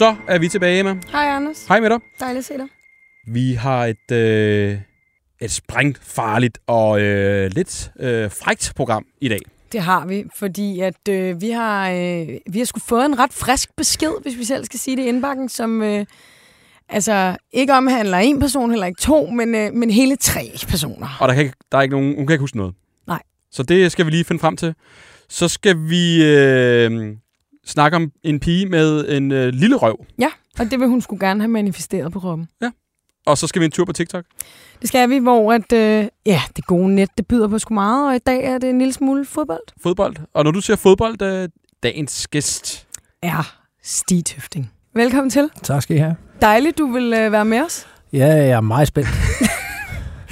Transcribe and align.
Så 0.00 0.16
er 0.28 0.38
vi 0.38 0.48
tilbage, 0.48 0.78
Emma. 0.78 0.96
Hej 1.12 1.26
Anders. 1.26 1.66
Hej 1.66 1.80
med 1.80 1.90
dig. 1.90 1.98
Dejligt 2.20 2.38
at 2.38 2.44
se 2.44 2.54
dig. 2.54 2.66
Vi 3.26 3.52
har 3.52 3.86
et, 3.86 4.12
øh, 4.12 4.78
et 5.40 5.50
sprængfarligt 5.50 6.58
og 6.66 7.00
øh, 7.00 7.50
lidt 7.50 7.90
øh, 8.00 8.30
frægt 8.30 8.72
program 8.76 9.06
i 9.20 9.28
dag. 9.28 9.38
Det 9.72 9.80
har 9.80 10.06
vi, 10.06 10.24
fordi 10.36 10.80
at 10.80 11.08
øh, 11.08 11.40
vi 11.40 11.50
har 11.50 11.90
øh, 11.90 12.28
vi 12.52 12.58
har 12.58 12.64
sgu 12.64 12.80
fået 12.80 13.04
en 13.04 13.18
ret 13.18 13.32
frisk 13.32 13.76
besked, 13.76 14.12
hvis 14.22 14.38
vi 14.38 14.44
selv 14.44 14.64
skal 14.64 14.80
sige 14.80 14.96
det 14.96 15.02
i 15.02 15.06
indbakken, 15.06 15.48
som 15.48 15.82
øh, 15.82 16.06
altså 16.88 17.36
ikke 17.52 17.72
omhandler 17.72 18.18
en 18.18 18.40
person, 18.40 18.70
heller 18.70 18.86
ikke 18.86 19.00
to, 19.00 19.26
men, 19.26 19.54
øh, 19.54 19.72
men 19.72 19.90
hele 19.90 20.16
tre 20.16 20.52
personer. 20.68 21.16
Og 21.20 21.28
der, 21.28 21.34
kan 21.34 21.42
ikke, 21.42 21.56
der 21.72 21.78
er 21.78 21.82
ikke 21.82 21.94
nogen, 21.94 22.14
hun 22.16 22.26
kan 22.26 22.34
ikke 22.34 22.42
huske 22.42 22.56
noget. 22.56 22.74
Nej. 23.06 23.22
Så 23.52 23.62
det 23.62 23.92
skal 23.92 24.06
vi 24.06 24.10
lige 24.10 24.24
finde 24.24 24.40
frem 24.40 24.56
til. 24.56 24.74
Så 25.28 25.48
skal 25.48 25.76
vi 25.88 26.24
øh, 26.24 27.16
snakke 27.70 27.96
om 27.96 28.10
en 28.22 28.40
pige 28.40 28.66
med 28.66 29.08
en 29.08 29.32
øh, 29.32 29.48
lille 29.48 29.76
røv. 29.76 30.04
Ja, 30.18 30.30
og 30.58 30.70
det 30.70 30.80
vil 30.80 30.88
hun 30.88 31.00
skulle 31.00 31.26
gerne 31.26 31.40
have 31.40 31.48
manifesteret 31.48 32.12
på 32.12 32.18
rummet. 32.18 32.48
Og 33.26 33.38
så 33.38 33.46
skal 33.46 33.60
vi 33.60 33.64
en 33.64 33.70
tur 33.70 33.84
på 33.84 33.92
TikTok. 33.92 34.24
Det 34.80 34.88
skal 34.88 35.10
vi, 35.10 35.18
hvor 35.18 35.52
at, 35.52 35.72
øh, 35.72 36.08
ja, 36.26 36.42
det 36.56 36.66
gode 36.66 36.94
net, 36.94 37.08
det 37.18 37.26
byder 37.26 37.48
på 37.48 37.58
sgu 37.58 37.74
meget, 37.74 38.08
og 38.08 38.16
i 38.16 38.18
dag 38.18 38.44
er 38.44 38.58
det 38.58 38.70
en 38.70 38.78
lille 38.78 38.92
smule 38.92 39.24
fodbold. 39.24 39.62
Fodbold. 39.82 40.16
Og 40.34 40.44
når 40.44 40.50
du 40.50 40.60
siger 40.60 40.76
fodbold, 40.76 41.22
øh, 41.22 41.48
dagens 41.82 42.28
gæst. 42.28 42.86
Er 43.22 43.56
Stig 43.82 44.24
Tøfting. 44.24 44.72
Velkommen 44.94 45.30
til. 45.30 45.50
Tak 45.62 45.82
skal 45.82 45.96
I 45.96 45.98
have. 45.98 46.16
Dejligt, 46.40 46.78
du 46.78 46.86
vil 46.92 47.12
øh, 47.12 47.32
være 47.32 47.44
med 47.44 47.60
os. 47.62 47.86
Ja, 48.12 48.26
jeg 48.26 48.48
er 48.50 48.60
meget 48.60 48.88
spændt. 48.88 49.08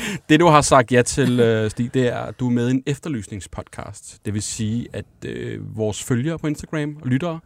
Det, 0.28 0.40
du 0.40 0.46
har 0.46 0.60
sagt 0.60 0.92
ja 0.92 1.02
til, 1.02 1.40
øh, 1.40 1.70
Stig, 1.70 1.94
det 1.94 2.06
er, 2.08 2.18
at 2.18 2.40
du 2.40 2.46
er 2.46 2.50
med 2.50 2.68
i 2.68 2.70
en 2.70 2.82
efterlysningspodcast. 2.86 4.24
Det 4.24 4.34
vil 4.34 4.42
sige, 4.42 4.86
at 4.92 5.04
øh, 5.24 5.76
vores 5.76 6.02
følgere 6.04 6.38
på 6.38 6.46
Instagram 6.46 6.96
og 7.02 7.06
lyttere 7.08 7.40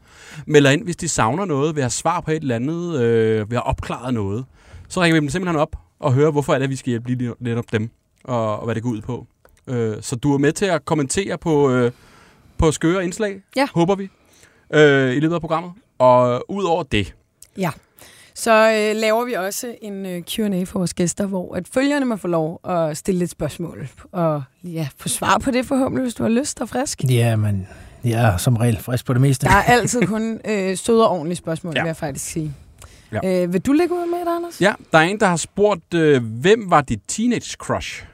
melder 0.47 0.71
ind, 0.71 0.85
hvis 0.85 0.97
de 0.97 1.09
savner 1.09 1.45
noget, 1.45 1.75
vil 1.75 1.83
have 1.83 1.91
svar 1.91 2.21
på 2.21 2.31
et 2.31 2.37
eller 2.43 2.55
andet, 2.57 3.01
øh, 3.01 3.51
vil 3.51 3.57
have 3.59 3.63
opklaret 3.63 4.15
noget. 4.15 4.45
Så 4.89 5.03
ringer 5.03 5.15
vi 5.15 5.21
dem 5.21 5.29
simpelthen 5.29 5.61
op 5.61 5.77
og 6.01 6.13
hører, 6.13 6.31
hvorfor 6.31 6.55
er 6.55 6.59
det, 6.59 6.65
at 6.65 6.71
vi 6.71 6.77
skal 6.77 6.91
hjælpe 6.91 7.09
lige 7.15 7.35
netop 7.41 7.65
dem, 7.73 7.91
og, 8.25 8.59
og 8.59 8.65
hvad 8.65 8.75
det 8.75 8.83
går 8.83 8.91
ud 8.91 9.01
på. 9.01 9.27
Øh, 9.67 9.97
så 10.01 10.17
du 10.17 10.35
er 10.35 10.39
med 10.39 10.53
til 10.53 10.65
at 10.65 10.85
kommentere 10.85 11.39
på, 11.39 11.71
øh, 11.71 11.93
på 12.59 12.73
skøre 12.73 13.05
indslag, 13.05 13.43
Ja. 13.57 13.69
håber 13.75 13.95
vi, 13.95 14.09
øh, 14.75 15.17
i 15.17 15.21
løbet 15.21 15.35
af 15.35 15.41
programmet. 15.41 15.73
Og 15.99 16.45
ud 16.51 16.65
over 16.65 16.83
det, 16.83 17.15
Ja. 17.59 17.71
Så 18.35 18.51
øh, 18.53 19.01
laver 19.01 19.25
vi 19.25 19.33
også 19.33 19.75
en 19.83 20.07
øh, 20.07 20.23
Q&A 20.23 20.65
for 20.65 20.79
vores 20.79 20.95
gæster, 20.95 21.27
hvor 21.27 21.55
at 21.55 21.69
følgerne 21.73 22.05
må 22.07 22.17
få 22.17 22.29
lov 22.29 22.61
at 22.69 22.97
stille 22.97 23.19
lidt 23.19 23.31
spørgsmål. 23.31 23.89
Og 24.13 24.43
ja, 24.65 24.89
få 24.97 25.09
svar 25.09 25.39
på 25.39 25.51
det 25.51 25.67
forhåbentlig, 25.67 26.03
hvis 26.03 26.15
du 26.15 26.23
har 26.23 26.31
lyst 26.31 26.61
og 26.61 26.69
frisk. 26.69 27.05
Ja, 27.05 27.37
men 27.37 27.69
jeg 28.05 28.33
er 28.33 28.37
som 28.37 28.57
regel 28.57 28.79
frisk 28.81 29.07
på 29.07 29.13
det 29.13 29.21
meste. 29.21 29.47
Der 29.47 29.53
er 29.53 29.63
altid 29.63 30.07
kun 30.07 30.41
øh, 30.45 30.77
søde 30.77 31.05
og 31.09 31.11
ordentlige 31.13 31.37
spørgsmål, 31.37 31.73
Ja. 31.77 31.83
vil 31.83 31.89
jeg 31.89 31.97
faktisk 31.97 32.25
sige. 32.25 32.55
Ja. 33.23 33.43
Øh, 33.45 33.53
vil 33.53 33.61
du 33.61 33.73
lægge 33.73 33.95
ud 33.95 34.11
med 34.11 34.19
det, 34.21 34.37
Anders? 34.37 34.61
ja, 34.61 34.73
der 34.93 34.99
er 34.99 35.03
en, 35.03 35.21
der 35.21 35.27
har 35.27 35.37
spurgt, 35.37 35.95
øh, 35.95 36.23
hvem 36.25 36.71
var 36.71 36.81
dit 36.81 37.01
teenage 37.09 37.57
crush? 37.59 38.05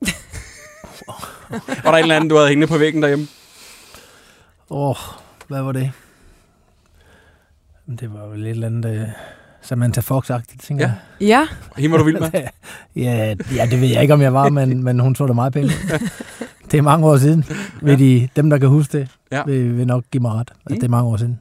var 1.84 1.90
der 1.90 1.92
en 1.92 2.02
eller 2.02 2.16
anden, 2.16 2.30
du 2.30 2.36
havde 2.36 2.48
hængende 2.48 2.66
på 2.66 2.78
væggen 2.78 3.02
derhjemme? 3.02 3.26
Åh, 4.70 4.88
oh, 4.90 4.96
hvad 5.48 5.62
var 5.62 5.72
det? 5.72 5.92
Det 8.00 8.12
var 8.14 8.26
vel 8.26 8.42
et 8.46 8.50
eller 8.50 8.66
andet 8.66 9.02
uh, 9.02 9.08
Samantha 9.62 10.00
Fox-agtigt, 10.00 10.60
tænker 10.66 10.84
Ja. 10.84 10.92
jeg. 11.20 11.28
Ja, 11.28 11.80
Hende 11.82 11.92
var 11.92 11.98
du 11.98 12.04
vild 12.04 12.20
med? 12.20 12.30
ja, 13.04 13.34
ja, 13.56 13.66
det 13.66 13.80
ved 13.80 13.88
jeg 13.88 14.02
ikke, 14.02 14.14
om 14.14 14.20
jeg 14.22 14.34
var, 14.34 14.48
men, 14.48 14.82
men 14.84 15.00
hun 15.00 15.14
så 15.14 15.26
da 15.26 15.32
meget 15.32 15.52
pænt. 15.52 15.70
Det 16.70 16.78
er 16.78 16.82
mange 16.82 17.06
år 17.06 17.16
siden. 17.16 17.44
Vil 17.82 17.98
de, 17.98 18.28
dem, 18.36 18.50
der 18.50 18.58
kan 18.58 18.68
huske 18.68 18.98
det, 18.98 19.08
Ja. 19.32 19.36
ja. 19.36 19.42
vil, 19.46 19.76
vil 19.78 19.86
nok 19.86 20.04
give 20.10 20.20
mig 20.20 20.32
ret. 20.32 20.50
At 20.50 20.70
Mm. 20.70 20.76
det 20.76 20.84
er 20.84 20.88
mange 20.88 21.10
år 21.10 21.16
siden. 21.16 21.38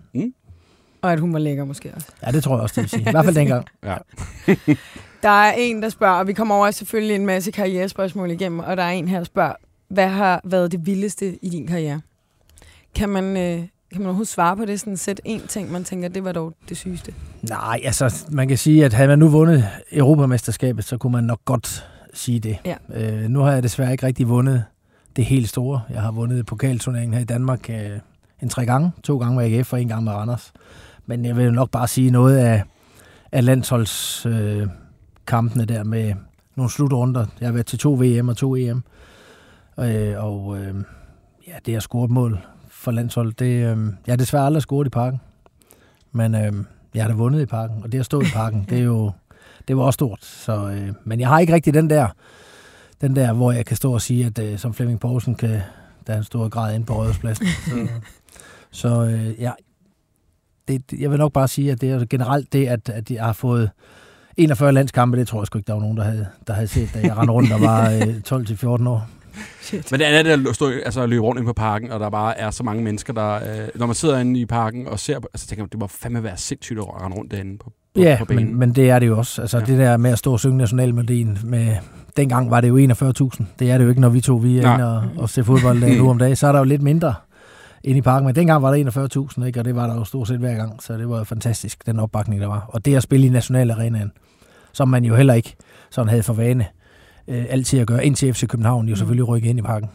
og 1.01 1.13
at 1.13 1.19
hun 1.19 1.33
var 1.33 1.39
lækker 1.39 1.66
måske 1.66 1.91
også. 1.95 2.07
Ja, 2.25 2.31
det 2.31 2.44
tror 2.44 2.55
jeg 2.55 2.61
også, 2.61 2.73
det 2.75 2.81
vil 2.83 2.89
sige. 2.89 3.01
I 3.09 3.11
hvert 3.11 3.25
fald 3.25 3.35
dengang. 3.41 3.66
Der 5.23 5.29
er 5.29 5.51
en, 5.57 5.81
der 5.81 5.89
spørger, 5.89 6.16
og 6.19 6.27
vi 6.27 6.33
kommer 6.33 6.55
over 6.55 6.71
selvfølgelig 6.71 7.16
en 7.16 7.25
masse 7.25 7.51
karrierespørgsmål 7.51 8.31
igennem, 8.31 8.59
og 8.59 8.77
der 8.77 8.83
er 8.83 8.89
en 8.91 9.07
her, 9.07 9.17
der 9.17 9.23
spørger, 9.23 9.53
hvad 9.89 10.07
har 10.07 10.41
været 10.44 10.71
det 10.71 10.85
vildeste 10.85 11.45
i 11.45 11.50
din 11.50 11.67
karriere? 11.67 12.01
Kan 12.95 13.09
man, 13.09 13.38
øh, 13.38 13.63
kan 13.91 14.01
man 14.01 14.07
overhovedet 14.07 14.27
svare 14.27 14.57
på 14.57 14.65
det? 14.65 14.79
Sådan 14.79 14.97
sæt 14.97 15.21
en 15.25 15.41
ting, 15.47 15.71
man 15.71 15.83
tænker, 15.83 16.07
det 16.07 16.23
var 16.23 16.31
dog 16.31 16.53
det 16.69 16.77
sygeste. 16.77 17.13
Nej, 17.49 17.81
altså, 17.83 18.25
man 18.31 18.47
kan 18.47 18.57
sige, 18.57 18.85
at 18.85 18.93
havde 18.93 19.07
man 19.07 19.19
nu 19.19 19.27
vundet 19.27 19.67
Europamesterskabet, 19.91 20.85
så 20.85 20.97
kunne 20.97 21.11
man 21.11 21.23
nok 21.23 21.39
godt 21.45 21.87
sige 22.13 22.39
det. 22.39 22.57
Ja. 22.65 22.75
Øh, 22.93 23.29
nu 23.29 23.39
har 23.39 23.51
jeg 23.51 23.63
desværre 23.63 23.91
ikke 23.91 24.05
rigtig 24.05 24.29
vundet 24.29 24.63
det 25.15 25.25
helt 25.25 25.49
store. 25.49 25.81
Jeg 25.89 26.01
har 26.01 26.11
vundet 26.11 26.45
pokalturneringen 26.45 27.13
her 27.13 27.21
i 27.21 27.25
Danmark 27.25 27.69
øh, 27.69 27.99
en 28.41 28.49
tre 28.49 28.65
gange. 28.65 28.91
To 29.03 29.17
gange 29.17 29.35
med 29.35 29.53
AGF 29.53 29.73
og 29.73 29.81
en 29.81 29.87
gang 29.87 30.03
med 30.03 30.11
Randers. 30.11 30.53
Men 31.05 31.25
jeg 31.25 31.37
vil 31.37 31.53
nok 31.53 31.71
bare 31.71 31.87
sige 31.87 32.11
noget 32.11 32.37
af, 32.37 32.63
af 33.31 33.45
landsholdskampene 33.45 35.63
øh, 35.63 35.67
der 35.67 35.83
med 35.83 36.13
nogle 36.55 36.71
slutrunder. 36.71 37.25
Jeg 37.39 37.47
har 37.47 37.53
været 37.53 37.65
til 37.65 37.79
to 37.79 37.93
VM 37.93 38.29
og 38.29 38.37
to 38.37 38.55
EM. 38.55 38.83
Øh, 39.79 40.13
og 40.17 40.57
øh, 40.59 40.75
ja, 41.47 41.53
det 41.65 41.75
at 41.75 41.83
score 41.83 42.05
et 42.05 42.11
mål 42.11 42.39
for 42.77 42.91
landshold, 42.91 43.33
det, 43.33 43.45
øh, 43.45 43.77
jeg 44.07 44.11
har 44.11 44.15
desværre 44.17 44.45
aldrig 44.45 44.61
scoret 44.63 44.88
i 44.88 44.89
parken. 44.89 45.19
Men 46.11 46.35
øh, 46.35 46.53
jeg 46.95 47.03
har 47.03 47.07
da 47.09 47.15
vundet 47.15 47.41
i 47.41 47.45
parken, 47.45 47.83
og 47.83 47.91
det 47.91 47.99
at 47.99 48.05
stå 48.05 48.21
i 48.21 48.25
parken, 48.33 48.65
det 48.69 48.77
er 48.79 48.83
jo 48.83 49.11
det 49.67 49.77
var 49.77 49.83
også 49.83 49.97
stort. 49.97 50.25
Så, 50.25 50.69
øh, 50.69 50.93
men 51.03 51.19
jeg 51.19 51.27
har 51.27 51.39
ikke 51.39 51.53
rigtig 51.53 51.73
den 51.73 51.89
der, 51.89 52.07
den 53.01 53.15
der, 53.15 53.33
hvor 53.33 53.51
jeg 53.51 53.65
kan 53.65 53.77
stå 53.77 53.93
og 53.93 54.01
sige, 54.01 54.25
at 54.25 54.39
øh, 54.39 54.57
som 54.59 54.73
Flemming 54.73 54.99
Poulsen 54.99 55.35
kan, 55.35 55.59
der 56.07 56.13
er 56.13 56.17
en 56.17 56.23
stor 56.23 56.49
grad 56.49 56.75
inde 56.75 56.85
på 56.85 56.93
Rådhuspladsen. 56.93 57.47
Så, 57.47 57.88
så 58.81 59.05
øh, 59.05 59.41
ja, 59.41 59.51
det, 60.67 60.91
det- 60.91 60.99
jeg 60.99 61.11
vil 61.11 61.19
nok 61.19 61.33
bare 61.33 61.47
sige, 61.47 61.71
at 61.71 61.81
det 61.81 61.91
er 61.91 62.05
generelt 62.09 62.53
det, 62.53 62.67
at, 62.67 62.89
at 62.89 63.11
jeg 63.11 63.23
har 63.25 63.33
fået 63.33 63.69
41 64.38 64.71
landskampe, 64.71 65.17
det 65.17 65.27
tror 65.27 65.39
jeg 65.41 65.47
sgu 65.47 65.57
ikke, 65.57 65.67
der 65.67 65.73
var 65.73 65.81
nogen, 65.81 65.97
der 65.97 66.03
havde, 66.03 66.27
der 66.47 66.53
havde 66.53 66.67
set, 66.67 66.89
da 66.94 66.99
jeg 66.99 67.17
rendte 67.17 67.33
rundt 67.33 67.51
og 67.53 67.61
var 67.61 67.89
øh, 67.91 68.81
12-14 68.83 68.89
år. 68.89 69.07
Shit. 69.61 69.91
Men 69.91 69.99
det 69.99 70.05
andet 70.05 70.33
er 70.45 70.49
at 70.49 70.55
stå, 70.55 70.69
altså 70.85 71.01
at 71.01 71.09
løbe 71.09 71.23
rundt 71.23 71.39
ind 71.39 71.47
på 71.47 71.53
parken, 71.53 71.91
og 71.91 71.99
der 71.99 72.09
bare 72.09 72.37
er 72.37 72.51
så 72.51 72.63
mange 72.63 72.83
mennesker, 72.83 73.13
der... 73.13 73.33
Øh, 73.35 73.67
når 73.75 73.85
man 73.85 73.95
sidder 73.95 74.19
inde 74.19 74.39
i 74.39 74.45
parken 74.45 74.87
og 74.87 74.99
ser... 74.99 75.19
på- 75.19 75.27
Altså 75.33 75.47
tænker 75.47 75.63
man, 75.63 75.69
det 75.71 75.79
må 75.79 75.87
fandme 75.87 76.23
være 76.23 76.37
sindssygt 76.37 76.79
at 76.79 76.85
rende 77.03 77.17
rundt 77.17 77.31
derinde 77.31 77.57
på, 77.57 77.71
på, 77.95 78.01
Ja, 78.01 78.15
på 78.19 78.25
banen. 78.25 78.45
men, 78.45 78.59
men 78.59 78.75
det 78.75 78.89
er 78.89 78.99
det 78.99 79.07
jo 79.07 79.17
også. 79.17 79.41
Altså 79.41 79.57
Ja. 79.59 79.65
det 79.65 79.77
der 79.77 79.97
med 79.97 80.11
at 80.11 80.17
stå 80.19 80.31
og 80.33 80.39
synge 80.39 80.57
nationalmelodien 80.57 81.37
med... 81.43 81.75
Dengang 82.17 82.51
var 82.51 82.61
det 82.61 82.67
jo 82.67 82.77
41.000. 82.77 83.43
Det 83.59 83.71
er 83.71 83.77
det 83.77 83.85
jo 83.85 83.89
ikke, 83.89 84.01
når 84.01 84.09
vi 84.09 84.21
to 84.21 84.35
vi 84.35 84.57
er 84.57 84.61
Nej. 84.61 84.73
inde 84.75 84.95
og, 84.97 85.03
og 85.17 85.29
ser 85.29 85.43
fodbold 85.43 85.83
øh, 85.83 85.97
nu 85.97 86.09
om 86.09 86.17
dagen. 86.17 86.35
Så 86.35 86.47
er 86.47 86.51
der 86.51 86.59
jo 86.59 86.65
lidt 86.65 86.81
mindre 86.81 87.13
inde 87.83 87.97
i 87.97 88.01
parken. 88.01 88.25
Men 88.25 88.35
dengang 88.35 88.61
var 88.63 88.71
der 88.75 89.27
41.000, 89.39 89.45
ikke? 89.45 89.59
og 89.59 89.65
det 89.65 89.75
var 89.75 89.87
der 89.87 89.95
jo 89.95 90.03
stort 90.03 90.27
set 90.27 90.37
hver 90.39 90.55
gang. 90.55 90.83
Så 90.83 90.93
det 90.97 91.09
var 91.09 91.23
fantastisk, 91.23 91.85
den 91.85 91.99
opbakning, 91.99 92.41
der 92.41 92.47
var. 92.47 92.65
Og 92.73 92.85
det 92.85 92.95
at 92.95 93.03
spille 93.03 93.27
i 93.27 93.29
nationalarenaen, 93.29 94.11
som 94.73 94.87
man 94.87 95.05
jo 95.05 95.15
heller 95.15 95.33
ikke 95.33 95.55
sådan 95.91 96.09
havde 96.09 96.23
for 96.23 96.33
vane 96.33 96.65
øh, 97.27 97.45
altid 97.49 97.79
at 97.79 97.88
gøre, 97.88 98.05
indtil 98.05 98.33
FC 98.33 98.47
København 98.47 98.89
jo 98.89 98.95
selvfølgelig 98.95 99.27
rykkede 99.27 99.49
ind 99.49 99.59
i 99.59 99.61
parken. 99.61 99.89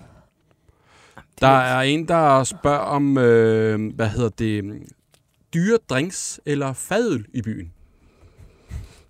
Der 1.40 1.48
er 1.48 1.80
en, 1.80 2.08
der 2.08 2.44
spørger 2.44 2.78
om, 2.78 3.18
øh, 3.18 3.94
hvad 3.94 4.08
hedder 4.08 4.28
det, 4.38 4.64
dyre 5.54 5.78
drinks 5.90 6.40
eller 6.46 6.72
fadøl 6.72 7.24
i 7.34 7.42
byen. 7.42 7.72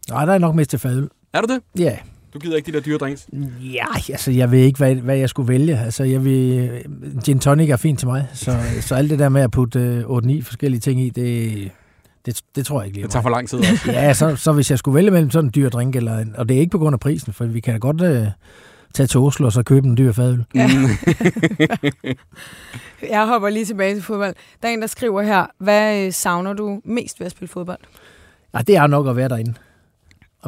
Nej, 0.09 0.25
der 0.25 0.33
er 0.33 0.38
nok 0.38 0.55
mest 0.55 0.71
til 0.71 0.78
fadøl. 0.78 1.09
Er 1.33 1.41
du 1.41 1.55
det? 1.55 1.62
Ja, 1.83 1.97
Du 2.34 2.38
gider 2.38 2.56
ikke 2.56 2.72
de 2.72 2.77
der 2.77 2.81
dyre 2.83 2.99
drinks? 2.99 3.28
Ja, 3.60 3.84
altså 4.12 4.31
jeg 4.31 4.50
ved 4.50 4.59
ikke, 4.59 4.78
hvad, 4.78 4.94
hvad 4.94 5.16
jeg 5.16 5.28
skulle 5.28 5.49
vælge. 5.49 5.78
Altså 5.78 6.04
jeg 6.04 6.25
vil, 6.25 6.71
gin 7.25 7.39
tonic 7.39 7.71
er 7.71 7.77
fint 7.77 7.99
til 7.99 8.09
mig, 8.09 8.27
så, 8.34 8.59
så 8.81 8.94
alt 8.94 9.10
det 9.10 9.19
der 9.19 9.28
med 9.28 9.43
at 9.43 9.50
putte 9.50 9.78
øh, 9.78 10.04
8-9 10.04 10.43
forskellige 10.43 10.81
ting 10.81 11.00
i, 11.00 11.10
det, 11.10 11.71
det, 12.27 12.41
det 12.55 12.66
tror 12.66 12.81
jeg 12.81 12.87
ikke 12.87 12.97
lige. 12.97 13.05
Det 13.05 13.12
tager 13.12 13.22
for 13.22 13.31
lang 13.31 13.49
tid 13.49 13.59
også. 13.59 13.93
Ja, 13.93 14.15
så, 14.15 14.37
så 14.37 14.53
hvis 14.53 14.71
jeg 14.71 14.78
skulle 14.78 14.94
vælge 14.94 15.10
mellem 15.10 15.31
sådan 15.31 15.49
en 15.49 15.53
dyr 15.55 15.69
drink, 15.69 15.97
eller 15.97 16.19
en, 16.19 16.34
og 16.37 16.49
det 16.49 16.56
er 16.56 16.60
ikke 16.60 16.71
på 16.71 16.78
grund 16.78 16.94
af 16.94 17.00
prisen, 17.00 17.33
for 17.33 17.45
vi 17.45 17.60
kan 17.60 17.72
da 17.74 17.78
godt 17.78 18.01
øh, 18.01 18.27
tage 18.95 19.07
til 19.07 19.21
Oslo 19.21 19.47
og 19.47 19.53
så 19.53 19.63
købe 19.63 19.86
en 19.86 19.97
dyr 19.97 20.13
fadøl. 20.13 20.45
Ja. 20.54 20.66
Mm. 20.66 20.89
Jeg 23.10 23.27
hopper 23.27 23.48
lige 23.48 23.65
tilbage 23.65 23.95
til 23.95 24.03
fodbold. 24.03 24.34
Der 24.63 24.69
er 24.69 24.72
en, 24.72 24.80
der 24.80 24.86
skriver 24.86 25.22
her, 25.22 25.47
hvad 25.59 26.07
øh, 26.07 26.13
savner 26.13 26.53
du 26.53 26.80
mest 26.84 27.21
ved 27.21 27.27
at 27.27 27.30
spille 27.33 27.48
fodbold? 27.48 27.78
Ja, 28.54 28.59
det 28.59 28.77
er 28.77 28.86
nok 28.86 29.09
at 29.09 29.16
være 29.16 29.28
derinde. 29.28 29.54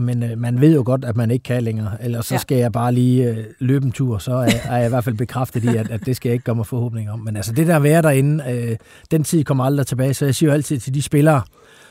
Men 0.01 0.23
øh, 0.23 0.39
man 0.39 0.61
ved 0.61 0.75
jo 0.75 0.83
godt, 0.87 1.05
at 1.05 1.17
man 1.17 1.31
ikke 1.31 1.43
kan 1.43 1.63
længere. 1.63 2.05
Ellers 2.05 2.27
så 2.27 2.35
Ja. 2.35 2.39
skal 2.39 2.59
jeg 2.59 2.73
bare 2.73 2.93
lige 2.93 3.31
øh, 3.31 3.45
løbe 3.59 3.87
en 3.87 3.93
tur, 3.93 4.19
så 4.19 4.33
er, 4.35 4.51
er 4.65 4.77
jeg 4.77 4.87
i 4.87 4.89
hvert 4.89 5.05
fald 5.05 5.17
bekræftet 5.17 5.65
i, 5.65 5.77
at, 5.77 5.91
at 5.91 6.07
det 6.07 6.17
skal 6.17 6.29
jeg 6.29 6.35
ikke 6.35 6.45
gøre 6.45 6.57
mig 6.57 6.67
forhåbning 6.67 7.11
om. 7.11 7.21
Men 7.21 7.37
altså 7.37 7.53
det 7.53 7.67
der 7.67 7.77
at 7.77 7.83
være 7.83 8.03
derinde, 8.03 8.45
øh, 8.51 8.77
den 9.11 9.25
tid 9.25 9.45
kommer 9.45 9.65
aldrig 9.65 9.87
tilbage. 9.87 10.15
Så 10.15 10.25
jeg 10.25 10.35
siger 10.35 10.51
jo 10.51 10.55
altid 10.55 10.79
til 10.79 10.95
de 10.95 11.03
spillere, 11.03 11.43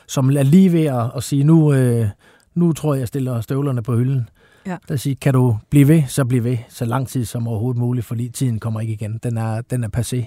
som 0.08 0.30
er 0.36 0.42
lige 0.42 0.72
ved 0.72 0.84
at, 0.84 1.10
at 1.16 1.22
sige, 1.22 1.44
nu, 1.44 1.72
øh, 1.74 2.08
nu 2.54 2.72
tror 2.72 2.94
jeg, 2.94 3.00
jeg 3.00 3.08
stiller 3.08 3.40
støvlerne 3.40 3.82
på 3.82 3.96
hylden. 3.96 4.28
Ja. 4.66 4.76
Der 4.88 4.96
siger, 4.96 5.16
kan 5.20 5.34
du 5.34 5.58
blive 5.70 5.88
ved, 5.88 6.02
så 6.08 6.24
bliv 6.24 6.44
ved, 6.44 6.56
så 6.68 6.84
lang 6.84 7.08
tid 7.08 7.24
som 7.24 7.48
overhovedet 7.48 7.78
muligt, 7.80 8.06
fordi 8.06 8.28
tiden 8.28 8.60
kommer 8.60 8.80
ikke 8.80 8.92
igen. 8.92 9.20
Den 9.22 9.36
er, 9.38 9.60
den 9.60 9.84
er 9.84 9.88
passé, 9.96 10.24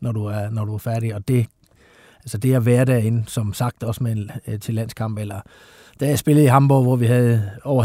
når 0.00 0.12
du 0.12 0.24
er, 0.24 0.50
når 0.50 0.64
du 0.64 0.74
er 0.74 0.78
færdig, 0.78 1.14
og 1.14 1.28
det, 1.28 1.46
altså 2.20 2.38
det 2.38 2.54
at 2.54 2.66
være 2.66 2.84
derinde, 2.84 3.24
som 3.26 3.52
sagt 3.54 3.82
også 3.82 4.02
med, 4.02 4.26
øh, 4.46 4.58
til 4.58 4.74
landskamp, 4.74 5.18
eller 5.18 5.40
da 6.00 6.08
jeg 6.08 6.18
spillede 6.18 6.44
i 6.44 6.48
Hamburg, 6.48 6.82
hvor 6.82 6.96
vi 6.96 7.06
havde 7.06 7.50
over 7.64 7.84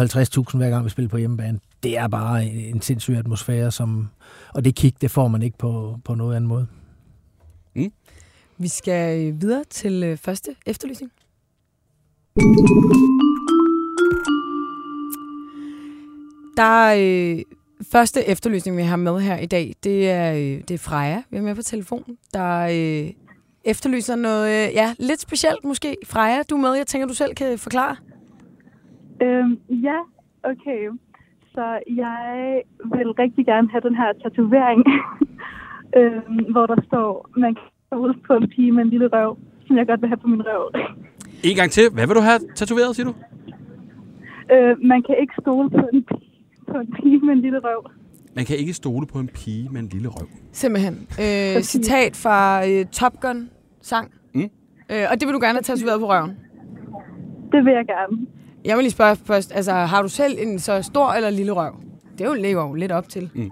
50.000 0.51 0.57
hver 0.57 0.69
gang 0.69 0.85
vi 0.85 0.89
spillede 0.89 1.11
på 1.11 1.17
hjemmebane, 1.17 1.59
det 1.83 1.97
er 1.97 2.07
bare 2.07 2.45
en, 2.45 2.81
sindssyg 2.81 3.15
atmosfære, 3.15 3.71
som, 3.71 4.09
og 4.53 4.65
det 4.65 4.75
kick, 4.75 5.01
det 5.01 5.11
får 5.11 5.27
man 5.27 5.41
ikke 5.41 5.57
på, 5.57 5.99
på 6.05 6.15
noget 6.15 6.35
anden 6.35 6.47
måde. 6.47 6.67
Vi 8.57 8.67
skal 8.67 9.27
øh, 9.27 9.41
videre 9.41 9.63
til 9.69 10.03
øh, 10.03 10.17
første 10.17 10.55
efterlysning. 10.65 11.11
Der 16.57 16.63
er 16.63 16.95
øh, 16.99 17.39
første 17.91 18.27
efterlysning, 18.27 18.77
vi 18.77 18.81
har 18.81 18.95
med 18.95 19.19
her 19.19 19.37
i 19.37 19.45
dag, 19.45 19.75
det 19.83 20.09
er, 20.09 20.33
øh, 20.33 20.61
det 20.67 20.71
er 20.71 20.77
Freja, 20.77 21.21
vi 21.29 21.37
er 21.37 21.41
med 21.41 21.55
på 21.55 21.61
telefon, 21.61 22.17
der 22.33 22.59
øh, 22.59 23.13
efterlyser 23.65 24.15
noget 24.15 24.45
øh, 24.45 24.73
ja, 24.73 24.93
lidt 24.99 25.21
specielt 25.21 25.63
måske. 25.63 25.97
Freja, 26.05 26.41
du 26.49 26.55
er 26.55 26.61
med, 26.61 26.73
jeg 26.73 26.87
tænker, 26.87 27.07
du 27.07 27.13
selv 27.13 27.35
kan 27.35 27.57
forklare. 27.57 27.95
Øhm, 29.21 29.59
ja, 29.69 29.99
okay. 30.43 30.81
Så 31.53 31.79
jeg 32.03 32.61
vil 32.95 33.11
rigtig 33.11 33.45
gerne 33.45 33.69
have 33.71 33.81
den 33.81 33.95
her 33.95 34.09
tatovering, 34.23 34.81
øhm, 35.99 36.51
hvor 36.51 36.65
der 36.65 36.75
står, 36.87 37.29
man 37.37 37.55
kan 37.55 37.67
stå 37.87 37.95
ud 37.95 38.13
på 38.27 38.33
en 38.33 38.49
pige 38.49 38.71
med 38.71 38.83
en 38.83 38.89
lille 38.89 39.07
røv, 39.07 39.37
som 39.67 39.77
jeg 39.77 39.87
godt 39.87 40.01
vil 40.01 40.09
have 40.09 40.17
på 40.17 40.27
min 40.27 40.41
røv. 40.45 40.71
En 41.43 41.55
gang 41.55 41.71
til. 41.71 41.83
Hvad 41.93 42.07
vil 42.07 42.15
du 42.15 42.21
have 42.21 42.39
tatoveret, 42.55 42.95
siger 42.95 43.07
du? 43.07 43.13
Øh, 44.53 44.75
man 44.81 45.03
kan 45.03 45.15
ikke 45.21 45.33
stole 45.41 45.69
på 45.69 45.89
en, 45.93 46.03
pige, 46.03 46.45
på 46.67 46.77
en 46.77 46.93
pige 46.95 47.19
med 47.19 47.33
en 47.33 47.41
lille 47.41 47.59
røv. 47.59 47.91
Man 48.35 48.45
kan 48.45 48.57
ikke 48.57 48.73
stole 48.73 49.07
på 49.07 49.19
en 49.19 49.27
pige 49.27 49.69
med 49.69 49.81
en 49.81 49.87
lille 49.87 50.07
røv. 50.07 50.27
Simpelthen. 50.51 51.07
Øh, 51.19 51.61
citat 51.61 52.15
fra 52.15 52.67
øh, 52.67 52.85
Top 52.85 53.19
Gun 53.21 53.49
sang. 53.83 54.11
Mm. 54.33 54.41
Øh, 54.91 55.03
og 55.11 55.19
det 55.19 55.27
vil 55.27 55.33
du 55.33 55.39
gerne 55.39 55.53
have 55.53 55.61
tatoveret 55.61 55.99
på 55.99 56.09
røven. 56.09 56.37
Det 57.51 57.65
vil 57.65 57.73
jeg 57.73 57.85
gerne. 57.85 58.27
Jeg 58.65 58.75
vil 58.77 58.83
lige 58.83 58.91
spørge 58.91 59.15
først, 59.15 59.51
altså 59.55 59.71
har 59.73 60.01
du 60.01 60.07
selv 60.09 60.37
en 60.39 60.59
så 60.59 60.81
stor 60.81 61.11
eller 61.13 61.29
lille 61.29 61.51
røv? 61.51 61.73
Det 62.17 62.21
er 62.21 62.27
jo 62.29 62.33
lever 62.33 62.67
jo 62.67 62.73
lidt 62.73 62.91
op 62.91 63.09
til. 63.09 63.29
Mm. 63.33 63.51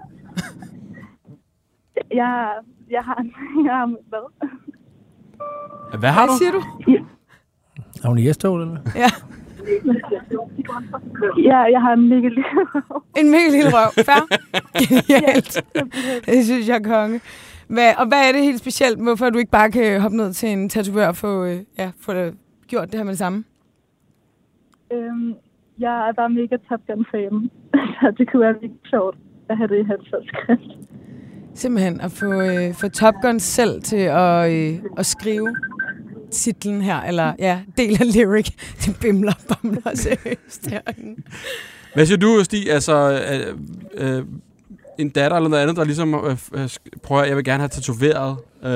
Jeg, 2.14 2.48
jeg 2.90 3.00
har, 3.02 3.24
jeg 3.66 3.72
har 3.74 3.86
hvad? 4.08 4.48
Hvad 5.98 6.10
har 6.10 6.26
Hvad 6.26 6.28
du? 6.28 6.38
siger 6.38 6.52
du? 6.52 6.62
Er 8.04 8.08
hun 8.08 8.18
i 8.18 8.32
S-tog, 8.32 8.60
eller? 8.62 8.76
Ja, 8.96 9.08
Ja, 11.44 11.56
jeg 11.58 11.80
har 11.80 11.92
en 11.92 12.08
mega 12.08 12.28
lille 12.28 12.44
røv. 12.54 13.02
en 13.16 13.30
mega 13.30 13.48
lille 13.50 13.70
røv. 13.72 14.04
Fair? 14.04 14.26
Genialt. 14.80 15.64
Det 16.26 16.44
synes 16.44 16.68
jeg 16.68 16.76
er 16.76 16.82
konge. 16.84 17.20
Hvad, 17.72 17.94
og 17.98 18.06
hvad 18.06 18.28
er 18.28 18.32
det 18.32 18.42
helt 18.42 18.60
specielt? 18.60 19.02
Hvorfor 19.02 19.30
du 19.30 19.38
ikke 19.38 19.50
bare 19.50 19.70
kan 19.70 20.00
hoppe 20.00 20.16
ned 20.16 20.32
til 20.32 20.48
en 20.48 20.68
tatovør 20.68 21.08
og 21.08 21.16
få, 21.16 21.44
øh, 21.44 21.58
ja, 21.78 21.90
få 22.00 22.14
det, 22.14 22.34
gjort 22.66 22.88
det 22.90 22.94
her 22.98 23.04
med 23.04 23.10
det 23.10 23.18
samme? 23.18 23.44
Øhm, 24.92 25.34
jeg 25.78 26.08
er 26.08 26.12
bare 26.12 26.30
mega 26.30 26.56
Top 26.68 26.80
Gun-fan. 26.86 27.50
Så 28.00 28.14
det 28.18 28.30
kunne 28.30 28.40
være 28.40 28.52
virkelig 28.52 28.80
sjovt 28.90 29.16
at 29.48 29.56
have 29.56 29.68
det 29.68 29.78
i 29.78 29.82
hans 29.82 30.14
skrift. 30.26 30.88
Simpelthen 31.54 32.00
at 32.00 32.10
få, 32.10 32.32
øh, 32.42 32.74
få 32.74 32.88
Top 32.88 33.14
Gun 33.22 33.40
selv 33.40 33.82
til 33.82 34.04
at, 34.24 34.52
øh, 34.52 34.82
at 34.98 35.06
skrive 35.06 35.56
titlen 36.30 36.80
her, 36.80 37.00
eller 37.00 37.32
ja, 37.38 37.60
del 37.76 37.92
af 38.00 38.16
lyric. 38.16 38.48
Det 38.82 38.98
bimler 39.02 39.32
og 39.32 39.56
bamler 39.56 39.94
seriøst 39.94 40.70
herinde. 40.70 41.22
Hvad 41.94 42.06
siger 42.06 42.18
du, 42.18 42.44
Stig? 42.44 42.72
Altså, 42.72 43.20
øh, 43.32 43.58
øh, 43.94 44.24
en 44.98 45.08
datter 45.08 45.36
eller 45.36 45.50
noget 45.50 45.62
andet, 45.62 45.76
der 45.76 45.84
ligesom 45.84 46.14
øh, 46.14 46.36
øh, 46.54 46.68
prøver, 47.02 47.24
jeg 47.24 47.36
vil 47.36 47.44
gerne 47.44 47.60
have 47.60 47.68
tatoveret, 47.68 48.36
øh, 48.64 48.70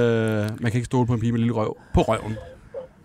man 0.60 0.70
kan 0.70 0.74
ikke 0.74 0.84
stole 0.84 1.06
på 1.06 1.12
en 1.14 1.20
pige 1.20 1.32
med 1.32 1.38
en 1.38 1.42
lille 1.44 1.54
røv, 1.54 1.76
på 1.94 2.00
røven. 2.02 2.34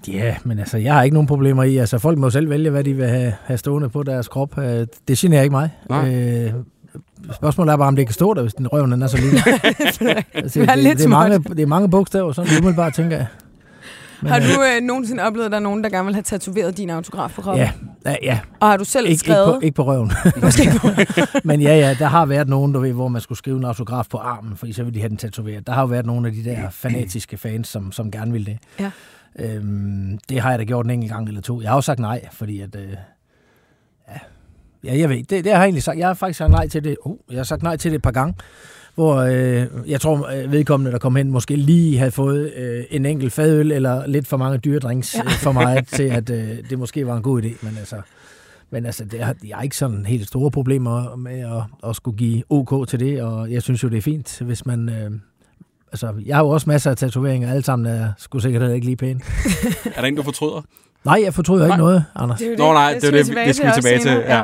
Ja, 0.08 0.36
men 0.44 0.60
altså, 0.60 0.78
jeg 0.78 0.94
har 0.94 1.04
ikke 1.04 1.14
nogen 1.14 1.28
problemer 1.28 1.64
i. 1.64 1.78
Altså, 1.78 1.98
folk 2.00 2.18
må 2.18 2.30
selv 2.30 2.50
vælge, 2.50 2.70
hvad 2.70 2.84
de 2.84 2.94
vil 2.94 3.08
have, 3.08 3.34
have 3.46 3.58
stående 3.58 3.90
på 3.90 4.04
deres 4.04 4.28
krop. 4.28 4.58
Øh, 4.58 4.88
Det 5.08 5.18
generer 5.18 5.42
ikke 5.42 5.52
mig. 5.52 5.70
Nej. 5.90 6.16
Øh, 6.16 6.54
spørgsmålet 7.34 7.74
er 7.74 7.78
bare, 7.78 7.88
om 7.88 7.96
det 7.96 8.06
kan 8.08 8.14
stå 8.14 8.34
der, 8.34 8.42
hvis 8.42 8.54
den 8.54 8.68
røven 8.68 8.92
den 8.92 9.02
er 9.02 9.08
så 9.08 9.18
lille. 9.18 9.40
altså, 10.34 10.60
Det 10.60 10.70
er 10.70 10.76
lidt 10.76 10.98
det, 10.98 11.06
er 11.06 11.10
mange, 11.10 11.40
det 11.40 11.60
er 11.60 11.66
mange 11.66 11.90
bogstaver, 11.90 12.32
sådan 12.32 12.52
umiddelbart 12.60 12.94
tænker 12.94 13.18
jeg. 13.18 13.26
Men, 14.22 14.32
Har 14.32 14.40
øh, 14.40 14.46
du 14.46 14.64
øh, 14.64 14.82
nogensinde 14.82 15.24
oplevet, 15.24 15.46
at 15.46 15.52
der 15.52 15.58
er 15.58 15.62
nogen, 15.62 15.84
der 15.84 15.90
gerne 15.90 16.06
vil 16.06 16.14
have 16.16 16.24
tatoveret 16.24 16.78
din 16.78 16.90
autograf 16.90 17.32
på 17.36 17.42
kroppen? 17.42 17.66
Ja, 17.66 17.72
ja, 18.12 18.16
ja. 18.24 18.40
Og 18.60 18.68
har 18.68 18.78
du 18.78 18.86
selv 18.86 19.06
Ikke, 19.06 19.12
ikke, 19.12 19.20
skrevet? 19.20 19.46
på, 19.46 19.60
ikke 19.60 19.76
på 19.76 19.84
røven. 19.84 20.12
Måske 20.44 20.62
ikke 20.64 20.80
på. 20.80 20.88
Men 21.48 21.62
ja, 21.62 21.78
ja, 21.78 21.96
der 22.00 22.06
har 22.06 22.26
været 22.26 22.50
nogen, 22.50 22.74
du 22.74 22.80
ved, 22.80 22.94
hvor 22.94 23.08
man 23.08 23.22
skulle 23.22 23.38
skrive 23.38 23.58
en 23.58 23.66
autograf 23.66 24.06
på 24.10 24.18
armen, 24.18 24.58
fordi 24.58 24.74
så 24.74 24.84
ville 24.84 24.96
de 24.96 25.00
have 25.00 25.10
den 25.10 25.18
tatoveret. 25.18 25.68
Der 25.68 25.74
har 25.74 25.82
jo 25.82 25.88
været 25.88 26.06
nogle 26.06 26.28
af 26.28 26.34
de 26.34 26.44
der 26.44 26.70
fanatiske 26.70 27.38
fans, 27.38 27.68
som, 27.68 27.92
som 27.92 28.12
gerne 28.12 28.32
vil 28.32 28.46
det. 28.46 28.58
Ja. 28.80 28.92
Øhm, 29.40 30.18
det 30.30 30.42
har 30.42 30.50
jeg 30.50 30.60
da 30.60 30.64
gjort 30.64 30.86
en 30.86 30.92
enkelt 30.92 31.12
gang 31.12 31.28
eller 31.28 31.42
to. 31.42 31.62
Jeg 31.62 31.70
har 31.70 31.76
også 31.76 31.86
sagt 31.86 32.00
nej, 32.00 32.28
fordi 32.32 32.62
at... 32.62 32.76
Øh, 32.76 32.94
ja, 34.84 34.98
jeg 34.98 35.10
ved, 35.10 35.18
det, 35.18 35.30
det 35.30 35.46
har 35.46 35.60
jeg 35.60 35.64
egentlig 35.64 35.84
sagt. 35.84 35.98
Jeg 36.00 36.08
har 36.08 36.14
faktisk 36.14 36.38
sagt 36.38 36.52
nej 36.52 36.68
til 36.68 36.84
det. 36.84 36.98
Uh, 37.06 37.18
jeg 37.30 37.40
har 37.40 37.44
sagt 37.44 37.64
nej 37.64 37.78
til 37.78 37.92
det 37.92 37.96
et 37.96 38.02
par 38.02 38.12
gange, 38.12 38.36
hvor 38.96 39.16
øh, 39.16 39.68
jeg 39.88 40.02
tror, 40.02 40.30
øh, 40.44 40.52
vedkommende, 40.52 40.92
der 40.92 40.98
kom 40.98 41.16
hen, 41.16 41.32
måske 41.32 41.56
lige 41.56 41.98
havde 41.98 42.12
fået 42.12 42.54
øh, 42.58 42.84
en 42.90 43.06
enkelt 43.06 43.34
fadøl 43.34 43.72
eller 43.72 44.08
lidt 44.08 44.28
for 44.28 44.38
mange 44.38 44.58
dyredrinks 44.58 45.16
Ja. 45.16 45.22
ja. 45.26 45.30
for 45.30 45.52
mig, 45.52 45.88
til 45.88 46.04
at 46.04 46.30
øh, 46.30 46.58
det 46.70 46.80
måske 46.80 47.08
var 47.08 47.18
en 47.18 47.24
god 47.24 47.42
idé. 47.44 47.66
Men 47.66 47.78
altså, 47.78 47.96
men 48.70 48.86
altså, 48.86 49.06
det 49.06 49.22
er, 49.22 49.34
jeg 49.48 49.56
har 49.58 49.64
ikke 49.64 49.78
sådan 49.78 50.06
helt 50.06 50.28
store 50.28 50.52
problemer 50.52 51.16
med 51.16 51.40
at, 51.40 51.90
at 51.90 51.96
skulle 51.96 52.18
give 52.18 52.44
OK 52.50 52.88
til 52.88 53.00
det, 53.00 53.22
og 53.22 53.52
jeg 53.52 53.62
synes 53.62 53.84
jo, 53.84 53.90
det 53.90 53.98
er 53.98 54.02
fint, 54.02 54.42
hvis 54.42 54.66
man... 54.66 54.90
Øh, 54.90 55.12
altså, 55.92 56.14
jeg 56.26 56.36
har 56.36 56.44
jo 56.44 56.50
også 56.50 56.70
masser 56.70 56.92
af 56.92 56.98
tatoveringer, 56.98 57.50
alle 57.50 57.64
sammen 57.64 57.94
er 57.94 58.12
sgu 58.18 58.40
sikkert 58.40 58.72
ikke 58.72 58.86
lige 58.86 58.98
pæne. 58.98 59.20
Er 59.96 60.02
der 60.02 60.08
en, 60.08 60.16
du 60.16 60.24
fortryder? 60.24 60.62
Nej, 61.06 61.22
jeg 61.24 61.34
fortryder 61.34 61.68
Nej. 61.68 61.76
ikke 61.76 61.84
noget, 61.84 62.06
Anders. 62.16 62.40
Det 62.40 62.48
er 62.48 62.52
jo 62.52 62.58
Nå 62.58 62.74
nej, 62.74 62.88
det, 62.94 62.96
er 62.96 63.00
skal 63.00 63.14
det, 63.38 63.46
det 63.48 63.56
skal 63.56 63.68
vi 63.68 63.74
tilbage 63.76 64.00
til. 64.00 64.12
Ja. 64.12 64.44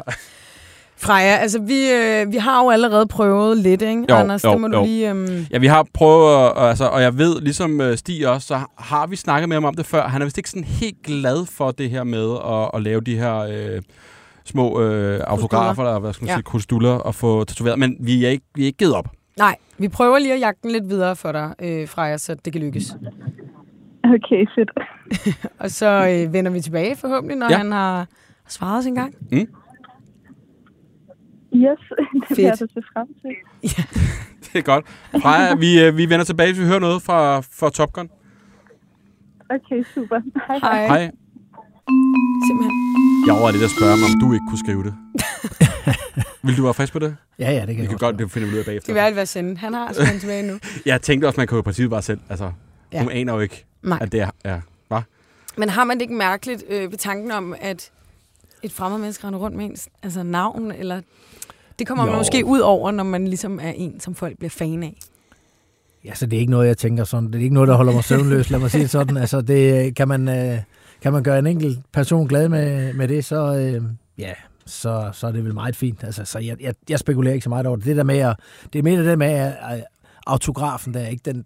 Freja, 0.99 1.38
altså 1.38 1.59
vi, 1.61 1.89
øh, 1.91 2.31
vi 2.31 2.38
har 2.38 2.63
jo 2.63 2.69
allerede 2.69 3.07
prøvet 3.07 3.57
lidt, 3.57 3.81
ikke, 3.81 4.05
Jo, 4.09 4.15
Anders? 4.15 4.44
jo, 4.44 4.51
det 4.51 4.61
må 4.61 4.67
du 4.67 4.77
jo. 4.77 4.83
lige... 4.85 5.11
Øh, 5.13 5.45
ja, 5.51 5.57
vi 5.57 5.67
har 5.67 5.85
prøvet, 5.94 6.45
at- 6.57 6.63
altså, 6.69 6.85
og 6.85 7.01
jeg 7.01 7.17
ved, 7.17 7.41
ligesom 7.41 7.81
øh, 7.81 7.97
Stig 7.97 8.27
også, 8.27 8.47
så 8.47 8.59
har 8.77 9.07
vi 9.07 9.15
snakket 9.15 9.49
med 9.49 9.55
ham 9.55 9.65
om 9.65 9.73
det 9.75 9.85
før. 9.85 10.07
Han 10.07 10.21
er 10.21 10.25
vist 10.25 10.38
ikke 10.38 10.49
sådan 10.49 10.63
helt 10.63 10.97
glad 11.05 11.45
for 11.45 11.71
det 11.71 11.89
her 11.89 12.03
med 12.03 12.31
at, 12.47 12.69
at 12.73 12.81
lave 12.81 13.01
de 13.01 13.15
her 13.17 13.35
øh, 13.38 13.81
små 14.45 14.81
øh, 14.81 15.21
autografer, 15.27 15.83
eller 15.83 15.99
hvad 15.99 16.13
skal 16.13 16.23
man 16.25 16.29
Ja. 16.29 16.35
sige, 16.35 16.44
krudstuller, 16.44 16.91
og 16.91 17.15
få 17.15 17.44
tatoveret. 17.44 17.79
Men 17.79 17.95
vi 17.99 18.25
er 18.25 18.29
ikke, 18.29 18.45
vi 18.55 18.61
er 18.61 18.65
ikke 18.65 18.77
givet 18.77 18.94
op. 18.94 19.07
nej, 19.37 19.55
vi 19.77 19.87
prøver 19.87 20.19
lige 20.19 20.33
at 20.33 20.39
jagte 20.39 20.59
den 20.63 20.71
lidt 20.71 20.89
videre 20.89 21.15
for 21.15 21.31
dig, 21.31 21.53
øh, 21.61 21.87
Freja, 21.87 22.17
så 22.17 22.35
det 22.45 22.53
kan 22.53 22.61
lykkes. 22.61 22.97
Okay, 24.03 24.45
fedt. 24.55 24.71
Og 25.63 25.71
så 25.71 26.07
øh, 26.25 26.33
vender 26.33 26.51
vi 26.51 26.61
tilbage 26.61 26.95
forhåbentlig, 26.95 27.37
når 27.37 27.45
Ja. 27.49 27.51
ja. 27.51 27.57
han 27.57 27.71
har 27.71 28.07
svaret 28.47 28.83
sin 28.83 28.95
gang. 28.95 29.13
Yes, 29.31 29.47
det 32.29 32.37
vil 32.37 32.43
jeg 32.43 32.57
Fedt. 32.57 32.71
da 32.75 32.81
se 32.81 32.87
frem 32.94 33.07
til. 33.21 33.31
Det 34.53 34.59
er 34.59 34.63
godt. 34.63 34.85
Freja, 35.21 35.56
vi, 35.56 35.81
øh, 35.83 35.97
vi 35.97 36.09
vender 36.09 36.25
tilbage, 36.25 36.51
hvis 36.53 36.61
vi 36.61 36.65
hører 36.67 36.79
noget 36.79 37.01
fra, 37.01 37.39
fra 37.39 37.69
Top 37.69 37.94
Gun. 37.94 38.09
Okay, 39.49 39.83
super. 39.95 40.19
Hej. 40.47 40.59
Hej. 40.59 40.87
Hej. 40.87 41.11
Simpelthen. 42.47 42.73
Jeg 43.25 43.33
overvejede 43.33 43.57
lidt 43.57 43.65
at 43.69 43.73
spørge 43.77 43.95
mig, 44.01 44.07
om 44.13 44.19
du 44.23 44.27
ikke 44.33 44.45
kunne 44.49 44.63
skrive 44.65 44.83
det. 44.83 44.94
Vil 46.44 46.57
du 46.57 46.63
være 46.63 46.73
frisk 46.73 46.94
på 46.94 46.99
det? 46.99 47.15
Ja, 47.39 47.51
ja, 47.51 47.65
det 47.65 47.75
kan 47.75 47.83
Vi 47.83 47.87
kan 47.87 47.97
godt. 47.97 48.19
det 48.19 48.31
finder 48.31 48.47
vi 48.47 48.53
ud 48.53 48.59
af 48.59 48.65
bagefter. 48.65 48.94
Det 48.94 49.03
kan 49.03 49.15
være, 49.15 49.25
sende. 49.25 49.57
Han 49.57 49.73
har 49.73 49.94
sendt 49.94 50.19
tilbage 50.19 50.44
nu. 50.51 50.59
Jeg 50.85 51.01
tænkte 51.01 51.25
også, 51.25 51.39
man 51.39 51.47
kan 51.47 51.56
jo 51.56 51.59
i 51.59 51.63
princippet 51.63 51.89
bare 51.89 52.01
selv. 52.01 52.19
Altså, 52.29 52.51
Ja. 52.94 53.01
hun 53.01 53.11
aner 53.11 53.33
jo 53.33 53.39
ikke, 53.39 53.65
Nej. 53.83 53.97
at 54.01 54.11
det 54.11 54.21
er... 54.21 54.29
Ja. 54.45 54.59
Hva? 54.87 55.01
Men 55.57 55.69
har 55.69 55.83
man 55.83 55.97
det 55.97 56.01
ikke 56.01 56.13
mærkeligt 56.13 56.63
øh, 56.69 56.91
ved 56.91 56.97
tanken 56.97 57.31
om, 57.31 57.56
at 57.61 57.91
et 58.63 58.71
fremmed 58.71 58.99
menneske 58.99 59.27
render 59.27 59.39
rundt 59.39 59.57
med 59.57 59.65
ens 59.65 59.89
altså 60.03 60.23
navn, 60.23 60.71
eller... 60.71 61.01
Det 61.79 61.87
kommer 61.87 62.03
man 62.06 62.13
Jo. 62.13 62.17
måske 62.17 62.45
ud 62.45 62.59
over, 62.59 62.91
når 62.91 63.03
man 63.03 63.27
ligesom 63.27 63.59
er 63.59 63.69
en, 63.75 63.99
som 63.99 64.15
folk 64.15 64.37
bliver 64.37 64.49
fan 64.49 64.83
af. 64.83 64.97
Ja, 66.06 66.13
så 66.15 66.25
det 66.25 66.35
er 66.37 66.39
ikke 66.39 66.51
noget, 66.51 66.67
jeg 66.67 66.77
tænker 66.77 67.03
sådan. 67.03 67.27
Det 67.27 67.35
er 67.35 67.44
ikke 67.44 67.53
noget, 67.53 67.67
der 67.67 67.75
holder 67.75 67.94
mig 67.94 68.03
søvnløs, 68.03 68.49
lad 68.49 68.59
mig 68.59 68.71
sige 68.71 68.81
det 68.81 68.89
sådan. 68.89 69.17
Altså, 69.27 69.41
det, 69.41 69.95
kan, 69.95 70.07
man, 70.07 70.27
øh, 70.29 70.57
kan 71.01 71.13
man 71.13 71.23
gøre 71.23 71.39
en 71.39 71.47
enkelt 71.47 71.79
person 71.94 72.27
glad 72.27 72.49
med, 72.49 72.94
med 72.94 73.07
det, 73.07 73.25
så, 73.25 73.56
øh, 73.56 73.81
ja, 74.17 74.33
så, 74.68 75.09
så 75.14 75.28
er 75.28 75.31
det 75.31 75.44
vel 75.45 75.54
meget 75.54 75.76
fint. 75.76 76.04
Altså, 76.04 76.26
så 76.26 76.40
jeg, 76.40 76.57
jeg, 76.62 76.74
jeg 76.90 77.00
spekulerer 77.00 77.33
ikke 77.33 77.44
så 77.44 77.50
meget 77.50 77.66
over 77.66 77.76
det. 77.76 77.86
Det, 77.86 77.97
der 77.97 78.04
med 78.04 78.18
at, 78.18 78.36
det 78.74 78.80
er 78.80 78.83
mere 78.83 78.97
det 78.97 79.06
der 79.06 79.16
med 79.16 79.28
at, 79.28 79.54
at 79.69 79.83
autografen, 80.28 80.94
der, 80.94 81.07
ikke? 81.07 81.21
Den, 81.26 81.45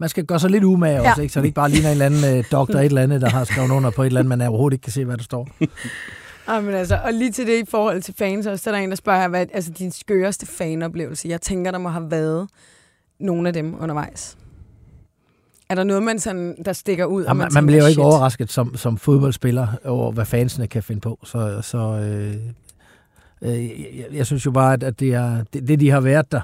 man 0.00 0.08
skal 0.08 0.24
gøre 0.24 0.40
sig 0.40 0.50
lidt 0.50 0.64
umage 0.64 1.02
Ja. 1.02 1.10
også, 1.10 1.22
ikke? 1.22 1.34
så 1.34 1.40
det 1.40 1.46
ikke 1.46 1.54
bare 1.54 1.70
ligner 1.70 1.88
en 1.88 1.92
eller 1.92 2.06
anden 2.06 2.38
øh, 2.38 2.44
doktor 2.52 2.78
et 2.78 2.84
eller 2.84 3.02
andet, 3.02 3.20
der 3.20 3.28
har 3.30 3.44
skrevet 3.44 3.70
under 3.70 3.90
på 3.90 4.02
et 4.02 4.06
eller 4.06 4.20
andet, 4.20 4.38
man 4.38 4.48
overhovedet 4.48 4.74
ikke 4.74 4.82
kan 4.82 4.92
se, 4.92 5.04
hvad 5.04 5.16
der 5.16 5.22
står. 5.24 5.48
Ah, 6.46 6.64
men 6.64 6.74
altså, 6.74 7.00
og 7.04 7.12
lige 7.12 7.32
til 7.32 7.46
det 7.46 7.62
i 7.62 7.70
forhold 7.70 8.02
til 8.02 8.14
fans 8.18 8.46
også, 8.46 8.62
så 8.62 8.70
er 8.70 8.74
der 8.74 8.80
en, 8.82 8.90
der 8.90 8.96
spørger, 8.96 9.28
hvad 9.28 9.46
altså, 9.52 9.70
din 9.70 9.92
skøreste 9.92 10.46
fanoplevelse. 10.46 11.28
Jeg 11.28 11.40
tænker, 11.40 11.70
der 11.70 11.78
må 11.78 11.88
have 11.88 12.10
været 12.10 12.48
nogle 13.20 13.48
af 13.48 13.52
dem 13.52 13.74
undervejs. 13.80 14.36
Er 15.72 15.76
der 15.76 15.84
noget, 15.84 16.02
man 16.02 16.18
sådan, 16.18 16.56
der 16.64 16.72
stikker 16.72 17.04
ud? 17.04 17.24
Og 17.24 17.36
man, 17.36 17.44
tænker, 17.44 17.60
man 17.60 17.66
bliver 17.66 17.80
jo 17.82 17.86
ikke 17.86 17.94
shit? 17.94 18.04
overrasket 18.04 18.50
som, 18.50 18.76
som 18.76 18.96
fodboldspiller 18.96 19.68
over, 19.84 20.12
hvad 20.12 20.24
fansene 20.24 20.66
kan 20.66 20.82
finde 20.82 21.00
på. 21.00 21.18
Så, 21.24 21.62
så 21.62 21.78
øh, 21.78 22.36
øh, 23.42 23.80
jeg, 23.98 24.06
jeg 24.12 24.26
synes 24.26 24.46
jo 24.46 24.50
bare, 24.50 24.72
at, 24.72 25.00
det, 25.00 25.14
er, 25.14 25.44
det, 25.52 25.68
det, 25.68 25.80
de 25.80 25.90
har 25.90 26.00
været 26.00 26.32
der, 26.32 26.40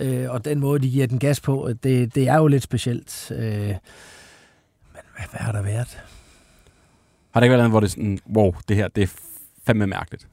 øh, 0.00 0.30
og 0.30 0.44
den 0.44 0.60
måde, 0.60 0.82
de 0.82 0.90
giver 0.90 1.06
den 1.06 1.18
gas 1.18 1.40
på, 1.40 1.70
det, 1.82 2.14
det 2.14 2.28
er 2.28 2.36
jo 2.36 2.46
lidt 2.46 2.62
specielt. 2.62 3.30
Øh, 3.30 3.38
men 3.38 3.76
hvad, 5.16 5.24
hvad 5.30 5.40
har 5.40 5.52
der 5.52 5.62
været? 5.62 5.98
Har 7.30 7.40
det 7.40 7.44
ikke 7.44 7.52
været 7.52 7.60
noget, 7.60 7.70
hvor 7.70 7.80
det 7.80 7.86
er 7.86 7.90
sådan, 7.90 8.18
wow, 8.36 8.54
det 8.68 8.76
her, 8.76 8.88
det 8.88 9.02
er 9.02 9.08
fandme 9.66 9.86
mærkeligt? 9.86 10.26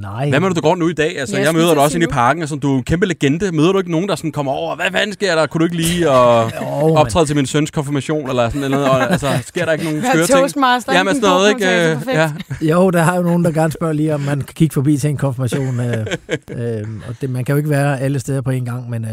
Nej. 0.00 0.28
Hvad 0.28 0.40
med 0.40 0.48
du, 0.48 0.54
du 0.54 0.60
går 0.60 0.76
nu 0.76 0.88
i 0.88 0.92
dag? 0.92 1.18
Altså, 1.18 1.36
jeg 1.36 1.46
jeg 1.46 1.54
møder 1.54 1.74
dig 1.74 1.82
også 1.82 1.96
inde 1.96 2.04
i 2.04 2.10
parken, 2.12 2.42
altså, 2.42 2.56
du 2.56 2.72
er 2.74 2.76
en 2.78 2.82
kæmpe 2.84 3.06
legende. 3.06 3.52
Møder 3.52 3.72
du 3.72 3.78
ikke 3.78 3.90
nogen, 3.90 4.08
der 4.08 4.14
sådan 4.14 4.32
kommer 4.32 4.52
over, 4.52 4.76
hvad 4.76 4.86
fanden 4.92 5.12
sker 5.12 5.34
der? 5.34 5.46
Kunne 5.46 5.58
du 5.58 5.64
ikke 5.64 5.76
lige 5.76 6.10
og 6.10 6.52
Jo, 6.62 6.94
optræde 6.94 7.26
til 7.26 7.36
min 7.36 7.46
søns 7.46 7.70
konfirmation, 7.70 8.28
eller 8.28 8.50
sådan 8.50 8.70
noget? 8.70 8.90
Og, 8.90 9.10
altså, 9.12 9.28
sker 9.46 9.64
der 9.64 9.72
ikke 9.72 9.84
nogen 9.84 10.02
skøre 10.02 10.26
ting? 10.26 10.38
Toastmaster. 10.38 10.92
Jamen, 10.92 11.14
sådan 11.14 11.30
noget, 11.30 11.48
ikke? 11.48 11.64
Ja. 11.64 11.92
Øh, 11.92 11.98
Ja. 12.08 12.32
Jo, 12.60 12.90
der 12.90 13.02
har 13.02 13.16
jo 13.16 13.22
nogen, 13.22 13.44
der 13.44 13.50
gerne 13.50 13.72
spørger 13.72 13.92
lige, 13.92 14.14
om 14.14 14.20
man 14.20 14.38
kan 14.40 14.54
kigge 14.54 14.72
forbi 14.74 14.96
til 14.96 15.10
en 15.10 15.16
konfirmation. 15.16 15.80
Øh, 15.80 15.86
øh, 16.56 16.86
og 17.08 17.14
det, 17.20 17.30
man 17.30 17.44
kan 17.44 17.52
jo 17.52 17.56
ikke 17.56 17.70
være 17.70 18.00
alle 18.00 18.20
steder 18.20 18.40
på 18.40 18.50
en 18.50 18.64
gang, 18.64 18.90
men 18.90 19.04
øh, 19.04 19.10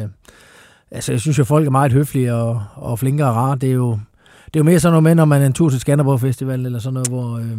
altså, 0.91 1.11
jeg 1.11 1.21
synes 1.21 1.39
jo, 1.39 1.43
folk 1.43 1.67
er 1.67 1.71
meget 1.71 1.91
høflige 1.91 2.33
og, 2.33 2.63
og 2.75 2.99
flinke 2.99 3.25
og 3.25 3.35
rare. 3.35 3.57
Det 3.61 3.69
er 3.69 3.73
jo, 3.73 3.91
det 4.45 4.55
er 4.55 4.59
jo 4.59 4.63
mere 4.63 4.79
sådan 4.79 4.91
noget 4.91 5.03
med, 5.03 5.15
når 5.15 5.25
man 5.25 5.41
er 5.41 5.45
en 5.45 5.53
tur 5.53 5.69
til 5.69 5.79
Skanderborg 5.79 6.21
Festival 6.21 6.65
eller 6.65 6.79
sådan 6.79 6.93
noget, 6.93 7.07
hvor... 7.07 7.37
Øh, 7.37 7.57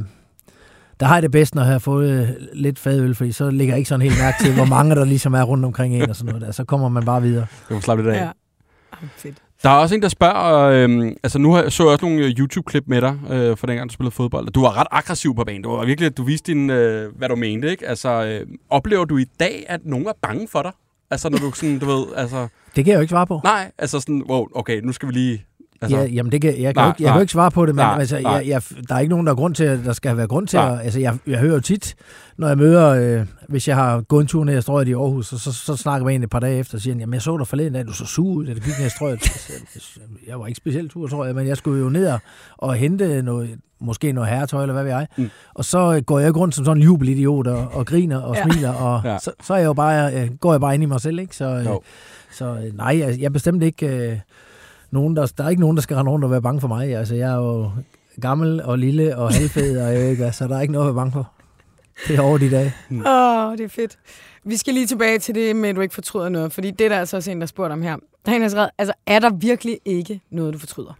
der 1.00 1.07
har 1.07 1.14
jeg 1.14 1.23
det 1.23 1.31
bedst, 1.31 1.55
når 1.55 1.62
jeg 1.62 1.73
har 1.73 1.78
fået 1.78 2.21
øh, 2.21 2.28
lidt 2.52 2.78
fadøl, 2.78 3.14
fordi 3.14 3.33
så 3.33 3.50
ligger 3.50 3.75
jeg 3.75 3.78
ikke 3.78 3.88
sådan 3.88 4.02
helt 4.02 4.19
mærke 4.19 4.37
til, 4.45 4.55
hvor 4.55 4.64
mange 4.64 4.95
der 4.95 5.05
ligesom 5.05 5.35
er 5.35 5.43
rundt 5.43 5.64
omkring 5.64 5.95
en 5.95 6.11
og 6.11 6.17
sådan 6.17 6.33
noget 6.33 6.47
der. 6.47 6.52
Så 6.52 6.64
kommer 6.64 6.88
man 6.88 7.05
bare 7.05 7.23
videre. 7.23 7.47
Det 7.50 7.69
kan 7.69 7.83
slappe 7.83 8.05
lidt 8.05 8.14
af. 8.14 8.21
Ja. 8.21 8.31
Fedt. 9.17 9.37
Der 9.62 9.71
er 9.71 9.75
også 9.75 9.95
en, 9.95 10.02
der 10.02 10.09
spørger, 10.09 10.88
øh, 10.88 11.12
altså 11.23 11.38
nu 11.38 11.52
har, 11.52 11.62
jeg 11.62 11.73
så 11.73 11.83
jeg 11.83 11.93
også 11.93 12.07
nogle 12.07 12.25
øh, 12.25 12.31
YouTube-klip 12.31 12.85
med 12.87 13.00
dig, 13.00 13.19
øh, 13.31 13.57
for 13.57 13.67
dengang 13.67 13.88
du 13.88 13.93
spillede 13.93 14.14
fodbold. 14.14 14.50
Du 14.50 14.61
var 14.61 14.81
ret 14.81 14.87
aggressiv 14.90 15.35
på 15.35 15.45
banen. 15.45 15.62
Du 15.62 15.71
var 15.71 15.85
virkelig, 15.85 16.17
du 16.17 16.23
viste 16.23 16.52
din, 16.52 16.71
øh, 16.71 17.17
hvad 17.17 17.28
du 17.28 17.37
mente, 17.37 17.71
ikke? 17.71 17.88
Altså, 17.88 18.25
øh, 18.25 18.47
oplever 18.71 19.05
du 19.05 19.17
i 19.17 19.25
dag, 19.40 19.64
at 19.69 19.81
nogen 19.85 20.07
er 20.07 20.12
bange 20.23 20.49
for 20.49 20.62
dig? 20.62 20.73
Altså, 21.11 21.28
når 21.28 21.38
du 21.38 21.52
sådan, 21.52 21.78
du 21.78 21.87
ved, 21.87 22.07
altså... 22.17 22.49
Det 22.76 22.85
kan 22.85 22.87
jeg 22.87 22.97
jo 22.97 23.00
ikke 23.00 23.11
svare 23.11 23.26
på. 23.26 23.40
Nej, 23.45 23.71
altså 23.78 24.00
sådan, 24.00 24.23
wow, 24.28 24.47
okay, 24.55 24.81
nu 24.81 24.93
skal 24.93 25.09
vi 25.09 25.12
lige... 25.12 25.45
Altså, 25.80 25.97
Ja, 25.99 26.04
jamen 26.04 26.32
det 26.32 26.42
kan, 26.42 26.62
jeg, 26.62 26.75
kan 26.75 26.80
Nej, 26.82 26.85
jo 26.85 26.90
ikke, 26.90 27.02
jeg 27.02 27.06
kan 27.06 27.12
nej. 27.12 27.14
jo 27.14 27.20
ikke 27.20 27.32
svare 27.32 27.50
på 27.50 27.66
det, 27.66 27.75
men 27.75 27.85
Nej, 27.85 27.97
altså, 27.99 28.20
nej. 28.20 28.32
jeg, 28.32 28.47
jeg, 28.49 28.62
der 28.88 28.94
er 28.94 28.99
ikke 28.99 29.11
nogen, 29.11 29.26
der 29.26 29.32
er 29.32 29.37
grund 29.37 29.54
til, 29.54 29.64
at 29.64 29.78
der 29.85 29.92
skal 29.92 30.16
være 30.16 30.26
grund 30.26 30.47
til. 30.47 30.56
Nej. 30.58 30.75
At, 30.75 30.80
altså, 30.85 31.00
jeg, 31.00 31.18
jeg 31.26 31.38
hører 31.38 31.54
jo 31.54 31.61
tit, 31.61 31.94
når 32.38 32.49
jeg 32.49 32.58
møder, 32.58 32.88
øh, 33.20 33.26
hvis 33.49 33.68
jeg 33.68 33.76
har 33.76 34.00
gået 34.00 34.20
en 34.20 34.26
tur 34.26 34.44
ned 34.44 34.56
ad 34.56 34.62
strøget 34.62 34.88
i 34.88 34.92
Aarhus, 34.92 35.26
så, 35.26 35.38
så, 35.38 35.52
så 35.52 35.76
snakker 35.76 36.06
vi 36.06 36.14
en 36.14 36.23
et 36.23 36.30
par 36.30 36.40
dage 36.40 36.58
efter 36.58 36.75
og 36.78 36.82
siger, 36.82 36.97
jamen 36.97 37.14
jeg 37.14 37.23
så 37.23 37.37
dig 37.38 37.47
forleden 37.47 37.73
dag, 37.73 37.87
du 37.87 37.92
så 37.92 38.06
sur 38.06 38.25
ud, 38.26 38.47
da 38.47 38.54
du 38.54 38.61
gik 38.61 38.78
ned 38.78 38.85
ad 38.85 38.90
strøget. 38.90 39.23
Jeg, 39.49 40.02
Jeg 40.28 40.40
var 40.40 40.47
ikke 40.47 40.56
specielt 40.56 40.90
tur, 40.92 41.06
tror 41.08 41.25
jeg, 41.25 41.35
men 41.35 41.47
jeg 41.47 41.56
skulle 41.56 41.82
jo 41.82 41.88
ned 41.88 42.06
og, 42.08 42.18
og 42.56 42.75
hente 42.75 43.23
noget, 43.23 43.50
måske 43.80 44.12
noget 44.12 44.30
herretøj, 44.30 44.62
eller 44.62 44.73
hvad 44.73 44.82
ved 44.85 44.92
jeg. 44.92 45.06
Mm. 45.16 45.30
Og 45.54 45.64
så 45.64 45.94
øh, 45.94 46.02
går 46.02 46.18
jeg 46.18 46.37
rundt 46.37 46.54
som 46.54 46.64
sådan 46.64 46.76
en 46.78 46.82
jubelidiot 46.85 47.47
og, 47.47 47.68
og 47.73 47.87
griner 47.87 48.18
og 48.20 48.37
Ja. 48.37 48.42
smiler, 48.42 48.73
og 48.73 49.00
Ja. 49.04 49.18
så, 49.18 49.30
så 49.42 49.54
er 49.54 49.58
jeg 49.58 49.66
jo 49.66 49.73
bare, 49.73 50.14
øh, 50.23 50.30
går 50.40 50.52
jeg 50.52 50.61
bare 50.61 50.75
ind 50.75 50.82
i 50.82 50.87
mig 50.87 51.00
selv, 51.00 51.18
ikke? 51.18 51.37
Så, 51.37 51.44
øh, 51.44 51.64
Jo. 51.66 51.80
så 52.32 52.44
øh, 52.44 52.76
nej, 52.76 52.99
jeg, 52.99 53.18
jeg 53.18 53.25
er 53.26 53.30
bestemt 53.30 53.62
ikke... 53.62 53.87
Øh, 54.11 54.18
nogen, 54.90 55.16
der, 55.16 55.33
der 55.38 55.45
er 55.45 55.49
ikke 55.49 55.61
nogen, 55.61 55.76
der 55.76 55.83
skal 55.83 55.97
rende 55.97 56.11
rundt 56.11 56.25
og 56.25 56.30
være 56.30 56.42
bange 56.42 56.61
for 56.61 56.68
mig. 56.68 56.97
Altså, 56.97 57.14
jeg 57.14 57.30
er 57.30 57.37
jo 57.37 57.71
gammel 58.21 58.62
og 58.62 58.78
lille 58.78 59.16
og 59.16 59.33
halvfed, 59.35 59.80
og 59.80 59.92
jeg 59.92 60.00
ved 60.00 60.09
ikke 60.11 60.33
så 60.33 60.49
der 60.49 60.57
er 60.57 60.61
ikke 60.61 60.73
noget 60.73 60.88
at 60.88 60.95
være 60.95 61.00
bange 61.00 61.12
for. 61.12 61.33
Det 62.09 62.16
er 62.16 62.21
over 62.23 62.38
de 62.38 62.50
dage. 62.50 62.73
Åh, 62.90 62.97
oh, 63.50 63.57
det 63.59 63.64
er 63.64 63.68
fedt. 63.68 63.99
Vi 64.45 64.57
skal 64.57 64.75
lige 64.75 64.87
tilbage 64.87 65.18
til 65.18 65.35
det 65.35 65.57
med, 65.57 65.68
at 65.68 65.76
du 65.76 65.80
ikke 65.80 65.95
fortryder 65.95 66.28
noget, 66.28 66.52
fordi 66.52 66.71
det 66.71 66.85
er 66.85 66.88
der 66.88 66.99
altså 66.99 67.16
også 67.16 67.30
en, 67.30 67.40
der 67.40 67.47
spurgte 67.47 67.73
om 67.73 67.83
her. 67.83 67.97
Der 68.26 68.33
er 68.33 68.37
en, 68.37 68.40
der 68.40 68.45
har 68.45 68.50
skrevet, 68.50 68.71
altså 68.78 68.92
er 69.07 69.18
der 69.18 69.30
virkelig 69.30 69.78
ikke 69.85 70.21
noget, 70.30 70.54
du 70.54 70.59
fortryder? 70.59 70.99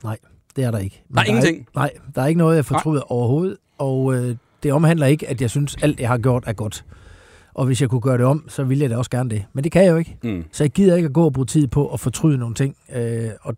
Det 0.57 0.65
er 0.65 0.71
der 0.71 0.79
ikke. 0.79 1.03
Men 1.09 1.15
Der 1.17 1.21
er 1.23 1.27
ingenting? 1.27 1.57
ikke, 1.59 1.71
nej, 1.75 1.91
der 2.15 2.23
er 2.23 2.27
ikke 2.27 2.39
noget, 2.39 2.57
jeg 2.57 2.65
fortryder 2.65 3.13
overhovedet, 3.13 3.57
og 3.79 4.15
øh, 4.15 4.37
det 4.63 4.73
omhandler 4.73 5.07
ikke, 5.07 5.29
at 5.29 5.41
jeg 5.41 5.51
synes, 5.51 5.77
alt 5.83 6.01
jeg 6.01 6.09
har 6.09 6.19
gjort 6.19 6.45
er 6.47 6.53
godt. 6.53 6.85
Og 7.55 7.67
hvis 7.67 7.81
jeg 7.81 7.91
kunne 7.91 8.01
gøre 8.01 8.19
det 8.19 8.27
om, 8.27 8.45
så 8.49 8.65
ville 8.65 8.83
jeg 8.83 8.91
da 8.91 8.97
også 8.97 9.11
gerne 9.11 9.31
det. 9.31 9.45
Men 9.53 9.65
det 9.65 9.73
kan 9.73 9.85
jeg 9.85 9.91
jo 9.91 9.97
ikke. 9.97 10.17
Mm. 10.23 10.45
Så 10.53 10.65
jeg 10.65 10.71
gider 10.71 10.97
ikke 10.97 11.07
at 11.07 11.13
gå 11.13 11.25
og 11.25 11.33
bruge 11.33 11.47
tid 11.47 11.67
på 11.67 11.89
at 11.93 12.01
fortryde 12.01 12.39
nogle 12.39 12.55
ting. 12.55 12.77
Øh, 12.95 13.29
og 13.43 13.55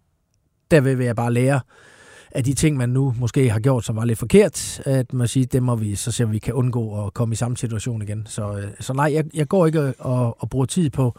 derved 0.71 0.95
vil 0.95 1.07
jeg 1.07 1.17
bare 1.17 1.33
lære 1.33 1.61
af 2.33 2.45
de 2.45 2.55
ting, 2.55 2.77
man 2.77 2.89
nu 2.89 3.15
måske 3.19 3.51
har 3.51 3.61
gjort, 3.61 3.85
som 3.85 3.97
var 3.97 4.05
lidt 4.05 4.19
forkert, 4.19 4.81
at 4.85 5.13
man 5.13 5.29
siger, 5.29 5.47
det 5.47 5.63
må 5.63 5.77
vi 5.77 5.95
så 5.95 6.13
se, 6.13 6.25
om 6.25 6.33
vi 6.33 6.39
kan 6.39 6.55
undgå 6.55 7.07
at 7.07 7.15
komme 7.15 7.33
i 7.33 7.37
samme 7.37 7.57
situation 7.57 8.03
igen. 8.03 8.27
Så, 8.27 8.57
øh, 8.57 8.65
så 8.81 8.93
nej, 8.93 9.13
jeg, 9.15 9.25
jeg 9.35 9.49
går 9.49 9.67
ikke 9.67 9.93
og, 9.99 10.43
og 10.43 10.51
bruger 10.51 10.67
tid 10.67 10.91
på, 10.91 11.19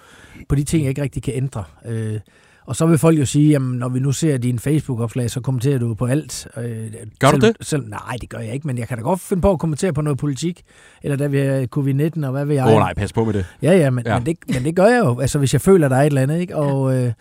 på 0.49 0.55
de 0.55 0.63
ting, 0.63 0.83
jeg 0.83 0.89
ikke 0.89 1.01
rigtig 1.01 1.23
kan 1.23 1.33
ændre. 1.33 1.63
Øh, 1.85 2.19
og 2.65 2.75
så 2.75 2.85
vil 2.85 2.97
folk 2.97 3.19
jo 3.19 3.25
sige, 3.25 3.49
jamen, 3.49 3.79
når 3.79 3.89
vi 3.89 3.99
nu 3.99 4.11
ser 4.11 4.37
din 4.37 4.59
Facebook-opslag, 4.59 5.31
så 5.31 5.41
kommenterer 5.41 5.79
du 5.79 5.93
på 5.93 6.05
alt. 6.05 6.47
Øh, 6.57 6.93
Gør 7.19 7.31
du 7.31 7.41
selv, 7.41 7.53
det? 7.53 7.67
Selv, 7.67 7.89
nej, 7.89 8.17
det 8.21 8.29
gør 8.29 8.37
jeg 8.39 8.53
ikke, 8.53 8.67
men 8.67 8.77
jeg 8.77 8.87
kan 8.87 8.97
da 8.97 9.03
godt 9.03 9.19
finde 9.19 9.41
på 9.41 9.51
at 9.51 9.59
kommentere 9.59 9.93
på 9.93 10.01
noget 10.01 10.19
politik, 10.19 10.61
eller 11.03 11.17
da 11.17 11.27
vi 11.27 11.37
har 11.39 11.67
covid-19, 11.75 12.25
og 12.25 12.31
hvad 12.31 12.45
vil 12.45 12.55
jeg. 12.55 12.65
Åh 12.65 12.73
oh, 12.73 12.79
nej, 12.79 12.93
pas 12.93 13.13
på 13.13 13.25
med 13.25 13.33
det. 13.33 13.45
Ja, 13.61 13.71
ja, 13.71 13.89
men, 13.89 14.05
ja. 14.05 14.19
Men, 14.19 14.25
det, 14.25 14.37
men 14.47 14.63
det 14.63 14.75
gør 14.75 14.85
jeg 14.85 14.99
jo, 14.99 15.19
altså 15.19 15.39
hvis 15.39 15.53
jeg 15.53 15.61
føler, 15.61 15.87
der 15.87 15.95
er 15.95 16.01
et 16.01 16.05
eller 16.05 16.21
andet, 16.21 16.39
ikke? 16.39 16.55
Og, 16.55 16.97
øh, 16.97 17.13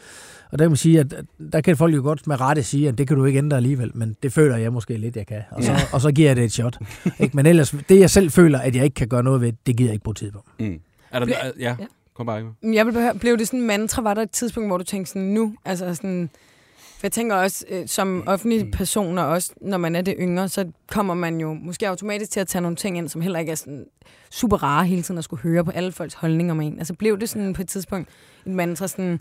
og 0.53 0.59
der 0.59 0.65
kan 0.65 0.71
man 0.71 0.77
sige, 0.77 1.01
at 1.01 1.15
der 1.53 1.61
kan 1.61 1.77
folk 1.77 1.95
jo 1.95 2.03
godt 2.03 2.27
med 2.27 2.41
rette 2.41 2.63
sige, 2.63 2.89
at 2.89 2.99
det 2.99 3.09
kan 3.09 3.17
du 3.17 3.25
ikke 3.25 3.39
ændre 3.39 3.57
alligevel, 3.57 3.91
men 3.95 4.17
det 4.23 4.33
føler 4.33 4.57
jeg 4.57 4.73
måske 4.73 4.97
lidt, 4.97 5.17
jeg 5.17 5.27
kan. 5.27 5.43
Og 5.51 5.63
så, 5.65 5.73
Ja. 5.73 5.79
og 5.93 6.01
så 6.01 6.13
giver 6.13 6.29
jeg 6.29 6.37
det 6.37 6.45
et 6.45 6.53
shot. 6.53 6.79
ikke? 7.21 7.37
Men 7.37 7.47
ellers, 7.47 7.75
det 7.89 8.01
jeg 8.01 8.11
selv 8.11 8.31
føler, 8.31 8.59
at 8.59 8.77
jeg 8.77 8.85
ikke 8.85 8.95
kan 8.95 9.09
gøre 9.09 9.23
noget 9.23 9.41
ved, 9.41 9.53
det 9.67 9.77
giver 9.77 9.89
jeg 9.89 9.93
ikke 9.95 10.05
bruge 10.05 10.15
tid 10.15 10.31
på. 10.33 10.45
Mm. 10.61 10.81
Er 11.11 11.19
der, 11.19 11.27
Ble- 11.27 11.61
ja, 11.61 11.77
ja. 11.81 11.87
kom 12.15 12.27
bare. 12.27 12.43
Men 12.63 12.75
Jeg 12.75 12.87
vil 12.87 12.93
behøve, 12.93 13.15
blev 13.21 13.39
det 13.39 13.47
sådan 13.47 13.61
en 13.61 13.67
mantra? 13.67 14.03
Var 14.03 14.15
der 14.15 14.23
et 14.23 14.31
tidspunkt, 14.31 14.69
hvor 14.69 14.79
du 14.79 14.85
tænkte 14.85 15.13
sådan 15.13 15.29
nu? 15.29 15.55
Altså 15.65 15.95
sådan, 15.95 16.31
for 16.81 17.07
jeg 17.07 17.13
tænker 17.13 17.37
også, 17.37 17.65
øh, 17.71 17.89
som 17.89 18.23
offentlig 18.27 18.71
person, 18.73 19.19
og 19.19 19.27
også 19.27 19.53
når 19.61 19.79
man 19.79 19.97
er 19.97 20.03
det 20.03 20.15
yngre, 20.21 20.49
så 20.49 20.65
kommer 20.91 21.15
man 21.15 21.41
jo 21.41 21.53
måske 21.55 21.89
automatisk 21.89 22.31
til 22.31 22.41
at 22.41 22.47
tage 22.49 22.63
nogle 22.63 22.77
ting 22.77 22.99
ind, 22.99 23.09
som 23.09 23.21
heller 23.21 23.39
ikke 23.39 23.53
er 23.53 23.57
sådan 23.57 23.87
super 24.31 24.63
rare 24.63 24.87
hele 24.87 25.03
tiden 25.03 25.19
at 25.19 25.25
skulle 25.25 25.43
høre 25.43 25.65
på 25.65 25.71
alle 25.71 25.93
folks 25.93 26.15
holdninger 26.15 26.53
om 26.55 26.61
en. 26.61 26.79
Altså 26.79 26.95
blev 26.95 27.19
det 27.21 27.29
sådan 27.29 27.53
på 27.53 27.63
et 27.63 27.69
tidspunkt 27.69 28.09
en 28.47 28.55
mantra 28.55 28.89
sådan, 28.89 29.21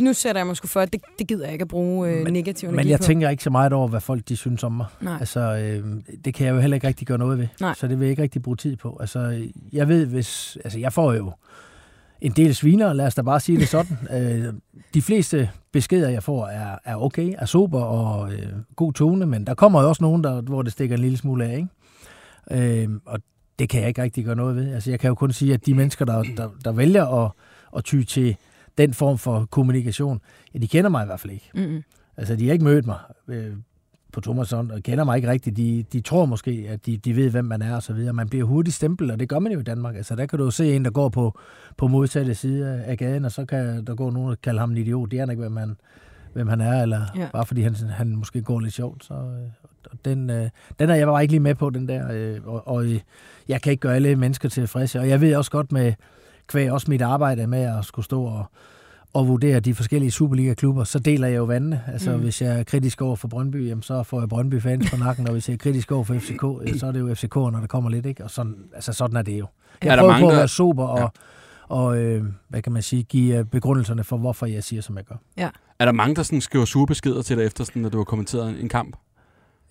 nu 0.00 0.12
sætter 0.12 0.40
jeg 0.40 0.46
mig 0.46 0.56
sgu 0.56 0.66
for, 0.68 0.80
at 0.80 0.92
det, 0.92 1.00
det 1.18 1.26
gider 1.28 1.44
jeg 1.44 1.52
ikke 1.52 1.62
at 1.62 1.68
bruge 1.68 2.08
øh, 2.10 2.24
Men- 2.24 2.32
negativ 2.32 2.68
energi 2.68 2.82
Men 2.84 2.90
jeg 2.90 2.98
på. 2.98 3.04
tænker 3.04 3.28
ikke 3.28 3.42
så 3.42 3.50
meget 3.50 3.72
over, 3.72 3.88
hvad 3.88 4.00
folk 4.00 4.28
de 4.28 4.36
synes 4.36 4.64
om 4.64 4.72
mig. 4.72 4.86
Nej. 5.00 5.16
Altså, 5.20 5.40
øh, 5.40 5.84
det 6.24 6.34
kan 6.34 6.46
jeg 6.46 6.54
jo 6.54 6.60
heller 6.60 6.74
ikke 6.74 6.86
rigtig 6.86 7.06
gøre 7.06 7.18
noget 7.18 7.38
ved. 7.38 7.46
Nej. 7.60 7.74
Så 7.74 7.88
det 7.88 7.98
vil 8.00 8.04
jeg 8.06 8.10
ikke 8.10 8.22
rigtig 8.22 8.42
bruge 8.42 8.56
tid 8.56 8.76
på. 8.76 8.96
Altså, 9.00 9.48
jeg 9.72 9.88
ved, 9.88 10.06
hvis... 10.06 10.58
Altså, 10.64 10.78
jeg 10.78 10.92
får 10.92 11.12
jo 11.12 11.32
en 12.20 12.32
del 12.32 12.54
sviner, 12.54 12.92
lad 12.92 13.06
os 13.06 13.14
da 13.14 13.22
bare 13.22 13.40
sige 13.40 13.58
det 13.60 13.68
sådan. 13.68 13.98
øh, 14.46 14.52
de 14.94 15.02
fleste 15.02 15.50
beskeder, 15.72 16.08
jeg 16.08 16.22
får, 16.22 16.46
er, 16.46 16.78
er 16.84 16.96
okay, 16.96 17.34
er 17.38 17.46
super 17.46 17.80
og 17.80 18.32
øh, 18.32 18.46
god 18.76 18.92
tone, 18.92 19.26
men 19.26 19.46
der 19.46 19.54
kommer 19.54 19.82
jo 19.82 19.88
også 19.88 20.02
nogen, 20.04 20.24
der, 20.24 20.40
hvor 20.40 20.62
det 20.62 20.72
stikker 20.72 20.96
en 20.96 21.02
lille 21.02 21.18
smule 21.18 21.44
af, 21.44 21.56
ikke? 21.56 22.82
Øh, 22.84 22.88
og 23.06 23.20
det 23.58 23.68
kan 23.68 23.80
jeg 23.80 23.88
ikke 23.88 24.02
rigtig 24.02 24.24
gøre 24.24 24.36
noget 24.36 24.56
ved. 24.56 24.74
Altså, 24.74 24.90
jeg 24.90 25.00
kan 25.00 25.08
jo 25.08 25.14
kun 25.14 25.32
sige, 25.32 25.54
at 25.54 25.66
de 25.66 25.74
mennesker, 25.74 26.04
der, 26.04 26.22
der, 26.36 26.48
der 26.64 26.72
vælger 26.72 27.24
at, 27.24 27.30
at 27.76 27.84
ty 27.84 28.02
til 28.02 28.36
den 28.78 28.94
form 28.94 29.18
for 29.18 29.44
kommunikation, 29.50 30.20
ja, 30.54 30.58
de 30.58 30.68
kender 30.68 30.90
mig 30.90 31.02
i 31.02 31.06
hvert 31.06 31.20
fald 31.20 31.32
ikke. 31.32 31.50
Mm-mm. 31.54 31.82
Altså, 32.16 32.36
de 32.36 32.46
har 32.46 32.52
ikke 32.52 32.64
mødt 32.64 32.86
mig 32.86 32.98
øh, 33.28 33.52
på 34.12 34.20
Thomasson, 34.20 34.70
og 34.70 34.82
kender 34.82 35.04
mig 35.04 35.16
ikke 35.16 35.30
rigtigt. 35.30 35.56
De, 35.56 35.84
de 35.92 36.00
tror 36.00 36.24
måske, 36.26 36.66
at 36.68 36.86
de, 36.86 36.96
de 36.96 37.16
ved, 37.16 37.30
hvem 37.30 37.44
man 37.44 37.62
er, 37.62 37.74
og 37.76 37.82
så 37.82 37.92
videre. 37.92 38.12
Man 38.12 38.28
bliver 38.28 38.44
hurtigt 38.44 38.76
stemplet, 38.76 39.10
og 39.10 39.20
det 39.20 39.28
gør 39.28 39.38
man 39.38 39.52
jo 39.52 39.60
i 39.60 39.62
Danmark. 39.62 39.96
Altså, 39.96 40.16
der 40.16 40.26
kan 40.26 40.38
du 40.38 40.44
jo 40.44 40.50
se 40.50 40.76
en, 40.76 40.84
der 40.84 40.90
går 40.90 41.08
på, 41.08 41.38
på 41.76 41.86
modsatte 41.86 42.34
side 42.34 42.82
af 42.84 42.98
gaden, 42.98 43.24
og 43.24 43.32
så 43.32 43.44
kan 43.44 43.86
der 43.86 43.94
gå 43.94 44.10
nogen, 44.10 44.28
der 44.30 44.36
kalder 44.42 44.60
ham 44.60 44.70
en 44.70 44.76
idiot. 44.76 45.10
Det 45.10 45.20
er 45.20 45.30
ikke, 45.30 45.40
hvem 45.40 45.56
han, 45.56 45.76
hvem 46.32 46.48
han 46.48 46.60
er, 46.60 46.82
eller 46.82 47.00
Ja. 47.16 47.28
bare 47.32 47.46
fordi 47.46 47.62
han, 47.62 47.74
han 47.74 48.16
måske 48.16 48.42
går 48.42 48.60
lidt 48.60 48.74
sjovt. 48.74 49.04
Så, 49.04 49.14
øh, 49.14 49.50
og 49.90 49.98
den, 50.04 50.30
øh, 50.30 50.48
den 50.78 50.90
er 50.90 50.94
jeg 50.94 51.06
bare 51.06 51.22
ikke 51.22 51.32
lige 51.32 51.40
med 51.40 51.54
på, 51.54 51.70
den 51.70 51.88
der. 51.88 52.12
Øh, 52.12 52.40
og, 52.44 52.68
og 52.68 52.84
øh, 52.84 53.00
jeg 53.48 53.62
kan 53.62 53.70
ikke 53.70 53.80
gøre 53.80 53.94
alle 53.94 54.16
mennesker 54.16 54.48
tilfredse. 54.48 55.00
Og 55.00 55.08
jeg 55.08 55.20
ved 55.20 55.36
også 55.36 55.50
godt 55.50 55.72
med, 55.72 55.92
kvæg 56.46 56.72
også 56.72 56.86
mit 56.90 57.02
arbejde 57.02 57.46
med 57.46 57.62
at 57.78 57.84
skulle 57.84 58.04
stå 58.04 58.22
og, 58.24 58.44
og 59.12 59.28
vurdere 59.28 59.60
de 59.60 59.74
forskellige 59.74 60.10
Superliga-klubber, 60.10 60.84
så 60.84 60.98
deler 60.98 61.28
jeg 61.28 61.36
jo 61.36 61.44
vandene. 61.44 61.82
Altså, 61.92 62.16
Mm. 62.16 62.22
hvis 62.22 62.42
jeg 62.42 62.58
er 62.60 62.64
kritisk 62.64 63.02
over 63.02 63.16
for 63.16 63.28
Brøndby, 63.28 63.68
jamen, 63.68 63.82
så 63.82 64.02
får 64.02 64.20
jeg 64.20 64.28
Brøndby-fans 64.28 64.90
på 64.90 64.96
nakken, 64.96 65.26
og 65.26 65.32
hvis 65.32 65.48
jeg 65.48 65.54
er 65.54 65.58
kritisk 65.58 65.92
over 65.92 66.04
for 66.04 66.14
FCK, 66.14 66.42
ja, 66.66 66.78
så 66.78 66.86
er 66.86 66.92
det 66.92 67.00
jo 67.00 67.14
FCK, 67.14 67.34
når 67.34 67.50
der 67.60 67.66
kommer 67.66 67.90
lidt, 67.90 68.06
ikke? 68.06 68.24
Og 68.24 68.30
sådan, 68.30 68.54
altså, 68.74 68.92
sådan 68.92 69.16
er 69.16 69.22
det 69.22 69.38
jo. 69.38 69.46
Jeg 69.82 69.90
Er 69.92 69.96
der 69.96 70.02
prøver 70.02 70.12
mange, 70.12 70.24
på 70.24 70.28
at 70.28 70.32
der- 70.32 70.38
være 70.40 70.48
sober 70.48 70.84
og, 70.86 70.98
Ja. 70.98 71.02
ja. 71.02 71.08
og 71.68 71.98
øh, 71.98 72.24
hvad 72.48 72.62
kan 72.62 72.72
man 72.72 72.82
sige, 72.82 73.02
give 73.02 73.38
øh, 73.38 73.44
begrundelserne 73.44 74.04
for, 74.04 74.16
hvorfor 74.16 74.46
jeg 74.46 74.64
siger, 74.64 74.82
som 74.82 74.96
jeg 74.96 75.04
gør. 75.04 75.16
Er 75.78 75.84
der 75.84 75.92
mange, 75.92 76.14
der 76.14 76.22
sådan 76.22 76.40
skriver 76.40 76.64
sure 76.64 76.86
beskeder 76.86 77.22
til 77.22 77.36
dig 77.36 77.44
efter, 77.44 77.64
sådan, 77.64 77.84
at 77.84 77.92
du 77.92 77.96
har 77.96 78.04
kommenteret 78.04 78.48
en, 78.50 78.56
en 78.56 78.68
kamp? 78.68 78.96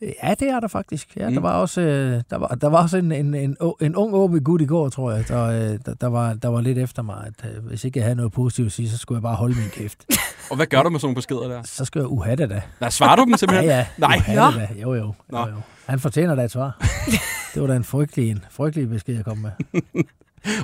Ja, 0.02 0.34
det 0.40 0.50
er 0.50 0.60
der 0.60 0.68
faktisk. 0.68 1.18
Ja, 1.18 1.28
Mm. 1.30 1.34
der 1.36 1.42
var 1.42 1.52
også, 1.54 1.82
øh, 1.82 2.22
der 2.30 2.38
var, 2.38 2.48
der 2.48 2.68
var 2.70 2.82
også 2.82 2.98
en, 2.98 3.12
en, 3.12 3.34
en, 3.34 3.58
en 3.82 3.96
ung 3.96 4.14
åben 4.14 4.44
gut 4.44 4.62
i 4.62 4.66
går, 4.66 4.90
tror 4.90 5.12
jeg, 5.12 5.28
der, 5.28 5.44
øh, 5.46 5.80
der, 5.86 5.94
der, 6.02 6.08
var, 6.08 6.34
der 6.34 6.48
var 6.48 6.62
lidt 6.62 6.78
efter 6.78 7.02
mig, 7.04 7.24
at 7.28 7.50
øh, 7.58 7.66
hvis 7.68 7.84
ikke 7.84 8.00
jeg 8.00 8.06
havde 8.06 8.16
noget 8.16 8.32
positivt 8.32 8.66
at 8.66 8.72
sige, 8.72 8.90
så 8.90 8.98
skulle 8.98 9.18
jeg 9.18 9.22
bare 9.24 9.36
holde 9.36 9.56
min 9.56 9.70
kæft. 9.74 10.06
Og 10.50 10.56
hvad 10.56 10.66
gør 10.66 10.84
du 10.84 10.90
med 10.90 11.00
sådan 11.00 11.06
nogle 11.08 11.16
beskeder 11.16 11.48
der? 11.48 11.64
Så 11.64 11.86
skal 11.86 12.00
jeg 12.00 12.08
uha 12.08 12.36
det 12.36 12.50
da. 12.50 12.62
Hvad 12.80 12.92
svarer 12.92 13.16
du 13.16 13.22
dem 13.24 13.32
Ja, 13.32 13.38
simpelthen? 13.38 13.70
ja. 13.70 13.86
Nej. 13.98 14.16
Uha 14.18 14.36
Nå. 14.36 14.46
det 14.46 14.70
da. 14.76 14.82
Jo, 14.82 14.94
jo. 14.94 15.14
Nå. 15.30 15.40
jo, 15.40 15.48
jo. 15.48 15.56
Han 15.86 16.00
fortjener 16.00 16.36
da 16.36 16.44
et 16.44 16.52
svar. 16.52 16.78
det 17.54 17.62
var 17.62 17.68
da 17.68 17.76
en 17.76 17.84
frygtelig, 17.84 18.32
en 18.32 18.44
frygtelig 18.50 18.90
besked, 18.90 19.16
jeg 19.16 19.26
kom 19.26 19.38
med. 19.38 19.52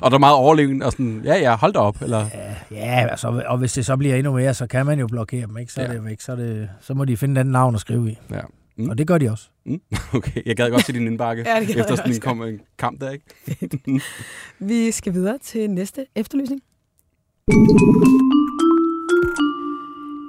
Og 0.02 0.10
der 0.10 0.16
er 0.16 0.18
meget 0.18 0.36
overlevende 0.36 0.86
og 0.86 0.92
sådan, 0.92 1.20
ja, 1.24 1.34
ja, 1.34 1.56
hold 1.56 1.72
da 1.72 1.78
op. 1.78 2.02
Eller, 2.02 2.26
Ja, 2.70 2.76
ja 2.76 3.06
altså, 3.10 3.42
og 3.46 3.58
hvis 3.58 3.72
det 3.72 3.86
så 3.86 3.96
bliver 3.96 4.14
endnu 4.16 4.32
mere, 4.32 4.54
så 4.54 4.66
kan 4.66 4.86
man 4.86 4.98
jo 4.98 5.06
blokere 5.06 5.46
dem, 5.46 5.56
ikke? 5.58 5.72
Så 5.72 5.80
er 5.80 5.84
Ja. 5.84 5.90
det 5.90 5.96
jo 5.98 6.02
væk. 6.02 6.20
Så, 6.20 6.32
er 6.32 6.36
det, 6.36 6.68
så 6.80 6.94
må 6.94 7.04
de 7.04 7.16
finde 7.16 7.34
et 7.34 7.38
andet 7.40 7.52
navn 7.52 7.74
at 7.74 7.80
skrive 7.80 8.10
i. 8.10 8.18
ja. 8.30 8.40
Mm. 8.76 8.88
Og 8.90 8.98
det 8.98 9.06
gør 9.06 9.18
de 9.18 9.30
også. 9.30 9.48
Okay, 10.14 10.42
jeg 10.46 10.56
gad 10.56 10.70
godt 10.70 10.86
se 10.86 10.92
din 10.92 11.06
indbakke, 11.06 11.42
Ja, 11.48 11.60
efter 11.60 11.72
sådan 11.96 11.98
en, 12.06 12.10
også 12.10 12.20
kom, 12.20 12.42
en 12.42 12.60
kamp 12.78 13.00
der, 13.00 13.10
ikke? 13.10 14.00
Vi 14.58 14.90
skal 14.90 15.12
videre 15.14 15.38
til 15.38 15.70
næste 15.70 16.06
efterlysning. 16.16 16.62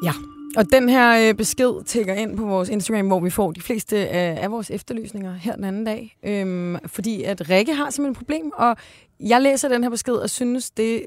Ja, 0.03 0.11
Og 0.57 0.71
den 0.71 0.89
her 0.89 1.29
øh, 1.29 1.35
besked 1.35 1.83
tækker 1.85 2.13
ind 2.13 2.37
på 2.37 2.45
vores 2.45 2.69
Instagram, 2.69 3.07
hvor 3.07 3.19
vi 3.19 3.29
får 3.29 3.51
de 3.51 3.61
fleste 3.61 3.97
af, 3.97 4.43
af 4.43 4.51
vores 4.51 4.71
efterlysninger 4.71 5.33
her 5.33 5.55
den 5.55 5.63
anden 5.63 5.83
dag. 5.83 6.17
Øhm, 6.23 6.75
fordi 6.85 7.23
at 7.23 7.49
Rikke 7.49 7.73
har 7.73 7.89
simpelthen 7.89 8.11
et 8.11 8.17
problem, 8.17 8.51
og 8.53 8.75
jeg 9.19 9.41
læser 9.41 9.67
den 9.69 9.83
her 9.83 9.89
besked 9.89 10.13
og 10.13 10.29
synes, 10.29 10.71
det 10.71 11.05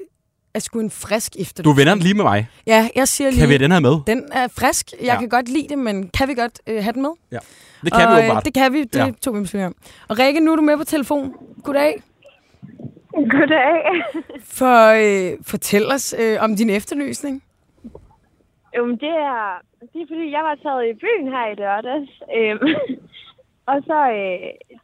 er 0.57 0.61
sgu 0.67 0.79
en 0.79 0.91
frisk 0.91 1.33
Du 1.33 1.41
efterlysning. 1.41 1.77
vender 1.77 1.93
den 1.93 2.03
lige 2.03 2.13
med 2.13 2.23
mig. 2.23 2.47
Ja, 2.67 2.89
jeg 2.95 3.07
siger 3.07 3.29
lige, 3.29 3.39
Kan 3.39 3.49
vi 3.49 3.53
have 3.53 3.63
den 3.63 3.71
her 3.71 3.79
med? 3.79 3.95
den 4.07 4.19
er 4.31 4.47
frisk. 4.59 4.91
Jeg 4.91 4.99
Ja. 5.03 5.19
kan 5.19 5.29
godt 5.29 5.49
lide 5.49 5.67
det, 5.69 5.79
men 5.79 6.09
kan 6.17 6.27
vi 6.27 6.33
godt 6.33 6.55
øh, 6.67 6.83
have 6.83 6.93
den 6.93 7.01
med? 7.01 7.13
Det 7.85 7.93
kan 7.93 8.07
og, 8.07 8.13
vi 8.13 8.17
øh, 8.19 8.25
åbenbart. 8.25 8.45
Det 8.45 8.53
kan 8.53 8.73
vi, 8.73 8.79
det 8.83 8.95
Ja. 8.95 9.05
ja. 9.05 9.11
tog 9.21 9.35
vi 9.35 9.41
beslutning 9.41 9.67
om. 9.67 9.75
Og 10.09 10.19
Rikke, 10.19 10.39
nu 10.39 10.51
er 10.51 10.55
du 10.55 10.61
med 10.61 10.77
på 10.77 10.83
telefon. 10.83 11.33
Goddag. 11.63 11.93
Goddag. 13.33 13.77
For, 14.59 14.79
øh, 15.03 15.37
fortæl 15.51 15.85
os 15.95 16.15
øh, 16.21 16.37
om 16.45 16.55
din 16.55 16.69
efterlysning. 16.69 17.43
Jamen, 18.75 18.95
det 19.05 19.13
er, 19.31 19.61
det 19.93 19.99
er 20.01 20.07
fordi, 20.11 20.25
jeg 20.37 20.43
var 20.49 20.55
taget 20.63 20.83
i 20.91 20.93
byen 21.03 21.27
her 21.35 21.45
i 21.53 21.55
lørdags. 21.61 22.11
Øhm, 22.37 22.67
og 23.71 23.77
så 23.89 23.97
øh, 24.19 24.39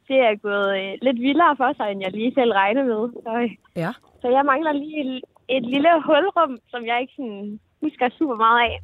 det 0.07 0.17
er 0.29 0.35
gået 0.47 0.69
øh, 0.79 0.91
lidt 1.05 1.19
vildere 1.27 1.55
for 1.61 1.69
sig, 1.77 1.87
end 1.91 2.01
jeg 2.05 2.11
lige 2.11 2.33
selv 2.39 2.51
regnede 2.61 2.85
med. 2.93 3.01
Så, 3.25 3.31
øh, 3.43 3.51
Ja. 3.83 3.91
så 4.21 4.27
jeg 4.37 4.43
mangler 4.51 4.71
lige 4.83 5.21
et, 5.47 5.65
lille 5.65 5.89
hulrum, 6.05 6.59
som 6.67 6.85
jeg 6.85 7.01
ikke 7.01 7.13
sådan, 7.15 7.59
husker 7.81 8.09
super 8.09 8.35
meget 8.35 8.59
af. 8.69 8.81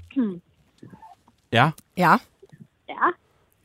Ja. 1.51 1.71
Ja. 1.97 2.13
ja. 2.89 3.07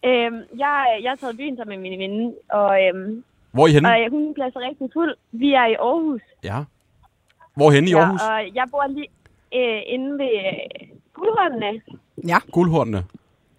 Øhm, 0.08 0.40
jeg, 0.58 1.00
jeg 1.02 1.12
er 1.12 1.16
taget 1.16 1.36
byen 1.36 1.56
sammen 1.56 1.80
med 1.80 1.90
min 1.90 1.98
veninde, 1.98 2.34
og, 2.50 2.70
øhm, 2.86 3.24
Hvor 3.52 3.62
er 3.64 3.68
I 3.68 3.72
henne? 3.72 3.88
og 3.88 4.00
øh, 4.00 4.10
hun 4.10 4.34
bliver 4.34 4.50
så 4.50 4.58
rigtig 4.58 4.88
fuld. 4.92 5.14
Vi 5.32 5.52
er 5.52 5.66
i 5.66 5.74
Aarhus. 5.74 6.22
Ja. 6.44 6.58
Hvor 7.56 7.70
henne 7.70 7.90
i 7.90 7.94
Aarhus? 7.94 8.20
Ja, 8.22 8.32
og 8.32 8.54
jeg 8.54 8.66
bor 8.70 8.86
lige 8.86 9.08
øh, 9.54 9.82
inde 9.86 10.18
ved 10.18 10.32
øh, 10.46 10.88
Guldhåndene. 11.14 11.82
Guldhornene. 12.52 13.04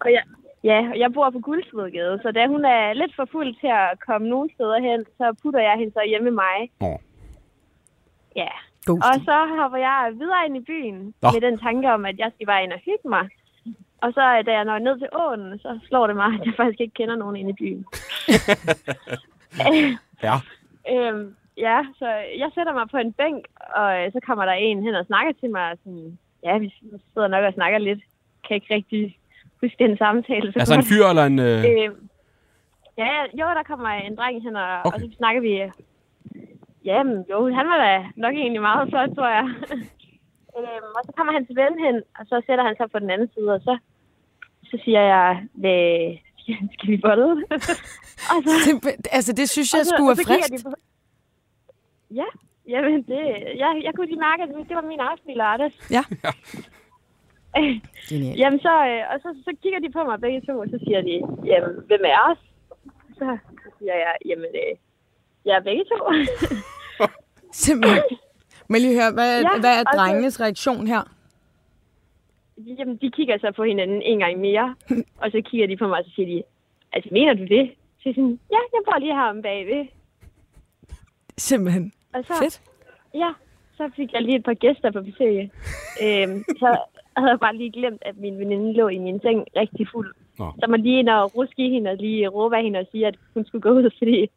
Og 0.00 0.12
jeg, 0.12 0.22
ja, 0.64 0.78
og 0.92 0.98
jeg 0.98 1.12
bor 1.12 1.30
på 1.30 1.38
Guldsvedgade, 1.38 2.18
så 2.22 2.30
da 2.30 2.46
hun 2.46 2.64
er 2.64 2.92
lidt 2.92 3.14
for 3.16 3.28
fuld 3.32 3.54
til 3.60 3.66
at 3.66 4.00
komme 4.06 4.28
nogen 4.28 4.50
steder 4.54 4.80
hen, 4.80 5.04
så 5.18 5.34
putter 5.42 5.60
jeg 5.60 5.76
hende 5.78 5.92
så 5.92 6.02
hjemme 6.08 6.24
med 6.30 6.36
mig. 6.44 6.70
Åh. 6.80 6.98
Ja. 8.36 8.48
God 8.86 9.00
Og 9.08 9.14
så 9.28 9.36
hopper 9.58 9.78
jeg 9.78 10.12
videre 10.20 10.46
ind 10.46 10.56
i 10.56 10.64
byen 10.70 11.14
Nå. 11.22 11.28
med 11.34 11.40
den 11.40 11.58
tanke 11.58 11.92
om, 11.92 12.04
at 12.04 12.18
jeg 12.18 12.30
skal 12.34 12.46
bare 12.46 12.62
ind 12.64 12.72
og 12.72 12.80
hygge 12.88 13.08
mig. 13.16 13.28
Og 14.04 14.12
så 14.12 14.42
da 14.46 14.52
jeg 14.52 14.64
når 14.64 14.78
ned 14.78 14.98
til 14.98 15.08
åen, 15.22 15.58
så 15.58 15.78
slår 15.88 16.06
det 16.06 16.16
mig, 16.16 16.30
at 16.40 16.46
jeg 16.46 16.54
faktisk 16.56 16.80
ikke 16.80 16.94
kender 16.94 17.16
nogen 17.16 17.36
inde 17.36 17.50
i 17.50 17.60
byen. 17.60 17.84
Ja. 20.22 20.36
øhm, 20.92 21.34
ja, 21.56 21.78
så 21.98 22.06
jeg 22.42 22.50
sætter 22.54 22.72
mig 22.72 22.86
på 22.90 22.96
en 22.96 23.12
bænk, 23.12 23.44
og 23.76 23.88
øh, 23.98 24.12
så 24.12 24.20
kommer 24.26 24.44
der 24.44 24.52
en 24.52 24.82
hen 24.82 24.94
og 24.94 25.06
snakker 25.06 25.32
til 25.40 25.50
mig. 25.50 25.70
Og 25.70 25.78
sådan, 25.84 26.18
ja, 26.42 26.58
vi 26.58 26.74
sidder 27.12 27.28
nok 27.28 27.44
og 27.44 27.52
snakker 27.52 27.78
lidt. 27.78 28.00
Kan 28.48 28.54
ikke 28.54 28.74
rigtig 28.74 29.18
huske 29.60 29.76
den 29.78 29.96
samtale. 29.98 30.52
Så 30.52 30.58
Altså 30.58 30.74
en 30.74 30.84
fyr 30.84 31.04
eller 31.10 31.24
en... 31.24 31.38
Øh... 31.38 31.64
Øh, 31.70 31.90
ja, 32.98 33.12
jo, 33.40 33.46
der 33.58 33.62
kommer 33.66 33.88
en 33.88 34.16
dreng 34.16 34.42
hen, 34.42 34.56
og, 34.56 34.62
okay. 34.62 34.80
Okay. 34.84 34.94
og 34.94 35.00
så 35.00 35.16
snakker 35.16 35.40
vi. 35.40 35.52
Jamen, 36.86 37.24
jo, 37.30 37.38
han 37.58 37.66
var 37.72 37.78
da 37.86 37.92
nok 38.16 38.34
egentlig 38.34 38.62
meget 38.62 38.88
flot, 38.90 39.10
tror 39.16 39.28
jeg. 39.38 39.46
øhm, 40.58 40.90
og 40.96 41.02
så 41.06 41.12
kommer 41.16 41.32
han 41.32 41.46
til 41.46 41.56
ven 41.62 41.74
hen, 41.84 41.96
og 42.18 42.24
så 42.30 42.42
sætter 42.46 42.64
han 42.64 42.76
sig 42.76 42.90
på 42.90 42.98
den 42.98 43.10
anden 43.10 43.30
side, 43.34 43.48
og 43.54 43.60
så, 43.60 43.78
så 44.70 44.76
siger 44.84 45.00
jeg, 45.00 45.46
hvad, 45.52 45.82
skal 46.74 46.88
vi 46.92 46.96
bolle? 47.06 47.30
og 48.32 48.38
så, 48.46 48.52
Simpel- 48.66 49.00
altså, 49.18 49.32
det 49.32 49.46
synes 49.48 49.74
jeg 49.74 49.86
skulle 49.86 50.12
er 50.12 50.24
frist. 50.26 50.52
de 50.52 50.70
på- 50.70 50.76
Ja, 52.20 52.28
jamen 52.68 53.02
det, 53.02 53.22
jeg, 53.62 53.70
jeg 53.86 53.92
kunne 53.94 54.06
lige 54.06 54.24
mærke, 54.28 54.42
at 54.42 54.48
det 54.68 54.76
var 54.76 54.82
min 54.92 55.00
aften 55.00 55.30
i 55.30 55.34
lørdags. 55.34 55.76
Ja. 55.96 56.02
Genialt. 58.08 58.38
Jamen 58.40 58.60
så, 58.60 58.74
øh, 58.90 59.02
og 59.12 59.16
så, 59.22 59.28
så 59.44 59.50
kigger 59.62 59.80
de 59.80 59.90
på 59.92 60.04
mig 60.04 60.20
begge 60.20 60.40
to, 60.48 60.58
og 60.58 60.66
så 60.70 60.78
siger 60.84 61.00
de, 61.08 61.14
jamen, 61.50 61.72
hvem 61.88 62.00
er 62.14 62.20
os? 62.30 62.38
Så, 63.18 63.38
så 63.62 63.68
siger 63.78 63.94
jeg, 63.94 64.14
jamen, 64.26 64.50
øh, 64.62 64.72
jeg 65.44 65.56
er 65.56 65.60
begge 65.68 65.84
to. 65.84 65.98
Simpelthen. 67.66 68.02
Men 68.68 68.80
lige 68.80 68.94
høre, 69.00 69.12
hvad, 69.12 69.42
Ja, 69.42 69.60
hvad 69.60 69.70
er 69.78 69.80
og 69.80 69.92
så- 69.92 69.98
drengenes 69.98 70.40
reaktion 70.40 70.86
her? 70.86 71.02
jamen, 72.78 72.96
de 72.96 73.10
kigger 73.10 73.38
så 73.38 73.52
på 73.56 73.64
hinanden 73.64 74.02
en 74.02 74.18
gang 74.18 74.38
mere, 74.40 74.74
og 75.22 75.30
så 75.30 75.42
kigger 75.44 75.66
de 75.66 75.76
på 75.76 75.86
mig, 75.88 75.98
og 75.98 76.04
så 76.04 76.10
siger 76.14 76.26
de, 76.26 76.42
altså, 76.92 77.08
mener 77.12 77.34
du 77.34 77.42
det? 77.42 77.70
Så 77.96 78.02
siger 78.02 78.10
jeg 78.10 78.14
sådan, 78.14 78.38
ja, 78.50 78.58
jeg 78.74 78.82
bor 78.84 78.98
lige 78.98 79.14
her 79.14 79.22
om 79.30 79.42
bagved. 79.42 79.86
Simpelthen. 81.38 81.92
Og 82.14 82.24
så, 82.24 82.34
Fedt. 82.42 82.60
ja, 83.14 83.30
så 83.76 83.90
fik 83.96 84.12
jeg 84.12 84.22
lige 84.22 84.36
et 84.36 84.44
par 84.44 84.54
gæster 84.54 84.90
på 84.90 85.00
besøg. 85.02 85.36
øhm, 86.02 86.44
så 86.58 86.78
havde 87.16 87.30
jeg 87.30 87.40
bare 87.40 87.56
lige 87.56 87.70
glemt, 87.72 88.02
at 88.06 88.16
min 88.16 88.38
veninde 88.38 88.72
lå 88.72 88.88
i 88.88 88.98
min 88.98 89.20
seng 89.20 89.46
rigtig 89.56 89.88
fuld. 89.92 90.14
Nå. 90.38 90.52
Så 90.60 90.66
må 90.70 90.76
lige 90.76 90.98
ind 90.98 91.08
og 91.08 91.36
ruske 91.36 91.66
i 91.66 91.70
hende 91.70 91.90
og 91.90 91.96
lige 91.96 92.28
råbe 92.28 92.56
af 92.56 92.62
hende 92.62 92.78
og 92.78 92.86
sige, 92.92 93.06
at 93.06 93.16
hun 93.34 93.44
skulle 93.46 93.62
gå 93.62 93.70
ud, 93.70 93.90
fordi 93.98 94.30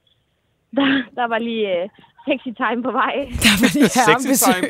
der, 0.76 1.04
der 1.16 1.28
var 1.28 1.40
lige 1.40 1.84
uh, 1.84 1.90
sexy 2.30 2.52
time 2.64 2.84
på 2.84 2.92
vej. 2.92 3.14
Der 3.46 3.54
var 3.62 3.70
lige 3.74 3.90
her 3.96 4.06
Sexy 4.08 4.28
besøg. 4.28 4.64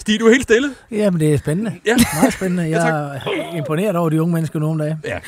Stig, 0.00 0.20
du 0.20 0.26
er 0.26 0.30
helt 0.30 0.42
stille. 0.42 0.68
Jamen, 0.90 1.20
det 1.20 1.34
er 1.34 1.38
spændende. 1.38 1.72
Ja. 1.86 1.96
Meget 2.20 2.32
spændende. 2.32 2.64
Jeg 2.70 2.88
er 2.88 3.56
imponeret 3.56 3.96
over 3.96 4.10
de 4.10 4.22
unge 4.22 4.34
mennesker 4.34 4.58
nogle 4.58 4.84
dage. 4.84 4.98
Ja. 5.04 5.18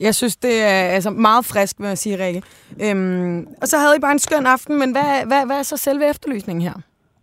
Jeg 0.00 0.14
synes, 0.14 0.36
det 0.36 0.62
er 0.62 0.82
altså, 0.96 1.10
meget 1.10 1.44
frisk, 1.44 1.80
vil 1.80 1.88
jeg 1.88 1.98
sige, 1.98 2.24
Rikke. 2.24 2.42
Øhm, 2.82 3.46
og 3.62 3.68
så 3.68 3.78
havde 3.78 3.96
I 3.96 4.00
bare 4.00 4.12
en 4.12 4.18
skøn 4.18 4.46
aften, 4.46 4.78
men 4.78 4.92
hvad, 4.92 5.26
hvad, 5.26 5.46
hvad 5.46 5.58
er 5.58 5.62
så 5.62 5.76
selve 5.76 6.10
efterlysningen 6.10 6.62
her? 6.62 6.74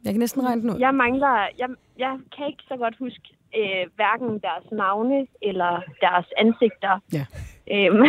Jeg 0.03 0.13
kan 0.13 0.19
næsten 0.19 0.45
regne 0.45 0.61
den 0.61 0.69
ud. 0.69 0.79
Jeg 0.79 0.93
mangler, 0.95 1.47
jeg, 1.59 1.69
jeg 1.97 2.13
kan 2.35 2.47
ikke 2.47 2.63
så 2.67 2.75
godt 2.77 2.95
huske 2.99 3.27
øh, 3.59 3.83
hverken 3.95 4.29
deres 4.47 4.65
navne 4.71 5.27
eller 5.41 5.81
deres 6.01 6.27
ansigter. 6.37 6.99
Ja. 7.13 7.25
Øhm, 7.71 8.05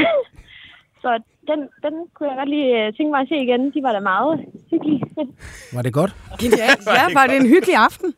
så 1.02 1.22
den, 1.50 1.60
den 1.84 1.94
kunne 2.14 2.28
jeg 2.30 2.36
godt 2.38 2.48
lige 2.48 2.86
øh, 2.86 2.92
tænke 2.96 3.10
mig 3.10 3.20
at 3.20 3.28
se 3.28 3.36
igen. 3.36 3.70
De 3.74 3.82
var 3.82 3.92
da 3.92 4.00
meget 4.00 4.44
hyggelige. 4.70 5.02
Var 5.74 5.82
det 5.82 5.92
godt? 5.92 6.12
Genialt. 6.40 6.86
Ja, 6.98 7.04
var 7.18 7.26
det 7.26 7.36
en 7.36 7.48
hyggelig 7.54 7.76
aften? 7.76 8.14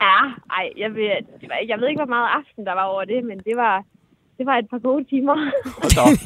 Ja, 0.00 0.18
ej, 0.58 0.66
jeg 0.76 0.90
ved, 0.94 1.10
det 1.40 1.48
var, 1.48 1.58
jeg 1.68 1.80
ved 1.80 1.88
ikke, 1.88 2.02
hvor 2.04 2.14
meget 2.16 2.28
aften 2.38 2.66
der 2.66 2.72
var 2.72 2.82
over 2.82 3.04
det, 3.04 3.24
men 3.24 3.38
det 3.38 3.56
var, 3.56 3.84
det 4.38 4.46
var 4.46 4.56
et 4.58 4.68
par 4.70 4.78
gode 4.78 5.04
timer. 5.04 5.36
Hold 5.82 5.98
op. 6.06 6.18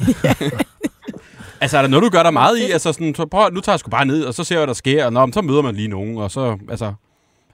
altså, 1.61 1.77
er 1.77 1.81
der 1.81 1.89
noget, 1.89 2.03
du 2.03 2.09
gør 2.17 2.23
dig 2.23 2.33
meget 2.33 2.57
i? 2.57 2.71
Altså, 2.71 2.93
sådan, 2.93 3.15
så 3.15 3.25
prøv, 3.25 3.49
nu 3.49 3.61
tager 3.61 3.73
jeg 3.73 3.79
sgu 3.79 3.89
bare 3.89 4.05
ned, 4.05 4.25
og 4.25 4.33
så 4.33 4.43
ser 4.43 4.55
jeg, 4.55 4.59
hvad 4.59 4.67
der 4.67 4.73
sker, 4.83 5.05
og 5.05 5.13
nå, 5.13 5.25
men 5.25 5.33
så 5.33 5.41
møder 5.41 5.61
man 5.61 5.75
lige 5.75 5.87
nogen, 5.87 6.17
og 6.17 6.31
så, 6.31 6.57
altså... 6.69 6.93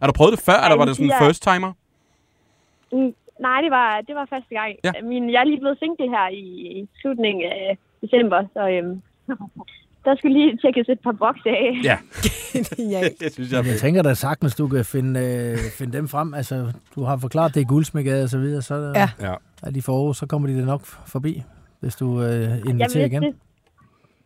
Er 0.02 0.08
du 0.08 0.14
prøvet 0.14 0.34
det 0.36 0.42
før, 0.46 0.60
eller 0.64 0.78
var 0.78 0.86
det 0.86 0.96
sådan 0.96 1.06
en 1.06 1.18
ja. 1.20 1.28
first 1.28 1.44
timer? 1.44 1.72
Mm, 2.92 3.14
Nej, 3.40 3.62
det 3.62 3.72
var, 3.72 4.02
det 4.08 4.16
var 4.16 4.26
første 4.30 4.56
gang. 4.56 4.76
Ja. 4.84 4.92
Min, 5.04 5.32
jeg 5.32 5.40
er 5.40 5.44
lige 5.44 5.60
blevet 5.60 5.80
single 5.80 6.10
her 6.10 6.28
i, 6.28 6.44
i 6.80 6.88
slutningen 7.02 7.44
af 7.52 7.78
december, 8.06 8.44
så 8.54 8.70
øhm, 8.70 9.02
der 10.06 10.16
skulle 10.16 10.34
lige 10.40 10.58
tjekkes 10.58 10.90
et 10.90 11.00
par 11.00 11.12
bokse 11.12 11.50
af. 11.50 11.72
Ja, 11.84 11.98
Genialt. 12.76 13.20
det 13.22 13.34
synes 13.34 13.52
jeg. 13.52 13.66
Jeg 13.66 13.78
tænker 13.78 14.02
da 14.04 14.14
sagtens, 14.14 14.56
du 14.56 14.68
kan 14.68 14.86
finde, 14.86 15.20
øh, 15.20 15.58
finde 15.78 15.98
dem 15.98 16.08
frem. 16.08 16.34
Altså, 16.34 16.56
du 16.96 17.04
har 17.04 17.18
forklaret, 17.18 17.56
det 17.56 17.62
er 17.62 17.66
guldsmækket 17.66 18.24
og 18.24 18.30
så 18.30 18.38
videre, 18.40 18.62
så 18.62 18.76
Ja. 18.96 19.10
Ja. 19.28 19.34
er 19.64 19.72
de 19.72 19.82
for 19.82 19.94
Aarhus, 19.94 20.18
så 20.18 20.28
kommer 20.28 20.48
de 20.48 20.60
da 20.60 20.66
nok 20.66 20.82
forbi, 20.86 21.44
hvis 21.80 21.96
du 21.96 22.22
øh, 22.22 22.30
Jamen, 22.42 22.70
inviterer 22.70 23.02
jeg 23.04 23.12
igen. 23.12 23.24
synes- 23.24 23.36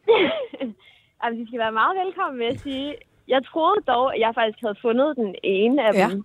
altså, 1.23 1.35
de 1.41 1.47
skal 1.47 1.59
være 1.59 1.71
meget 1.81 1.95
velkommen, 2.05 2.39
vil 2.39 2.47
jeg 2.51 2.59
sige. 2.59 2.95
Jeg 3.27 3.41
troede 3.45 3.81
dog, 3.87 4.13
at 4.15 4.19
jeg 4.21 4.31
faktisk 4.35 4.59
havde 4.61 4.77
fundet 4.81 5.15
den 5.15 5.35
ene 5.43 5.87
af 5.87 5.93
Ja. 5.93 6.07
dem. 6.09 6.23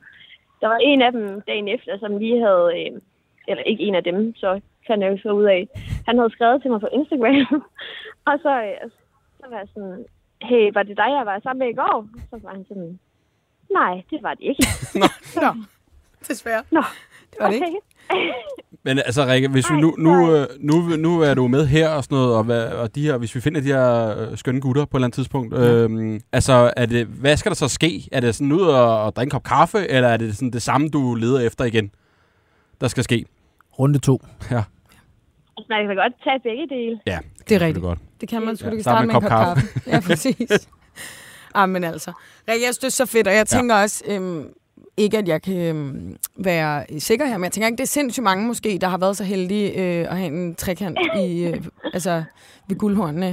Der 0.61 0.69
var 0.69 0.79
en 0.83 1.03
af 1.03 1.12
dem 1.12 1.40
dagen 1.49 1.69
efter, 1.69 1.99
som 1.99 2.17
lige 2.19 2.40
havde... 2.47 2.67
Øh, 2.79 3.01
eller 3.49 3.62
ikke 3.62 3.83
en 3.85 3.95
af 3.95 4.05
dem, 4.05 4.35
så 4.37 4.61
kan 4.87 5.03
jeg 5.03 5.12
jo 5.12 5.18
så 5.23 5.31
ud 5.40 5.44
af. 5.44 5.68
Han 6.07 6.18
havde 6.18 6.31
skrevet 6.37 6.62
til 6.62 6.70
mig 6.70 6.81
på 6.81 6.88
Instagram. 6.99 7.62
og 8.29 8.35
så, 8.44 8.53
øh, 8.68 8.90
så 9.38 9.44
var 9.51 9.59
jeg 9.59 9.68
sådan, 9.75 10.05
hey, 10.42 10.70
var 10.75 10.83
det 10.83 10.97
dig, 10.97 11.11
jeg 11.18 11.27
var 11.27 11.40
sammen 11.42 11.61
med 11.64 11.73
i 11.75 11.77
går? 11.83 12.09
Så 12.31 12.37
var 12.42 12.51
han 12.51 12.64
sådan, 12.68 12.99
nej, 13.79 14.03
det 14.11 14.23
var 14.23 14.35
det 14.35 14.44
ikke. 14.53 14.66
Nå, 15.42 15.51
desværre. 16.29 16.62
Nå, 16.70 16.83
Det 17.31 17.37
var 17.40 17.51
det 17.51 17.55
ikke. 17.55 17.81
Men 18.87 18.99
altså, 18.99 19.27
Rikke, 19.27 19.49
hvis 19.49 19.70
vi 19.70 19.77
nu, 19.77 19.94
nu, 19.99 20.37
øh, 20.37 20.47
nu, 20.61 20.75
nu 20.81 21.20
er 21.20 21.35
du 21.35 21.49
med 21.49 21.66
her 21.66 21.88
og 21.88 22.05
sådan 22.05 22.16
noget, 22.16 22.37
og, 22.37 22.44
hvad, 22.44 22.66
og 22.66 22.94
de 22.94 23.03
her, 23.03 23.18
hvis 23.18 23.35
vi 23.35 23.40
finder 23.40 23.61
de 23.61 23.66
her 23.66 24.18
øh, 24.18 24.37
skønne 24.37 24.61
gutter 24.61 24.85
på 24.85 24.97
et 24.97 24.99
eller 24.99 25.07
andet 25.07 25.14
tidspunkt, 25.14 25.55
ja. 25.55 25.73
øhm, 25.73 26.20
altså, 26.33 26.73
er 26.77 26.87
det, 26.87 27.07
hvad 27.07 27.37
skal 27.37 27.51
der 27.51 27.57
så 27.57 27.68
ske? 27.68 28.09
Er 28.12 28.20
det 28.20 28.35
sådan 28.35 28.53
ud 28.53 28.61
og, 28.61 29.05
og 29.05 29.16
drikke 29.16 29.27
en 29.27 29.31
kop 29.31 29.42
kaffe, 29.42 29.90
eller 29.90 30.09
er 30.09 30.16
det 30.16 30.37
sådan 30.37 30.51
det 30.51 30.62
samme, 30.62 30.88
du 30.88 31.14
leder 31.14 31.40
efter 31.40 31.64
igen, 31.64 31.90
der 32.81 32.88
skal 32.88 33.05
ske? 33.05 33.25
Runde 33.79 33.99
to. 33.99 34.20
Ja, 34.51 34.64
Altså, 35.57 35.67
man 35.69 35.87
kan 35.87 35.97
godt 35.97 36.12
tage 36.25 36.40
begge 36.43 36.67
dele. 36.75 37.01
ja 37.07 37.19
Det 37.49 37.55
er 37.55 37.59
det 37.59 37.61
rigtigt. 37.67 37.83
godt. 37.83 37.99
Det 38.21 38.29
kan 38.29 38.43
man 38.43 38.57
sgu. 38.57 38.69
Ja, 38.69 38.83
starte 38.83 39.07
med 39.07 39.14
en 39.14 39.21
kop 39.21 39.31
kop 39.31 39.45
kaffe. 39.45 39.62
Ja, 39.87 40.01
præcis. 40.09 40.69
ah, 41.55 41.69
men 41.69 41.85
altså. 41.85 42.12
Rikke, 42.49 42.67
jeg 42.67 42.75
synes, 42.75 42.79
det 42.79 42.87
er 42.87 42.90
så 42.90 43.07
fedt, 43.07 43.29
og 43.29 43.35
jeg 43.35 43.47
tænker 43.47 43.75
også, 43.75 44.05
øhm, 44.09 44.49
ikke 44.97 45.19
at 45.19 45.29
jeg 45.29 45.43
kan 45.43 45.57
øhm, 45.57 46.17
være 46.37 47.01
sikker 47.01 47.27
her, 47.27 47.37
men 47.38 47.45
jeg 47.45 47.53
tænker 47.53 47.67
ikke, 47.67 47.77
det 47.77 47.83
er 47.83 47.87
sindssygt 47.87 48.25
mange 48.25 48.47
måske, 48.47 48.79
der 48.81 48.88
har 48.88 48.99
været 48.99 49.17
så 49.17 49.25
heldige 49.25 49.71
øh, 49.73 50.11
at 50.11 50.17
have 50.19 50.27
en 50.27 50.55
trekant 50.55 50.99
i, 51.21 51.45
øh, 51.45 51.64
altså, 51.95 52.23
ved 52.69 52.77
guldhornene 52.77 53.29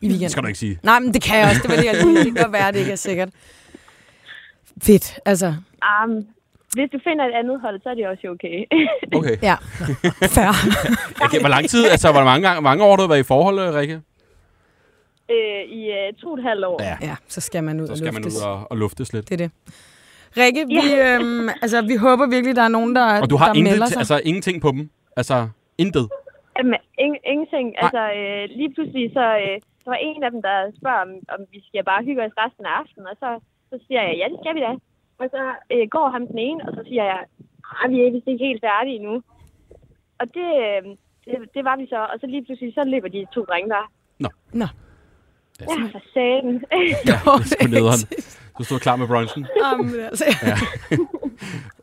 i 0.00 0.06
weekenden. 0.06 0.20
Det 0.22 0.30
skal 0.30 0.42
du 0.42 0.46
ikke 0.48 0.58
sige. 0.58 0.78
Nej, 0.82 0.98
men 1.00 1.14
det 1.14 1.22
kan 1.22 1.38
jeg 1.38 1.48
også. 1.48 1.60
Det, 1.62 1.70
var 1.70 1.76
det, 1.76 1.84
jeg 1.84 1.94
lige. 2.04 2.16
det 2.16 2.24
kan 2.24 2.34
godt 2.34 2.52
være, 2.52 2.68
at 2.68 2.74
det 2.74 2.80
ikke 2.80 2.92
er 2.92 2.96
sikkert. 2.96 3.28
Fedt, 4.82 5.18
altså. 5.24 5.54
Um, 6.04 6.26
hvis 6.76 6.90
du 6.94 6.98
finder 7.08 7.24
et 7.24 7.32
andet 7.40 7.60
hold, 7.60 7.80
så 7.82 7.88
er 7.88 7.94
det 7.94 8.06
også 8.08 8.26
okay. 8.28 8.56
Okay. 9.18 9.36
Ja, 9.48 9.56
fair. 10.36 10.50
okay. 11.24 11.40
Hvor 11.40 11.48
lang 11.56 11.68
tid, 11.68 11.82
altså 11.94 12.12
hvor 12.12 12.24
mange, 12.24 12.42
gange, 12.48 12.62
mange 12.62 12.84
år 12.84 12.90
har 12.90 12.96
du 12.96 13.06
været 13.08 13.20
i 13.26 13.30
forhold, 13.34 13.58
øh, 13.58 13.74
Rikke? 13.74 13.96
øh, 15.34 15.62
I 15.78 15.80
uh, 15.98 16.08
to 16.20 16.28
og 16.30 16.38
et 16.38 16.44
halvt 16.44 16.64
år. 16.64 16.82
Ja. 16.82 16.96
Ja, 17.08 17.16
så 17.28 17.40
skal 17.40 17.64
man 17.64 17.80
ud 17.80 17.86
Så 17.86 17.92
og 17.92 17.98
skal 17.98 18.12
man 18.12 18.22
luftes. 18.22 18.42
ud 18.42 18.46
og, 18.48 18.66
og 18.70 18.76
luftes 18.76 19.12
lidt. 19.12 19.28
Det 19.28 19.34
er 19.40 19.42
det. 19.46 19.50
Rikke, 20.40 20.62
vi, 20.74 20.80
øhm, 21.06 21.48
altså, 21.62 21.78
vi 21.92 21.96
håber 22.06 22.24
virkelig, 22.36 22.56
der 22.56 22.62
er 22.62 22.74
nogen, 22.78 22.92
der, 22.96 23.06
Og 23.22 23.30
du 23.30 23.36
har 23.36 23.54
intet, 23.54 23.88
sig. 23.88 23.98
altså 23.98 24.16
ingenting 24.24 24.56
på 24.62 24.70
dem? 24.76 24.90
Altså 25.16 25.36
intet? 25.78 26.06
Jamen, 26.58 26.74
ing, 27.04 27.14
ingenting. 27.32 27.66
Altså, 27.84 28.02
øh, 28.18 28.42
lige 28.58 28.70
pludselig 28.74 29.04
så, 29.18 29.26
øh, 29.44 29.56
så 29.82 29.86
var 29.92 29.98
en 30.08 30.22
af 30.26 30.30
dem, 30.34 30.42
der 30.48 30.56
spørger, 30.80 31.00
om, 31.06 31.10
om 31.34 31.40
vi 31.52 31.58
skal 31.68 31.84
bare 31.90 32.02
hygge 32.08 32.22
os 32.26 32.34
resten 32.42 32.64
af 32.70 32.72
aftenen, 32.80 33.06
og 33.12 33.16
så, 33.22 33.30
så 33.70 33.76
siger 33.86 34.00
jeg, 34.06 34.14
ja, 34.20 34.26
det 34.32 34.38
skal 34.42 34.54
vi 34.56 34.60
da. 34.66 34.72
Og 35.20 35.26
så 35.34 35.42
øh, 35.74 35.84
går 35.96 36.08
ham 36.14 36.26
den 36.26 36.38
ene, 36.38 36.60
og 36.68 36.72
så 36.76 36.82
siger 36.88 37.04
jeg, 37.12 37.20
nej, 37.72 37.84
vi 37.92 37.96
er 38.00 38.12
vist 38.12 38.26
ikke 38.32 38.44
helt 38.44 38.62
færdige 38.68 38.96
endnu. 38.96 39.14
Og 40.20 40.26
det, 40.36 40.48
øh, 40.66 40.82
det, 41.24 41.36
det 41.54 41.62
var 41.68 41.76
vi 41.80 41.86
så, 41.94 41.98
og 42.12 42.16
så 42.20 42.26
lige 42.26 42.44
pludselig, 42.44 42.74
så 42.74 42.84
løber 42.84 43.08
de 43.08 43.26
to 43.34 43.40
drenge 43.44 43.68
der. 43.76 43.84
Nå. 44.52 44.66
Ja, 45.60 45.64
for 45.94 46.02
satan. 46.14 46.64
Ja, 47.10 47.18
det 47.50 47.56
er 47.64 47.68
nederen. 47.68 48.00
Du 48.58 48.64
stod 48.64 48.78
klar 48.78 48.96
med 48.96 49.06
brunchen. 49.06 49.46
Jamen, 49.62 50.00
altså, 50.00 50.24
ja. 50.42 50.56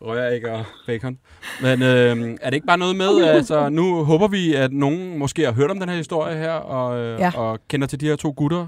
Rører 0.02 0.30
ikke 0.30 0.52
og 0.54 0.64
bacon. 0.88 1.20
Men 1.62 1.82
øh, 1.82 2.38
er 2.42 2.50
det 2.50 2.54
ikke 2.54 2.68
bare 2.68 2.78
noget 2.78 2.96
med, 2.96 3.24
altså 3.24 3.70
nu 3.70 4.04
håber 4.04 4.28
vi, 4.28 4.54
at 4.54 4.72
nogen 4.74 5.18
måske 5.18 5.46
har 5.46 5.52
hørt 5.54 5.72
om 5.72 5.80
den 5.80 5.90
her 5.90 5.96
historie 5.98 6.38
her, 6.38 6.52
og, 6.54 7.00
øh, 7.00 7.20
Ja. 7.20 7.32
og 7.38 7.60
kender 7.70 7.88
til 7.88 8.02
de 8.02 8.06
her 8.08 8.16
to 8.16 8.34
gutter. 8.38 8.68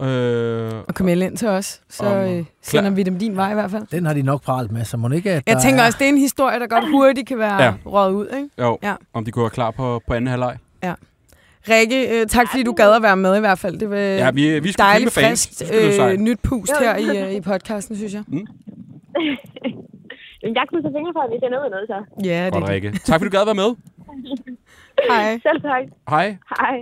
Øh, 0.00 0.72
Og 0.88 0.94
kom 0.94 1.08
ind 1.08 1.36
til 1.36 1.48
os, 1.48 1.80
så 1.88 2.04
Om- 2.06 2.28
øh, 2.38 2.44
sender 2.62 2.90
vi 2.90 3.02
dem 3.02 3.18
din 3.18 3.36
vej 3.36 3.50
i 3.50 3.54
hvert 3.54 3.70
fald. 3.70 3.86
Den 3.90 4.06
har 4.06 4.14
de 4.14 4.22
nok 4.22 4.42
pralt 4.42 4.72
med, 4.72 4.84
så 4.84 4.96
må 4.96 5.08
ikke, 5.10 5.30
at 5.32 5.42
Jeg 5.46 5.58
tænker 5.62 5.82
er, 5.82 5.86
også, 5.86 5.98
det 5.98 6.04
er 6.04 6.08
en 6.08 6.18
historie, 6.18 6.60
der 6.60 6.66
godt 6.66 6.90
hurtigt 6.90 7.28
kan 7.28 7.38
være 7.38 7.62
Ja. 7.62 7.64
ja. 7.64 7.74
røget 7.86 8.12
ud, 8.14 8.26
ikke? 8.36 8.48
jo, 8.58 8.78
Ja. 8.82 8.94
om 9.14 9.24
de 9.24 9.30
kunne 9.30 9.42
være 9.42 9.50
klar 9.50 9.70
på, 9.70 10.00
på 10.06 10.14
anden 10.14 10.26
halvleg. 10.30 10.56
Rikke, 11.70 12.20
øh, 12.20 12.26
tak 12.26 12.48
fordi 12.50 12.62
du 12.62 12.72
gad 12.72 12.92
at 12.96 13.02
være 13.02 13.16
med 13.16 13.36
i 13.36 13.40
hvert 13.40 13.58
fald. 13.58 13.78
Det 13.78 13.90
var 13.90 13.96
Ja, 13.96 14.30
vi, 14.30 14.60
vi 14.60 14.72
skulle 14.72 14.86
dejligt 14.86 15.12
skulle 15.12 16.10
øh, 16.12 16.16
nyt 16.18 16.38
pust 16.42 16.72
Jo. 16.72 16.76
her 16.84 16.96
i, 16.96 17.18
øh, 17.22 17.32
i 17.32 17.40
podcasten, 17.40 17.96
synes 17.96 18.14
jeg. 18.14 18.22
Men 20.42 20.54
jeg 20.54 20.64
krydser 20.70 20.90
fingre 20.96 21.12
for, 21.14 21.20
at 21.20 21.30
vi 21.30 21.36
finder 21.44 21.58
ud 21.60 21.64
af 21.64 21.70
noget, 21.70 21.86
så. 21.88 22.26
Ja, 22.28 22.44
det 22.44 22.52
Godt, 22.52 22.62
er 22.62 22.66
det. 22.66 22.74
Rikke. 22.74 22.92
Tak 23.04 23.20
fordi 23.20 23.24
du 23.24 23.30
gad 23.30 23.40
at 23.40 23.46
være 23.46 23.54
med. 23.54 23.74
Hej. 25.10 25.38
Selv 25.46 25.62
tak. 25.62 25.82
Hej. 26.08 26.36
Hej. 26.60 26.76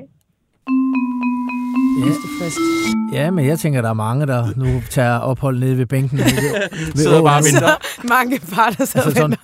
Ja, 2.01 2.07
Frisk. 2.41 2.57
ja, 3.13 3.31
men 3.31 3.47
jeg 3.47 3.59
tænker, 3.59 3.83
der 3.83 3.89
er 3.89 3.95
mange, 3.95 4.27
der 4.27 4.47
nu 4.57 4.83
tager 4.91 5.19
ophold 5.19 5.59
nede 5.59 5.79
ved 5.79 5.87
bænken. 5.87 6.19
Ved, 6.19 6.25
ved 6.25 6.97
Sidder 6.97 7.23
bare 7.23 7.39
og 7.39 7.45
venter. 7.45 8.07
Mange 8.09 8.39
par, 8.55 8.71
der 8.71 8.85
sidder 8.85 9.07
Altså 9.07 9.21
sådan 9.21 9.37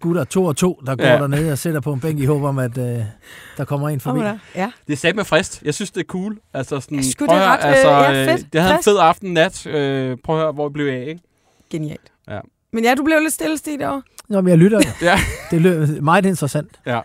gutter 0.00 0.24
to 0.24 0.44
og 0.44 0.56
to, 0.56 0.80
der 0.86 0.96
går 0.96 1.04
Ja. 1.04 1.12
ja. 1.12 1.18
dernede 1.18 1.52
og 1.52 1.58
sætter 1.58 1.80
på 1.80 1.92
en 1.92 2.00
bænk 2.00 2.20
i 2.20 2.24
håb 2.24 2.42
om, 2.42 2.58
at 2.58 2.78
øh, 2.78 2.98
der 3.56 3.64
kommer 3.64 3.88
en 3.88 4.00
forbi. 4.00 4.20
Der? 4.20 4.38
Ja. 4.56 4.70
Det 4.86 4.92
er 4.92 4.96
sat 4.96 5.16
med 5.16 5.24
frist. 5.24 5.62
Jeg 5.64 5.74
synes, 5.74 5.90
det 5.90 6.00
er 6.00 6.04
cool. 6.04 6.38
Altså, 6.54 6.80
sådan, 6.80 6.96
Jeg 6.96 7.04
synes, 7.04 7.16
prøv 7.16 7.26
det 7.28 7.34
er 7.34 7.38
høre, 7.38 7.48
ret, 7.48 7.58
øh, 7.64 7.70
altså, 7.70 7.90
ja, 7.90 8.20
øh, 8.22 8.28
fedt. 8.38 8.52
Det 8.52 8.60
havde 8.60 8.74
en 8.74 8.82
fed 8.84 8.98
aften 8.98 9.32
nat. 9.32 9.66
Øh, 9.66 10.16
prøv 10.24 10.36
at 10.36 10.42
høre, 10.42 10.52
hvor 10.52 10.68
vi 10.68 10.72
blev 10.72 10.86
af, 10.86 11.04
ikke? 11.08 11.20
Genialt. 11.70 12.12
Ja. 12.30 12.38
Men 12.72 12.84
ja, 12.84 12.94
du 12.94 13.02
blev 13.04 13.20
lidt 13.20 13.32
stille, 13.32 13.58
Stig, 13.58 13.78
derovre. 13.78 14.02
Nå, 14.28 14.40
men 14.40 14.48
jeg 14.50 14.58
lytter. 14.58 14.80
Ja. 15.02 15.18
Det 15.50 15.60
løb 15.62 16.02
meget 16.02 16.26
interessant. 16.26 16.68
Ja, 16.86 17.00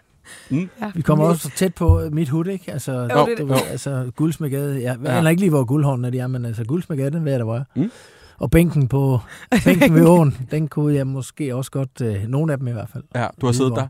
Vi 0.95 1.01
kommer 1.01 1.25
også 1.25 1.49
tæt 1.55 1.75
på 1.75 2.01
mit 2.11 2.29
hud, 2.29 2.45
ikke? 2.45 2.71
Altså, 2.71 2.91
Jo, 2.91 3.25
det- 3.25 3.37
det, 3.37 3.49
ved, 3.49 3.55
altså 3.71 4.11
Guldsmedgade. 4.15 4.83
Jeg 4.83 4.97
Ja. 5.03 5.11
ja. 5.11 5.17
aner 5.17 5.29
ikke 5.29 5.39
lige, 5.41 5.49
hvor 5.49 5.63
guldhåndene 5.65 6.11
de 6.11 6.19
er, 6.19 6.27
men 6.27 6.45
altså 6.45 6.63
Guldsmedgade, 6.65 7.11
den 7.11 7.25
ved 7.25 7.31
jeg, 7.31 7.39
der 7.39 7.45
var. 7.45 7.65
Mm. 7.75 7.81
Mm. 7.81 7.91
Og 8.37 8.51
bænken 8.51 8.87
på 8.87 9.19
bænken 9.65 9.93
ved 9.95 10.05
åen, 10.05 10.47
den 10.51 10.67
kunne 10.67 10.95
jeg 10.95 11.07
måske 11.07 11.55
også 11.55 11.71
godt, 11.71 12.01
øh, 12.01 12.23
nogle 12.27 12.51
af 12.53 12.57
dem 12.59 12.67
i 12.67 12.71
hvert 12.71 12.89
fald. 12.93 13.03
Ja, 13.15 13.27
du 13.41 13.45
har 13.45 13.53
siddet 13.53 13.73
der. 13.75 13.87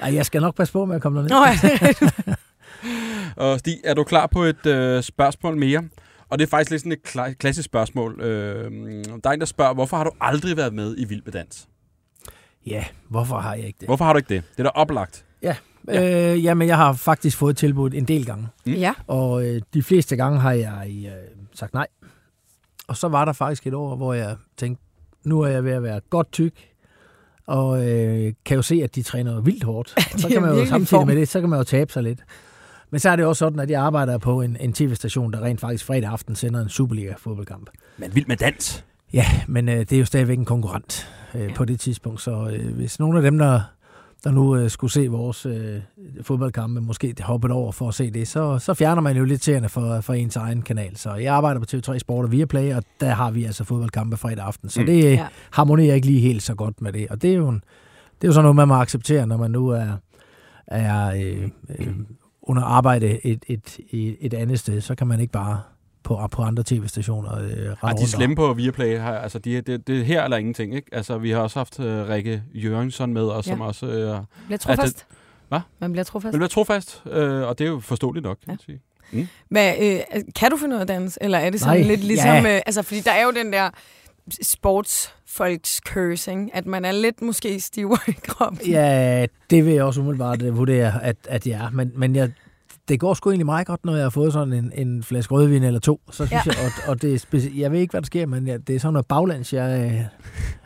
Ej, 0.00 0.14
jeg 0.14 0.26
skal 0.26 0.40
nok 0.40 0.56
passe 0.56 0.72
på 0.72 0.84
med 0.84 0.96
at 0.96 1.02
komme 1.02 1.18
derned. 1.28 1.30
Nå, 1.30 1.46
ja. 2.26 2.34
Og 3.52 3.58
Stig, 3.58 3.76
er 3.84 3.94
du 3.94 4.04
klar 4.04 4.26
på 4.26 4.42
et 4.42 4.66
øh, 4.66 5.02
spørgsmål 5.02 5.56
mere? 5.56 5.82
Og 6.28 6.38
det 6.38 6.46
er 6.46 6.50
faktisk 6.50 6.70
lidt 6.70 6.82
sådan 6.82 6.92
et 6.92 6.98
kla- 7.08 7.32
klassisk 7.34 7.64
spørgsmål. 7.64 8.20
Øh, 8.20 8.70
der 9.24 9.30
er 9.30 9.30
en, 9.30 9.40
der 9.40 9.46
spørger, 9.46 9.74
hvorfor 9.74 9.96
har 9.96 10.04
du 10.04 10.10
aldrig 10.20 10.56
været 10.56 10.74
med 10.74 10.94
i 10.98 11.04
Vild 11.04 11.22
med 11.24 11.32
Dans? 11.32 11.68
Ja, 12.66 12.84
hvorfor 13.08 13.36
har 13.38 13.54
jeg 13.54 13.66
ikke 13.66 13.76
det? 13.80 13.88
Hvorfor 13.88 14.04
har 14.04 14.12
du 14.12 14.16
ikke 14.16 14.34
det? 14.34 14.42
Det 14.52 14.58
er 14.58 14.62
da 14.62 14.68
oplagt. 14.74 15.24
Ja. 15.42 15.56
Øh, 15.88 16.44
jamen, 16.44 16.68
jeg 16.68 16.76
har 16.76 16.92
faktisk 16.92 17.38
fået 17.38 17.56
tilbudt 17.56 17.94
en 17.94 18.04
del 18.04 18.26
gange. 18.26 18.48
Mm. 18.66 18.72
ja. 18.72 18.94
Og 19.06 19.46
øh, 19.48 19.60
de 19.74 19.82
fleste 19.82 20.16
gange 20.16 20.38
har 20.38 20.52
jeg 20.52 20.88
øh, 21.06 21.12
sagt 21.54 21.74
nej. 21.74 21.86
Og 22.88 22.96
så 22.96 23.08
var 23.08 23.24
der 23.24 23.32
faktisk 23.32 23.66
et 23.66 23.74
år, 23.74 23.96
hvor 23.96 24.14
jeg 24.14 24.36
tænkte, 24.56 24.84
nu 25.24 25.40
er 25.40 25.48
jeg 25.48 25.64
ved 25.64 25.72
at 25.72 25.82
være 25.82 26.00
godt 26.10 26.32
tyk, 26.32 26.54
og 27.46 27.88
øh, 27.88 28.32
kan 28.44 28.54
jo 28.54 28.62
se, 28.62 28.80
at 28.84 28.94
de 28.94 29.02
træner 29.02 29.40
vildt 29.40 29.64
hårdt. 29.64 29.94
Og 30.14 30.20
så 30.20 30.28
kan 30.28 30.42
man 30.42 30.50
jo 30.50 30.66
samtidig 30.66 30.88
form. 30.88 31.06
med 31.06 31.16
det, 31.16 31.28
så 31.28 31.40
kan 31.40 31.48
man 31.48 31.58
jo 31.58 31.64
tabe 31.64 31.92
sig 31.92 32.02
lidt. 32.02 32.20
Men 32.90 33.00
så 33.00 33.10
er 33.10 33.16
det 33.16 33.24
også 33.24 33.38
sådan, 33.38 33.60
at 33.60 33.70
jeg 33.70 33.82
arbejder 33.82 34.18
på 34.18 34.42
en, 34.42 34.56
en 34.60 34.72
tv-station, 34.72 35.32
der 35.32 35.40
rent 35.40 35.60
faktisk 35.60 35.84
fredag 35.84 36.10
aften 36.10 36.36
sender 36.36 36.60
en 36.60 36.68
Superliga-fodboldkamp. 36.68 37.70
Men 37.96 38.14
Vild 38.14 38.26
med 38.26 38.36
Dans? 38.36 38.84
Ja, 39.12 39.26
men 39.48 39.68
øh, 39.68 39.78
det 39.78 39.92
er 39.92 39.98
jo 39.98 40.04
stadigvæk 40.04 40.38
en 40.38 40.44
konkurrent 40.44 41.12
øh, 41.34 41.42
ja. 41.42 41.54
på 41.54 41.64
det 41.64 41.80
tidspunkt, 41.80 42.20
så 42.20 42.50
øh, 42.52 42.74
hvis 42.74 42.98
nogle 42.98 43.18
af 43.18 43.22
dem, 43.22 43.38
der, 43.38 43.60
der 44.24 44.30
nu 44.30 44.56
øh, 44.56 44.70
skulle 44.70 44.90
se 44.90 45.08
vores 45.08 45.46
øh, 45.46 45.80
fodboldkampe, 46.22 46.80
måske 46.80 47.14
hoppet 47.20 47.50
over 47.50 47.72
for 47.72 47.88
at 47.88 47.94
se 47.94 48.10
det, 48.10 48.28
så, 48.28 48.58
så 48.58 48.74
fjerner 48.74 49.02
man 49.02 49.16
jo 49.16 49.24
lidt 49.24 49.44
seerne 49.44 49.68
for, 49.68 50.00
for 50.00 50.12
ens 50.14 50.36
egen 50.36 50.62
kanal. 50.62 50.96
Så 50.96 51.14
jeg 51.14 51.34
arbejder 51.34 51.60
på 51.60 51.66
TV3 51.72 51.98
Sport 51.98 52.24
og 52.24 52.32
Viaplay, 52.32 52.74
og 52.74 52.82
der 53.00 53.10
har 53.10 53.30
vi 53.30 53.44
altså 53.44 53.64
fodboldkampe 53.64 54.16
fredag 54.16 54.44
aften, 54.44 54.68
så 54.68 54.80
Mm. 54.80 54.86
det 54.86 54.96
øh, 54.96 55.12
ja. 55.12 55.26
harmonerer 55.50 55.94
ikke 55.94 56.06
lige 56.06 56.20
helt 56.20 56.42
så 56.42 56.54
godt 56.54 56.80
med 56.82 56.92
det. 56.92 57.08
Og 57.10 57.22
det 57.22 57.30
er 57.30 57.34
jo, 57.36 57.48
en, 57.48 57.62
det 58.20 58.24
er 58.24 58.28
jo 58.28 58.32
sådan 58.32 58.44
noget, 58.44 58.56
man 58.56 58.68
må 58.68 58.74
acceptere, 58.74 59.26
når 59.26 59.36
man 59.36 59.50
nu 59.50 59.68
er, 59.68 59.86
er 60.66 61.06
øh, 61.14 61.48
øh, 61.78 61.88
under 62.42 62.62
arbejde 62.62 63.26
et, 63.26 63.44
et, 63.48 63.78
et, 63.90 64.16
et 64.20 64.34
andet 64.34 64.58
sted, 64.58 64.80
så 64.80 64.94
kan 64.94 65.06
man 65.06 65.20
ikke 65.20 65.32
bare 65.32 65.60
på, 66.04 66.28
på 66.30 66.42
andre 66.42 66.62
tv-stationer 66.66 67.38
øh, 67.38 67.76
Ej, 67.82 67.92
de 67.92 68.02
er 68.02 68.06
slemme 68.06 68.36
på 68.36 68.52
Viaplay. 68.52 68.98
Her. 68.98 69.12
Altså, 69.14 69.38
de, 69.38 69.56
er- 69.56 69.62
det, 69.62 69.86
det 69.86 70.00
er 70.00 70.04
her 70.04 70.24
eller 70.24 70.36
ingenting, 70.36 70.74
ikke? 70.74 70.88
Altså, 70.92 71.18
vi 71.18 71.30
har 71.30 71.38
også 71.40 71.58
haft 71.58 71.78
uh, 71.78 71.84
Rikke 71.86 72.42
Jørgensen 72.54 73.12
med 73.12 73.22
os, 73.22 73.46
Ja. 73.46 73.52
som 73.52 73.60
også 73.60 73.86
øh, 73.86 74.20
Bliver 74.46 74.58
trofast. 74.58 75.06
Hvad? 75.48 75.60
Man 75.78 75.92
bliver 75.92 76.04
trofast. 76.04 76.32
vil 76.32 76.40
være 76.40 76.48
trofast, 76.48 77.02
øh, 77.12 77.42
og 77.48 77.58
det 77.58 77.64
er 77.64 77.68
jo 77.68 77.80
forståeligt 77.80 78.24
nok, 78.24 78.36
kan 78.44 78.46
Ja. 78.46 78.52
man 78.52 78.58
sige. 78.58 79.28
Hvad, 79.48 79.72
øh, 79.80 80.20
kan 80.36 80.50
du 80.50 80.56
finde 80.56 80.74
ud 80.74 80.78
af 80.78 80.82
at 80.82 80.88
danse? 80.88 81.18
Eller 81.22 81.38
er 81.38 81.50
det 81.50 81.60
sådan 81.60 81.80
Nej, 81.80 81.88
lidt 81.88 82.04
ligesom... 82.04 82.28
ja. 82.44 82.54
Øh, 82.56 82.60
altså, 82.66 82.82
fordi 82.82 83.00
der 83.00 83.10
er 83.12 83.24
jo 83.24 83.30
den 83.30 83.52
der 83.52 83.70
sportsfolks 84.42 85.80
curse, 85.88 86.30
ikke? 86.30 86.50
At 86.54 86.66
man 86.66 86.84
er 86.84 86.92
lidt 86.92 87.22
måske 87.22 87.60
stivere 87.60 87.98
i 88.08 88.14
kroppen. 88.28 88.66
Ja, 88.70 89.26
det 89.50 89.66
vil 89.66 89.74
jeg 89.74 89.84
også 89.84 90.00
umiddelbart 90.00 90.42
øh, 90.42 90.56
vurdere, 90.56 91.04
at, 91.04 91.16
at 91.28 91.46
jeg 91.46 91.64
er. 91.64 91.70
Men, 91.70 91.92
men 91.96 92.16
jeg, 92.16 92.30
det 92.92 93.00
går 93.00 93.14
sgu 93.14 93.30
egentlig 93.30 93.46
meget 93.46 93.66
godt, 93.66 93.84
når 93.84 93.94
jeg 93.94 94.02
har 94.04 94.10
fået 94.10 94.32
sådan 94.32 94.52
en, 94.52 94.72
en 94.74 95.02
flaske 95.02 95.34
rødvin 95.34 95.62
eller 95.62 95.80
to. 95.80 96.00
Så 96.10 96.26
synes 96.26 96.46
Ja. 96.46 96.52
jeg, 96.52 96.54
og, 96.86 96.90
og 96.90 97.02
det 97.02 97.14
er 97.14 97.18
speci- 97.18 97.60
jeg 97.60 97.72
ved 97.72 97.80
ikke, 97.80 97.90
hvad 97.90 98.00
der 98.02 98.06
sker, 98.06 98.26
men 98.26 98.46
jeg, 98.46 98.66
det 98.66 98.76
er 98.76 98.80
sådan 98.80 98.92
noget 98.92 99.06
baglands. 99.06 99.52
Jeg 99.52 99.90
øh, 99.92 100.00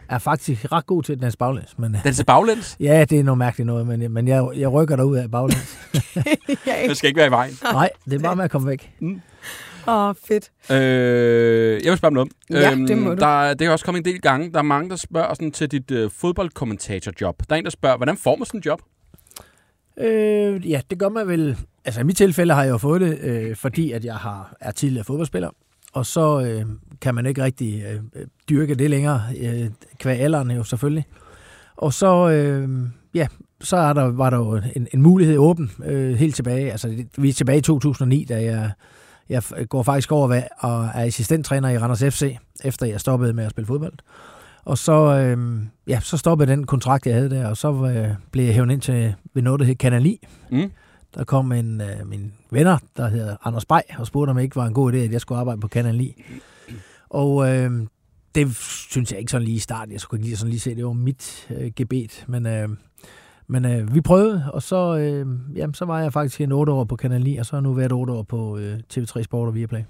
er 0.09 0.19
faktisk 0.19 0.73
ret 0.73 0.87
god 0.87 1.03
til 1.03 1.13
at 1.13 1.21
danse 1.21 1.39
baglands. 1.39 1.79
Men, 1.79 1.97
Den 2.05 2.15
til 2.15 2.25
baglæns. 2.25 2.77
ja, 2.81 3.05
det 3.11 3.21
er 3.21 3.25
noget 3.25 3.39
mærkeligt 3.39 3.67
noget, 3.67 3.87
men, 3.87 4.13
men 4.13 4.29
jeg, 4.29 4.49
jeg 4.57 4.73
rykker 4.73 4.97
derud 4.97 5.17
af 5.17 5.31
baglands. 5.31 5.79
Det 6.89 6.97
skal 6.97 7.09
ikke 7.09 7.19
være 7.19 7.27
i 7.27 7.31
vejen. 7.31 7.53
Nej, 7.73 7.91
det 8.05 8.13
er 8.13 8.19
bare 8.19 8.37
med 8.37 8.45
at 8.45 8.51
komme 8.51 8.69
væk. 8.69 8.93
Åh, 9.89 10.15
fedt. 10.29 10.51
Øh, 10.73 11.85
jeg 11.85 11.91
vil 11.91 11.99
spørge 11.99 12.11
om 12.11 12.13
noget. 12.15 12.29
Ja, 12.51 12.71
det 12.89 12.99
må 12.99 13.11
du. 13.11 13.17
Der, 13.17 13.43
er- 13.43 13.55
det 13.55 13.67
er 13.67 13.71
også 13.71 13.85
kommet 13.85 14.07
en 14.07 14.13
del 14.13 14.21
gange. 14.21 14.53
Der 14.53 14.59
er 14.59 14.63
mange, 14.63 14.91
der 14.91 14.97
spørger 14.97 15.35
sådan, 15.35 15.53
til 15.53 15.71
dit 15.71 15.91
øh, 15.91 16.11
fodboldkommentatorjob. 16.11 17.43
Der 17.49 17.55
er 17.55 17.59
en, 17.59 17.65
der 17.65 17.71
spørger, 17.71 17.97
hvordan 17.97 18.17
får 18.17 18.37
man 18.37 18.47
sådan 18.47 18.59
et 18.59 18.67
job? 18.67 18.81
Øh, 19.99 20.71
ja, 20.71 20.81
det 20.91 20.99
gør 20.99 21.09
man 21.09 21.29
vel. 21.29 21.57
Altså 21.87 22.01
i 22.01 22.05
mit 22.05 22.17
tilfælde 22.17 22.55
har 22.55 22.63
jeg 22.63 22.71
jo 22.71 22.79
fået 22.79 23.01
det, 23.01 23.19
øh, 23.21 23.57
fordi 23.57 23.93
at 23.93 24.05
jeg 24.05 24.15
har, 24.15 24.57
er 24.61 24.71
tidligere 24.71 25.05
fodboldspiller. 25.05 25.51
Og 25.93 26.07
så 26.07 26.41
øh, 26.41 26.65
kan 27.01 27.15
man 27.15 27.27
ikke 27.27 27.43
rigtig 27.45 27.83
øh, 27.93 28.01
dyrke 28.49 28.75
det 28.75 28.91
længere, 28.91 29.23
øh, 29.41 29.71
kvæg 29.99 30.21
alderen 30.21 30.51
jo 30.51 30.65
selvfølgelig. 30.65 31.05
Og 31.77 31.93
så, 31.93 32.31
øh, 32.31 32.69
ja, 33.15 33.27
så 33.61 33.77
er 33.77 33.93
der, 33.93 34.03
var 34.05 34.31
der 34.31 34.37
jo 34.37 34.61
en, 34.77 34.87
en 34.95 35.03
mulighed 35.03 35.37
åben 35.39 35.71
øh, 35.85 36.15
helt 36.15 36.35
tilbage. 36.35 36.71
Altså 36.73 36.89
det- 36.89 37.09
vi 37.19 37.29
er 37.29 37.33
tilbage 37.33 37.59
i 37.59 37.63
2009, 37.63 38.25
da 38.29 38.43
jeg, 38.43 38.71
jeg 39.29 39.43
går 39.69 39.83
faktisk 39.83 40.13
over 40.13 40.29
ved- 40.29 40.43
og 40.59 40.85
er 40.85 41.05
assistenttræner 41.07 41.69
i 41.69 41.79
Randers 41.79 42.05
FC, 42.15 42.37
efter 42.65 42.87
jeg 42.87 43.01
stoppede 43.01 43.33
med 43.33 43.45
at 43.45 43.51
spille 43.51 43.67
fodbold. 43.67 43.93
Og 44.65 44.79
så, 44.79 44.93
øh, 45.19 45.59
ja, 45.87 46.01
så 46.01 46.17
stoppede 46.17 46.51
den 46.53 46.67
kontrakt, 46.67 47.07
jeg 47.07 47.15
havde 47.15 47.31
der, 47.31 47.47
og 47.47 47.57
så 47.57 47.73
øh, 47.97 48.09
blev 48.33 48.45
jeg 48.45 48.55
hævet 48.55 48.71
ind 48.71 48.81
til 48.81 49.15
ved 49.35 49.43
noget, 49.43 49.61
der 49.61 49.67
hed 49.67 49.75
Kanali. 49.75 50.27
Mm. 50.51 50.71
Der 51.17 51.25
kom 51.25 51.53
en 51.53 51.81
øh, 51.81 52.09
min 52.09 52.33
venner, 52.51 52.79
der 52.97 53.09
hedder 53.09 53.37
Anders 53.45 53.65
Bay, 53.65 53.81
og 53.99 54.07
spurgte, 54.07 54.31
om 54.31 54.37
det 54.37 54.43
ikke 54.43 54.57
var 54.57 54.67
en 54.67 54.75
god 54.75 54.93
idé, 54.93 54.97
at 54.97 55.13
jeg 55.13 55.21
skulle 55.21 55.39
arbejde 55.39 55.61
på 55.61 55.69
Kanal 55.69 55.97
9. 55.97 56.23
Og 57.11 57.49
øh, 57.51 57.71
det 58.35 58.57
synes 58.91 59.13
jeg 59.13 59.21
ikke 59.21 59.31
sådan 59.31 59.45
lige 59.45 59.57
i 59.57 59.59
starten. 59.59 59.93
Jeg 59.93 60.01
skulle 60.01 60.23
lige, 60.23 60.37
sådan 60.37 60.51
lige 60.51 60.61
se, 60.61 60.75
det 60.75 60.85
var 60.87 60.93
mit 60.93 61.49
øh, 61.51 61.73
gebet. 61.77 62.25
Men, 62.29 62.47
øh, 62.47 62.69
men 63.47 63.65
øh, 63.65 63.95
vi 63.95 64.01
prøvede, 64.01 64.51
og 64.53 64.63
så, 64.63 64.97
øh, 64.97 65.27
jamen, 65.55 65.75
så 65.75 65.85
var 65.85 66.01
jeg 66.01 66.13
faktisk 66.13 66.41
en 66.41 66.53
8 66.53 66.73
år 66.73 66.85
på 66.85 66.97
Kanal 66.97 67.23
9, 67.23 67.37
og 67.37 67.47
så 67.47 67.53
har 67.53 67.59
jeg 67.59 67.63
nu 67.63 67.73
været 67.73 67.93
8 67.93 68.13
år 68.13 68.23
på 68.23 68.59
øh, 68.59 68.79
TV3 68.95 69.23
Sport 69.23 69.49
og 69.49 69.55
Viaplay. 69.55 69.83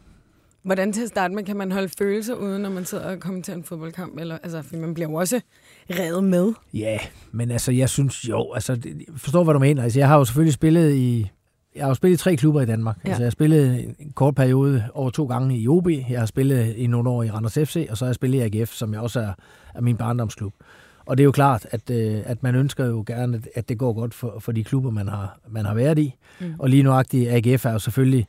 Hvordan 0.66 0.92
til 0.92 1.02
at 1.02 1.08
starte 1.08 1.34
med, 1.34 1.44
kan 1.44 1.56
man 1.56 1.72
holde 1.72 1.88
følelser 1.98 2.34
uden, 2.34 2.62
når 2.62 2.70
man 2.70 2.84
sidder 2.84 3.04
og 3.10 3.20
kommenterer 3.20 3.56
en 3.56 3.64
fodboldkamp? 3.64 4.18
Eller, 4.18 4.38
altså, 4.42 4.62
for 4.62 4.76
man 4.76 4.94
bliver 4.94 5.08
jo 5.10 5.14
også 5.14 5.40
revet 5.90 6.24
med. 6.24 6.52
Ja, 6.74 6.98
men 7.32 7.50
altså, 7.50 7.72
jeg 7.72 7.88
synes 7.88 8.28
jo, 8.28 8.52
altså, 8.52 8.72
jeg 8.84 8.94
forstår, 9.16 9.44
hvad 9.44 9.54
du 9.54 9.60
mener. 9.60 9.82
Altså, 9.82 9.98
jeg 9.98 10.08
har 10.08 10.18
jo 10.18 10.24
selvfølgelig 10.24 10.54
spillet 10.54 10.94
i, 10.94 11.30
jeg 11.76 11.84
har 11.84 11.88
jo 11.88 11.94
spillet 11.94 12.16
i 12.20 12.22
tre 12.22 12.36
klubber 12.36 12.60
i 12.60 12.66
Danmark. 12.66 12.96
Ja. 13.04 13.08
Altså, 13.08 13.22
jeg 13.22 13.26
har 13.26 13.30
spillet 13.30 13.94
en 13.98 14.12
kort 14.14 14.34
periode 14.34 14.84
over 14.94 15.10
to 15.10 15.26
gange 15.26 15.58
i 15.58 15.68
OB, 15.68 15.88
jeg 16.10 16.18
har 16.18 16.26
spillet 16.26 16.74
i 16.76 16.86
nogle 16.86 17.10
år 17.10 17.22
i 17.22 17.30
Randers 17.30 17.54
FC, 17.58 17.86
og 17.90 17.96
så 17.96 18.04
har 18.04 18.08
jeg 18.08 18.14
spillet 18.14 18.38
i 18.54 18.58
AGF, 18.58 18.72
som 18.72 18.92
jeg 18.92 19.00
også 19.00 19.20
er, 19.20 19.32
er 19.74 19.80
min 19.80 19.96
barndomsklub. 19.96 20.52
Og 21.06 21.18
det 21.18 21.22
er 21.22 21.24
jo 21.24 21.32
klart, 21.32 21.66
at, 21.70 21.90
øh, 21.90 22.20
at 22.24 22.42
man 22.42 22.54
ønsker 22.54 22.86
jo 22.86 23.04
gerne, 23.06 23.42
at- 23.54 23.68
det 23.68 23.78
går 23.78 23.92
godt 23.92 24.14
for, 24.14 24.36
for 24.40 24.52
de 24.52 24.64
klubber, 24.64 24.90
man 24.90 25.08
har, 25.08 25.38
man 25.48 25.64
har 25.64 25.74
været 25.74 25.98
i. 25.98 26.14
Mm. 26.40 26.54
Og 26.58 26.68
lige 26.70 26.82
nuagtigt, 26.82 27.30
AGF 27.30 27.66
er 27.66 27.72
jo 27.72 27.78
selvfølgelig 27.78 28.26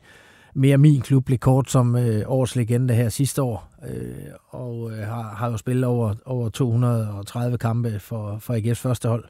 mere 0.54 0.78
min 0.78 1.00
klub, 1.00 1.24
blev 1.24 1.38
kort 1.38 1.70
som 1.70 1.96
øh, 1.96 2.22
årets 2.26 2.56
legende 2.56 2.94
her 2.94 3.08
sidste 3.08 3.42
år, 3.42 3.68
øh, 3.88 4.14
og 4.48 4.90
øh, 4.92 4.98
har, 5.06 5.22
har 5.22 5.50
jo 5.50 5.56
spillet 5.56 5.84
over, 5.84 6.14
over 6.24 6.48
230 6.48 7.58
kampe 7.58 7.98
for, 8.00 8.38
for 8.40 8.54
AGF's 8.54 8.72
første 8.72 9.08
hold. 9.08 9.24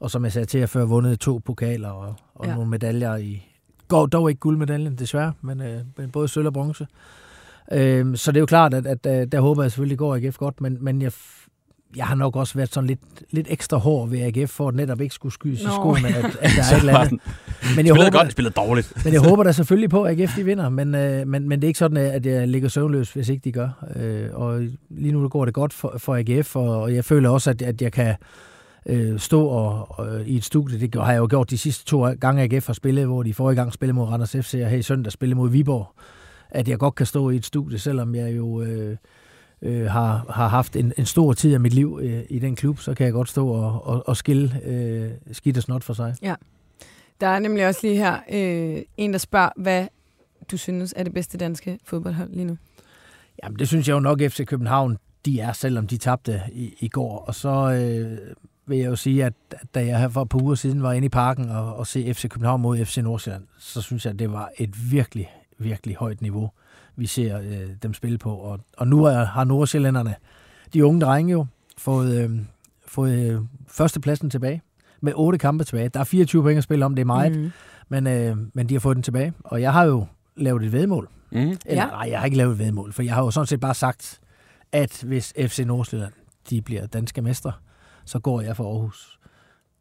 Og 0.00 0.10
som 0.10 0.24
jeg 0.24 0.32
sagde 0.32 0.46
til, 0.46 0.58
at 0.58 0.68
før 0.70 0.84
vundet 0.84 1.20
to 1.20 1.40
pokaler 1.44 1.88
og, 1.90 2.14
og 2.34 2.46
Ja. 2.46 2.54
nogle 2.54 2.70
medaljer 2.70 3.16
i... 3.16 3.42
Går 3.88 4.06
dog 4.06 4.30
ikke 4.30 4.40
guldmedaljen, 4.40 4.96
desværre, 4.98 5.32
men, 5.42 5.60
øh, 5.62 5.80
men 5.96 6.10
både 6.10 6.28
sølv 6.28 6.46
og 6.46 6.52
bronze. 6.52 6.86
Øh, 7.72 8.16
så 8.16 8.32
det 8.32 8.36
er 8.36 8.40
jo 8.40 8.46
klart, 8.46 8.74
at, 8.74 8.86
at, 8.86 9.06
at 9.06 9.32
der 9.32 9.40
håber 9.40 9.62
jeg 9.62 9.70
selvfølgelig, 9.70 9.98
går 9.98 10.14
AGF 10.16 10.36
godt, 10.38 10.60
men, 10.60 10.78
men 10.80 11.02
jeg, 11.02 11.12
jeg 11.96 12.06
har 12.06 12.14
nok 12.14 12.36
også 12.36 12.54
været 12.54 12.74
sådan 12.74 12.86
lidt, 12.86 13.00
lidt 13.30 13.46
ekstra 13.50 13.76
hård 13.76 14.08
ved 14.08 14.20
AGF, 14.20 14.50
for 14.50 14.68
at 14.68 14.74
netop 14.74 15.00
ikke 15.00 15.14
skulle 15.14 15.32
skydes 15.32 15.60
i 15.60 15.64
Nå. 15.64 15.70
skoene, 15.70 16.08
at, 16.08 16.24
at 16.24 16.50
der 16.56 16.62
er 16.72 16.76
et 16.76 16.78
eller 16.78 16.98
andet. 16.98 17.20
Men 17.76 17.86
jeg 17.86 17.94
håber, 17.94 18.10
godt, 18.10 18.26
de 18.26 18.32
spillede 18.32 18.54
dårligt. 18.54 18.92
men 19.04 19.12
jeg 19.12 19.20
håber 19.28 19.42
da 19.42 19.52
selvfølgelig 19.52 19.90
på, 19.90 20.02
at 20.02 20.20
AGF 20.20 20.36
de 20.36 20.44
vinder, 20.44 20.68
men, 20.68 20.94
øh, 20.94 21.26
men, 21.26 21.48
men 21.48 21.60
det 21.60 21.66
er 21.66 21.68
ikke 21.68 21.78
sådan, 21.78 21.96
at 21.96 22.26
jeg 22.26 22.48
ligger 22.48 22.68
søvnløs, 22.68 23.12
hvis 23.12 23.28
ikke 23.28 23.44
de 23.44 23.52
gør. 23.52 23.84
Øh, 23.96 24.28
og 24.32 24.60
lige 24.90 25.12
nu 25.12 25.28
går 25.28 25.44
det 25.44 25.54
godt 25.54 25.72
for, 25.72 25.94
for 25.98 26.16
AGF, 26.16 26.56
og, 26.56 26.82
og 26.82 26.94
jeg 26.94 27.04
føler 27.04 27.30
også, 27.30 27.50
at, 27.50 27.62
at 27.62 27.82
jeg 27.82 27.92
kan 27.92 28.14
øh, 28.86 29.18
stå 29.18 29.46
og, 29.46 29.98
og, 29.98 30.22
i 30.26 30.36
et 30.36 30.44
studie. 30.44 30.80
Det 30.80 30.94
har 30.94 31.12
jeg 31.12 31.18
jo 31.18 31.26
gjort 31.30 31.50
de 31.50 31.58
sidste 31.58 31.84
to 31.84 32.06
gange, 32.12 32.42
AGF 32.42 32.66
har 32.66 32.74
spillet, 32.74 33.06
hvor 33.06 33.22
de 33.22 33.34
forrige 33.34 33.56
gang 33.56 33.72
spillede 33.72 33.94
mod 33.94 34.08
Randers 34.08 34.36
FC, 34.40 34.60
og 34.62 34.70
her 34.70 34.78
i 34.78 34.82
søndag 34.82 35.12
spillede 35.12 35.36
mod 35.36 35.50
Viborg. 35.50 35.86
At 36.50 36.68
jeg 36.68 36.78
godt 36.78 36.94
kan 36.94 37.06
stå 37.06 37.30
i 37.30 37.36
et 37.36 37.44
studie, 37.44 37.78
selvom 37.78 38.14
jeg 38.14 38.36
jo... 38.36 38.62
Øh, 38.62 38.96
øh, 39.62 39.90
har, 39.90 40.26
har 40.30 40.48
haft 40.48 40.76
en, 40.76 40.92
en 40.98 41.06
stor 41.06 41.32
tid 41.32 41.54
af 41.54 41.60
mit 41.60 41.72
liv 41.72 41.98
øh, 42.02 42.22
i 42.28 42.38
den 42.38 42.56
klub, 42.56 42.78
så 42.78 42.94
kan 42.94 43.04
jeg 43.04 43.12
godt 43.12 43.28
stå 43.28 43.48
og, 43.48 43.86
og, 43.86 44.08
og 44.08 44.16
skille 44.16 44.60
øh, 44.64 45.10
skidt 45.32 45.56
og 45.56 45.62
snot 45.62 45.84
for 45.84 45.94
sig. 45.94 46.14
Der 47.20 47.26
er 47.26 47.38
nemlig 47.38 47.66
også 47.66 47.80
lige 47.82 47.96
her 47.96 48.18
øh, 48.32 48.82
en, 48.96 49.12
der 49.12 49.18
spørger, 49.18 49.50
hvad 49.56 49.86
du 50.50 50.56
synes 50.56 50.94
er 50.96 51.02
det 51.02 51.14
bedste 51.14 51.38
danske 51.38 51.78
fodboldhold 51.84 52.30
lige 52.30 52.44
nu. 52.44 52.56
Jamen, 53.42 53.58
det 53.58 53.68
synes 53.68 53.88
jeg 53.88 53.94
jo 53.94 54.00
nok, 54.00 54.20
FC 54.20 54.46
København, 54.46 54.98
de 55.24 55.40
er, 55.40 55.52
selvom 55.52 55.86
de 55.86 55.96
tabte 55.96 56.40
i, 56.52 56.74
i 56.80 56.88
går. 56.88 57.18
Og 57.18 57.34
så 57.34 57.48
øh, 57.48 58.18
vil 58.66 58.78
jeg 58.78 58.86
jo 58.86 58.96
sige, 58.96 59.24
at 59.24 59.32
da 59.74 59.86
jeg 59.86 60.00
her 60.00 60.08
for 60.08 60.22
et 60.22 60.28
par 60.28 60.42
uger 60.42 60.54
siden 60.54 60.82
var 60.82 60.92
inde 60.92 61.06
i 61.06 61.08
parken 61.08 61.50
og, 61.50 61.76
og 61.76 61.86
se 61.86 62.14
FC 62.14 62.28
København 62.28 62.60
mod 62.60 62.84
FC 62.84 62.96
Nordsjælland, 62.96 63.44
så 63.58 63.82
synes 63.82 64.04
jeg, 64.04 64.12
at 64.12 64.18
det 64.18 64.32
var 64.32 64.50
et 64.58 64.92
virkelig, 64.92 65.30
virkelig 65.58 65.96
højt 65.96 66.22
niveau, 66.22 66.50
vi 66.96 67.06
ser 67.06 67.38
øh, 67.40 67.68
dem 67.82 67.94
spille 67.94 68.18
på. 68.18 68.34
Og, 68.34 68.60
og 68.78 68.88
nu 68.88 69.04
er, 69.04 69.24
har 69.24 69.44
Nordsjællanderne, 69.44 70.14
de 70.72 70.86
unge 70.86 71.00
drenge 71.00 71.32
jo, 71.32 71.46
fået, 71.78 72.22
øh, 72.24 72.30
fået 72.86 73.30
øh, 73.32 73.40
førstepladsen 73.68 74.30
tilbage 74.30 74.62
med 75.00 75.12
otte 75.16 75.38
kampe 75.38 75.64
tilbage. 75.64 75.88
Der 75.88 76.00
er 76.00 76.04
24 76.04 76.42
point 76.42 76.58
at 76.58 76.64
spille 76.64 76.84
om, 76.84 76.94
det 76.94 77.00
er 77.00 77.06
meget, 77.06 77.36
mm. 77.38 77.52
Men, 77.88 78.06
øh, 78.06 78.36
men 78.54 78.68
de 78.68 78.74
har 78.74 78.80
fået 78.80 78.96
den 78.96 79.02
tilbage. 79.02 79.32
Og 79.44 79.60
jeg 79.60 79.72
har 79.72 79.84
jo 79.84 80.06
lavet 80.36 80.62
et 80.64 80.72
vedmål 80.72 81.08
Mm. 81.30 81.40
eller, 81.40 81.56
ja. 81.66 81.86
nej, 81.86 82.08
jeg 82.10 82.18
har 82.18 82.24
ikke 82.24 82.36
lavet 82.36 82.52
et 82.52 82.58
vedmål, 82.58 82.92
for 82.92 83.02
jeg 83.02 83.14
har 83.14 83.22
jo 83.22 83.30
sådan 83.30 83.46
set 83.46 83.60
bare 83.60 83.74
sagt, 83.74 84.20
at 84.72 85.02
hvis 85.06 85.32
FC 85.38 85.58
Nordsjælland 85.66 86.12
de 86.50 86.62
bliver 86.62 86.86
danske 86.86 87.22
mestre, 87.22 87.52
så 88.04 88.18
går 88.18 88.40
jeg 88.40 88.56
fra 88.56 88.64
Aarhus 88.64 89.18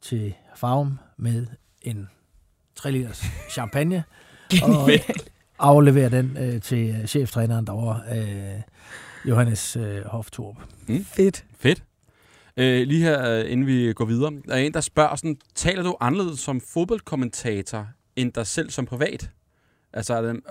til 0.01 0.33
Farum 0.55 0.99
med 1.17 1.47
en 1.81 2.09
3 2.75 2.91
liters 2.91 3.23
champagne, 3.51 4.03
og 4.63 4.89
afleverer 5.63 6.09
den 6.09 6.37
øh, 6.39 6.61
til 6.61 6.95
øh, 7.01 7.05
cheftræneren 7.05 7.67
derovre, 7.67 8.01
øh, 8.17 8.61
Johannes 9.25 9.75
øh, 9.75 10.05
Hoftorp. 10.05 10.55
Fedt. 11.03 11.45
Fedt. 11.59 11.83
Øh, 12.57 12.87
lige 12.87 13.03
her, 13.03 13.29
øh, 13.29 13.51
inden 13.51 13.67
vi 13.67 13.93
går 13.93 14.05
videre, 14.05 14.31
der 14.47 14.53
er 14.53 14.57
en, 14.57 14.73
der 14.73 14.81
spørger 14.81 15.15
sådan, 15.15 15.37
taler 15.55 15.83
du 15.83 15.97
anderledes 15.99 16.39
som 16.39 16.61
fodboldkommentator, 16.61 17.87
end 18.15 18.33
dig 18.33 18.47
selv 18.47 18.69
som 18.69 18.85
privat? 18.85 19.29
Altså, 19.93 20.13
er 20.13 20.21
det, 20.21 20.29
øh, 20.35 20.41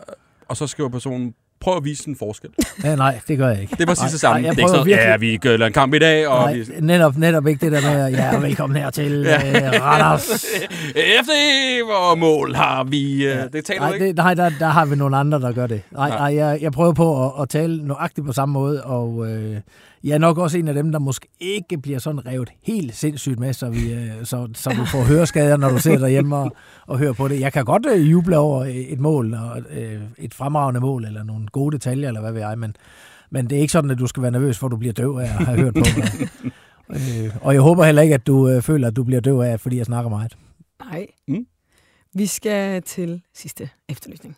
og 0.48 0.56
så 0.56 0.66
skriver 0.66 0.88
personen, 0.88 1.34
prøv 1.62 1.76
at 1.76 1.84
vise 1.84 2.08
en 2.08 2.16
forskel. 2.16 2.50
Ja, 2.84 2.94
nej, 2.96 3.20
det 3.28 3.38
gør 3.38 3.48
jeg 3.48 3.60
ikke. 3.60 3.74
Det 3.76 3.82
er 3.82 3.86
præcis 3.86 4.10
det 4.10 4.20
samme. 4.20 4.40
nej, 4.40 4.46
jeg 4.48 4.56
det 4.56 4.62
er 4.62 4.62
ikke 4.62 4.70
prøver 4.70 4.84
sådan, 4.84 4.86
virkelig- 4.86 5.06
ja, 5.08 5.16
vi 5.56 5.58
gør 5.58 5.66
en 5.66 5.72
kamp 5.72 5.94
i 5.94 5.98
dag, 5.98 6.28
og 6.28 6.44
Nej, 6.44 6.54
vi... 6.54 6.64
netop, 6.80 7.16
netop 7.16 7.46
ikke 7.46 7.64
det 7.66 7.72
der 7.82 7.94
med, 7.94 8.08
ja, 8.12 8.36
velkommen 8.38 8.76
her 8.82 8.90
til 8.90 9.12
øh, 9.26 9.32
Randers. 9.82 10.44
Efter 11.18 11.84
hvor 11.84 12.14
mål 12.14 12.54
har 12.54 12.84
vi... 12.84 13.24
Ja. 13.26 13.46
Det 13.52 13.64
taler 13.64 13.80
Nej, 13.80 13.92
ikke? 13.92 14.06
det, 14.06 14.16
nej 14.16 14.34
der, 14.34 14.50
der 14.58 14.66
har 14.66 14.84
vi 14.84 14.96
nogle 14.96 15.16
andre, 15.16 15.40
der 15.40 15.52
gør 15.52 15.66
det. 15.66 15.82
Nej, 15.90 16.08
Nej. 16.08 16.18
nej. 16.32 16.44
jeg, 16.46 16.62
jeg 16.62 16.72
prøver 16.72 16.92
på 16.92 17.26
at, 17.26 17.32
at 17.42 17.48
tale 17.48 17.86
nøjagtigt 17.86 18.26
på 18.26 18.32
samme 18.32 18.52
måde, 18.52 18.82
og 18.84 19.26
øh, 19.30 19.56
jeg 20.04 20.14
er 20.14 20.18
nok 20.18 20.38
også 20.38 20.58
en 20.58 20.68
af 20.68 20.74
dem, 20.74 20.92
der 20.92 20.98
måske 20.98 21.28
ikke 21.40 21.78
bliver 21.78 21.98
sådan 21.98 22.26
revet 22.26 22.50
helt 22.62 22.94
sindssygt 22.94 23.38
med, 23.38 23.52
så, 23.52 23.70
vi, 23.70 23.92
øh, 23.92 24.24
så, 24.24 24.48
så 24.54 24.70
du 24.70 24.84
får 24.84 25.02
høreskader, 25.04 25.56
når 25.56 25.68
du 25.68 25.78
sidder 25.78 25.98
derhjemme 25.98 26.36
og, 26.36 26.56
og 26.86 26.98
hører 26.98 27.12
på 27.12 27.28
det. 27.28 27.40
Jeg 27.40 27.52
kan 27.52 27.64
godt 27.64 27.86
øh, 27.86 28.10
juble 28.10 28.38
over 28.38 28.64
et 28.68 29.00
mål, 29.00 29.34
og, 29.34 29.60
øh, 29.70 30.02
et 30.18 30.34
fremragende 30.34 30.80
mål, 30.80 31.04
eller 31.04 31.22
nogle 31.22 31.46
gode 31.46 31.72
detaljer, 31.72 32.08
eller 32.08 32.20
hvad 32.20 32.32
ved 32.32 32.40
jeg, 32.40 32.58
men, 32.58 32.76
men 33.30 33.50
det 33.50 33.56
er 33.56 33.60
ikke 33.60 33.72
sådan, 33.72 33.90
at 33.90 33.98
du 33.98 34.06
skal 34.06 34.22
være 34.22 34.32
nervøs 34.32 34.58
for, 34.58 34.66
at 34.66 34.70
du 34.70 34.76
bliver 34.76 34.92
døv 34.92 35.16
af 35.16 35.22
at 35.22 35.28
have 35.28 35.58
hørt 35.58 35.74
på 35.74 35.84
mig. 35.96 36.28
øh, 36.90 37.36
og 37.40 37.54
jeg 37.54 37.62
håber 37.62 37.84
heller 37.84 38.02
ikke, 38.02 38.14
at 38.14 38.26
du 38.26 38.48
øh, 38.48 38.62
føler, 38.62 38.88
at 38.88 38.96
du 38.96 39.04
bliver 39.04 39.20
døv 39.20 39.40
af, 39.40 39.60
fordi 39.60 39.76
jeg 39.76 39.86
snakker 39.86 40.10
meget. 40.10 40.36
Nej. 40.90 41.06
Mm. 41.28 41.46
Vi 42.14 42.26
skal 42.26 42.82
til 42.82 43.22
sidste 43.34 43.68
efterlysning. 43.88 44.36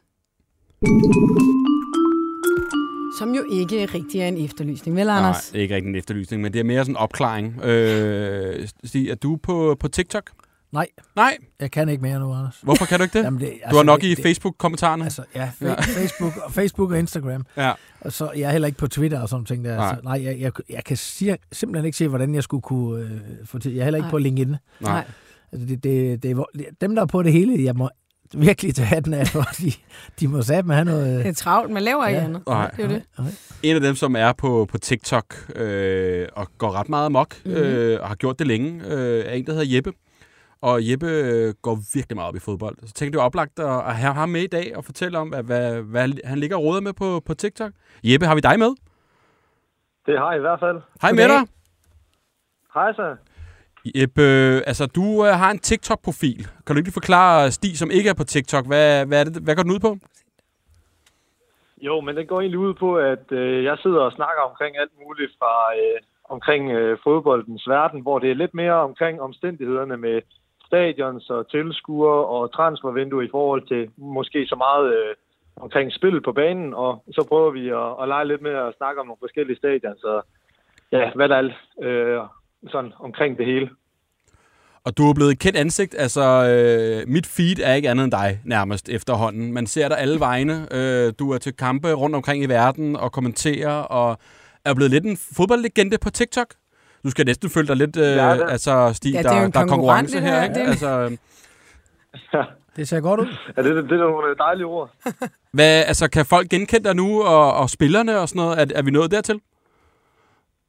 Som 3.18 3.34
jo 3.34 3.44
ikke 3.52 3.86
rigtig 3.86 4.20
er 4.20 4.28
en 4.28 4.44
efterlysning, 4.44 4.96
vel 4.96 5.06
Nej, 5.06 5.16
Anders? 5.18 5.52
er 5.54 5.58
ikke 5.58 5.74
rigtig 5.74 5.88
en 5.88 5.96
efterlysning, 5.96 6.42
men 6.42 6.52
det 6.52 6.60
er 6.60 6.64
mere 6.64 6.80
sådan 6.84 6.92
en 6.92 6.96
opklaring. 6.96 7.60
Øh, 7.64 8.68
Stig, 8.84 9.08
er 9.10 9.14
du 9.14 9.36
på, 9.42 9.76
på 9.80 9.88
TikTok? 9.88 10.30
Nej. 10.72 10.86
Nej, 11.16 11.36
Jeg 11.60 11.70
kan 11.70 11.88
ikke 11.88 12.02
mere 12.02 12.18
nu, 12.20 12.32
Anders. 12.34 12.60
hvorfor 12.62 12.84
kan 12.84 12.98
du 12.98 13.02
ikke 13.02 13.18
det? 13.18 13.24
Jamen, 13.24 13.40
det 13.40 13.52
du 13.70 13.76
har 13.76 13.82
nok 13.82 14.00
det, 14.00 14.18
i 14.18 14.22
Facebook-kommentarerne. 14.22 15.04
Altså, 15.04 15.22
ja, 15.34 15.50
Ja. 15.60 15.74
Facebook, 15.80 16.32
og 16.44 16.52
Facebook 16.52 16.90
og 16.90 16.98
Instagram. 16.98 17.46
Ja. 17.56 17.72
Og 18.00 18.12
så, 18.12 18.30
jeg 18.36 18.42
er 18.42 18.50
heller 18.52 18.66
ikke 18.66 18.78
på 18.78 18.86
Twitter 18.88 19.20
og 19.20 19.28
sådan 19.28 19.44
ting 19.46 19.64
der. 19.64 19.76
Nej. 19.76 19.86
Nej, 19.86 19.94
så, 19.96 20.00
nej 20.04 20.24
jeg, 20.24 20.40
jeg, 20.40 20.52
jeg 20.70 20.84
kan 20.84 20.96
sige, 20.96 21.36
simpelthen 21.52 21.84
ikke 21.86 21.98
se, 21.98 22.08
hvordan 22.08 22.34
jeg 22.34 22.42
skulle 22.42 22.62
kunne 22.62 23.04
øh, 23.04 23.10
få 23.44 23.58
til. 23.58 23.72
Jeg 23.72 23.80
er 23.80 23.84
heller 23.84 23.98
ikke 23.98 24.04
Nej. 24.04 24.10
på 24.10 24.18
LinkedIn. 24.18 24.56
Nej. 24.80 25.04
Altså, 25.52 25.66
det, 25.66 25.84
det, 25.84 26.22
det, 26.22 26.30
er 26.30 26.44
det, 26.54 26.66
dem, 26.80 26.94
der 26.94 27.02
er 27.02 27.06
på 27.06 27.22
det 27.22 27.32
hele, 27.32 27.64
jeg 27.64 27.74
må 27.76 27.90
virkelig 28.36 28.74
tage 28.74 28.86
hatten 28.86 29.14
af, 29.14 29.26
for 29.26 29.40
de, 29.58 29.70
de 30.20 30.28
må 30.28 30.42
satme 30.42 30.74
have 30.74 30.84
noget... 30.84 31.18
Det 31.24 31.30
er 31.30 31.34
travlt, 31.34 31.70
man 31.70 31.82
laver 31.82 32.06
ikke 32.06 32.20
Ja. 32.20 32.24
andet. 32.26 32.42
Nej. 32.46 32.70
Det 32.76 32.84
er 32.84 32.88
det. 32.88 33.02
Nej. 33.18 33.28
En 33.62 33.74
af 33.76 33.80
dem, 33.82 33.94
som 33.94 34.16
er 34.16 34.32
på, 34.32 34.66
på 34.70 34.78
TikTok 34.78 35.34
øh, 35.56 36.28
og 36.32 36.46
går 36.58 36.72
ret 36.72 36.88
meget 36.88 37.06
amok, 37.06 37.36
Mhm. 37.44 37.54
mm-hmm. 37.54 37.68
øh, 37.68 38.00
og 38.00 38.08
har 38.08 38.14
gjort 38.14 38.38
det 38.38 38.46
længe, 38.46 38.84
øh, 38.86 39.24
er 39.26 39.30
en, 39.30 39.46
der 39.46 39.52
hedder 39.52 39.76
Jeppe. 39.76 39.92
Og 40.62 40.90
Jeppe 40.90 41.06
øh, 41.06 41.54
går 41.62 41.78
virkelig 41.94 42.16
meget 42.16 42.28
op 42.28 42.36
i 42.36 42.38
fodbold. 42.38 42.76
Så 42.76 42.82
tænkte 42.86 43.04
jeg, 43.04 43.12
det 43.12 43.18
var 43.18 43.24
oplagt 43.24 43.58
at, 43.58 43.66
at 43.88 43.96
have 43.96 44.14
ham 44.14 44.28
med 44.28 44.40
i 44.40 44.46
dag 44.46 44.76
og 44.76 44.84
fortælle 44.84 45.18
om, 45.18 45.28
hvad, 45.28 45.42
hvad, 45.42 45.82
hvad 45.82 46.08
han 46.24 46.38
ligger 46.38 46.56
og 46.56 46.62
råder 46.64 46.80
med 46.80 46.92
på, 46.92 47.22
på 47.26 47.34
TikTok. 47.34 47.72
Jeppe, 48.04 48.26
har 48.26 48.34
vi 48.34 48.40
dig 48.40 48.58
med? 48.58 48.68
Det 50.06 50.18
har 50.18 50.30
jeg 50.30 50.38
i 50.38 50.40
hvert 50.40 50.60
fald. 50.60 50.76
Hej 51.02 51.12
med 51.12 51.28
dig. 51.28 51.46
Hej 52.74 52.92
så. 52.92 53.16
Jeppe, 53.84 54.22
øh, 54.22 54.62
altså 54.66 54.86
du 54.86 55.26
øh, 55.26 55.32
har 55.32 55.50
en 55.50 55.58
TikTok-profil. 55.58 56.42
Kan 56.64 56.70
du 56.74 56.78
ikke 56.78 56.88
lige 56.88 57.00
forklare 57.02 57.50
Stig, 57.50 57.78
som 57.78 57.90
ikke 57.90 58.10
er 58.10 58.14
på 58.14 58.24
TikTok, 58.24 58.66
hvad, 58.66 59.06
hvad, 59.06 59.20
er 59.20 59.24
det, 59.24 59.42
hvad 59.42 59.56
går 59.56 59.62
den 59.62 59.72
ud 59.72 59.80
på? 59.80 59.96
Jo, 61.82 62.00
men 62.00 62.16
det 62.16 62.28
går 62.28 62.40
egentlig 62.40 62.58
ud 62.58 62.74
på, 62.74 62.96
at 62.96 63.32
øh, 63.32 63.64
jeg 63.64 63.78
sidder 63.82 64.00
og 64.00 64.12
snakker 64.12 64.42
omkring 64.42 64.78
alt 64.78 64.92
muligt 65.04 65.32
fra 65.38 65.54
øh, 65.76 66.00
omkring 66.24 66.70
øh, 66.70 66.98
fodboldens 67.04 67.68
verden, 67.68 68.00
hvor 68.00 68.18
det 68.18 68.30
er 68.30 68.34
lidt 68.34 68.54
mere 68.54 68.74
omkring 68.74 69.20
omstændighederne 69.20 69.96
med 69.96 70.22
stadions 70.66 71.30
og 71.30 71.50
tilskuere 71.50 72.26
og 72.26 72.52
transfervindue 72.52 73.24
i 73.24 73.28
forhold 73.30 73.62
til 73.68 73.90
måske 73.96 74.46
så 74.46 74.56
meget 74.56 74.86
øh, 74.96 75.14
omkring 75.56 75.92
spil 75.92 76.20
på 76.20 76.32
banen, 76.32 76.74
og 76.74 77.04
så 77.12 77.26
prøver 77.28 77.50
vi 77.50 77.68
at, 77.68 78.02
at 78.02 78.08
lege 78.08 78.28
lidt 78.28 78.42
med 78.42 78.50
at 78.50 78.74
snakke 78.76 79.00
om 79.00 79.06
nogle 79.06 79.24
forskellige 79.24 79.56
stadions, 79.56 80.00
så 80.00 80.22
ja, 80.92 81.10
hvad 81.14 81.28
der 81.28 81.36
er 81.36 81.48
øh, 81.82 82.20
sådan 82.68 82.92
omkring 83.00 83.38
det 83.38 83.46
hele. 83.46 83.68
Og 84.84 84.96
du 84.98 85.10
er 85.10 85.14
blevet 85.14 85.30
et 85.32 85.38
kendt 85.38 85.56
ansigt. 85.58 85.94
Altså, 85.98 86.22
øh, 86.22 87.08
mit 87.12 87.26
feed 87.26 87.56
er 87.62 87.74
ikke 87.74 87.90
andet 87.90 88.04
end 88.04 88.12
dig, 88.12 88.40
nærmest 88.44 88.88
efterhånden. 88.88 89.52
Man 89.52 89.66
ser 89.66 89.88
dig 89.88 89.98
alle 89.98 90.20
vegne. 90.20 90.66
Øh, 90.70 91.12
du 91.18 91.30
er 91.32 91.38
til 91.38 91.56
kampe 91.56 91.92
rundt 91.92 92.16
omkring 92.16 92.42
i 92.44 92.46
verden 92.46 92.96
og 92.96 93.12
kommenterer, 93.12 93.70
og 93.72 94.18
er 94.64 94.74
blevet 94.74 94.90
lidt 94.90 95.04
en 95.04 95.16
fodboldlegende 95.36 95.98
på 95.98 96.10
TikTok. 96.10 96.46
Du 97.04 97.10
skal 97.10 97.26
næsten 97.26 97.50
føle 97.50 97.68
dig 97.68 97.76
lidt, 97.76 97.96
øh, 97.96 98.02
Ja, 98.04 98.34
det- 98.34 98.44
altså, 98.48 98.92
Stig, 98.94 99.12
Ja, 99.12 99.18
det 99.18 99.26
er 99.26 99.40
der, 99.40 99.48
der 99.48 99.60
er 99.60 99.66
konkurrence 99.66 100.20
her, 100.20 100.30
her. 100.34 100.42
ikke? 100.42 100.54
Det 100.54 100.62
er- 100.62 100.68
Altså, 100.68 101.16
Det 102.76 102.88
ser 102.88 103.00
godt 103.00 103.20
ud. 103.20 103.26
Ja, 103.56 103.62
det, 103.62 103.76
det, 103.76 103.84
det 103.84 103.92
er 103.92 103.96
nogle 104.10 104.34
dejlige 104.38 104.66
ord. 104.66 104.90
Hvad, 105.52 105.84
altså, 105.86 106.08
kan 106.10 106.26
folk 106.26 106.48
genkende 106.48 106.84
dig 106.84 106.96
nu, 106.96 107.22
og, 107.22 107.54
og 107.54 107.70
spillerne 107.70 108.18
og 108.18 108.28
sådan 108.28 108.42
noget? 108.42 108.58
Er, 108.60 108.66
er 108.78 108.82
vi 108.82 108.90
nået 108.90 109.10
dertil? 109.10 109.40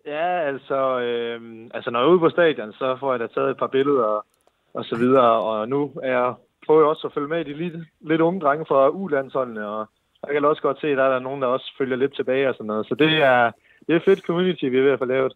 Ja, 0.06 0.48
altså, 0.52 1.00
øh, 1.00 1.42
altså 1.74 1.92
når 1.92 2.00
jeg 2.00 2.06
er 2.08 2.12
ude 2.12 2.20
på 2.20 2.30
stadion, 2.30 2.74
så 2.74 2.98
får 3.00 3.14
jeg 3.14 3.20
da 3.20 3.28
taget 3.28 3.52
et 3.52 3.58
par 3.58 3.68
billeder 3.68 4.04
og, 4.04 4.26
og 4.74 4.86
så 4.86 4.96
videre. 4.98 5.32
Og 5.50 5.70
nu 5.70 5.92
er 6.04 6.12
jeg, 6.12 6.34
prøver 6.66 6.82
jeg 6.82 6.90
også 6.90 7.08
at 7.08 7.14
følge 7.14 7.28
med 7.28 7.40
i 7.42 7.50
de 7.50 7.58
lidt, 7.58 7.76
lidt 8.02 8.22
unge 8.22 8.42
drenge 8.42 8.66
fra 8.68 8.90
U-landsholdene, 8.90 9.68
og 9.68 9.90
jeg 10.26 10.34
kan 10.34 10.46
også 10.46 10.62
godt 10.62 10.82
se, 10.82 10.88
at 10.88 10.98
der 10.98 11.04
er 11.04 11.20
nogen, 11.20 11.42
der 11.42 11.48
også 11.48 11.74
følger 11.78 11.98
lidt 11.98 12.16
tilbage 12.16 12.50
og 12.50 12.56
sådan 12.56 12.68
noget. 12.68 12.88
Så 12.88 12.96
det 12.96 13.12
er, 13.32 13.52
det 13.88 13.96
er 13.96 14.00
fedt 14.06 14.26
community, 14.28 14.66
vi 14.66 14.78
er 14.78 14.84
ved 14.84 14.92
at 14.92 15.00
få 15.00 15.06
lavet. 15.06 15.34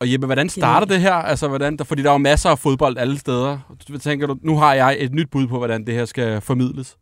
Og 0.00 0.12
Jeppe, 0.12 0.26
hvordan 0.26 0.48
starter 0.48 0.86
det 0.86 1.00
her? 1.00 1.14
Altså, 1.14 1.48
hvordan, 1.48 1.76
der, 1.76 1.84
fordi 1.84 2.02
der 2.02 2.08
er 2.08 2.12
jo 2.12 2.18
masser 2.18 2.50
af 2.50 2.58
fodbold 2.58 2.96
alle 2.98 3.18
steder. 3.18 3.58
Hvad 3.88 3.98
Tænker 3.98 4.26
du, 4.26 4.36
nu 4.42 4.56
har 4.56 4.74
jeg 4.74 4.96
et 4.98 5.12
nyt 5.12 5.30
bud 5.32 5.46
på, 5.46 5.58
hvordan 5.58 5.86
det 5.86 5.94
her 5.94 6.04
skal 6.04 6.40
formidles. 6.40 6.96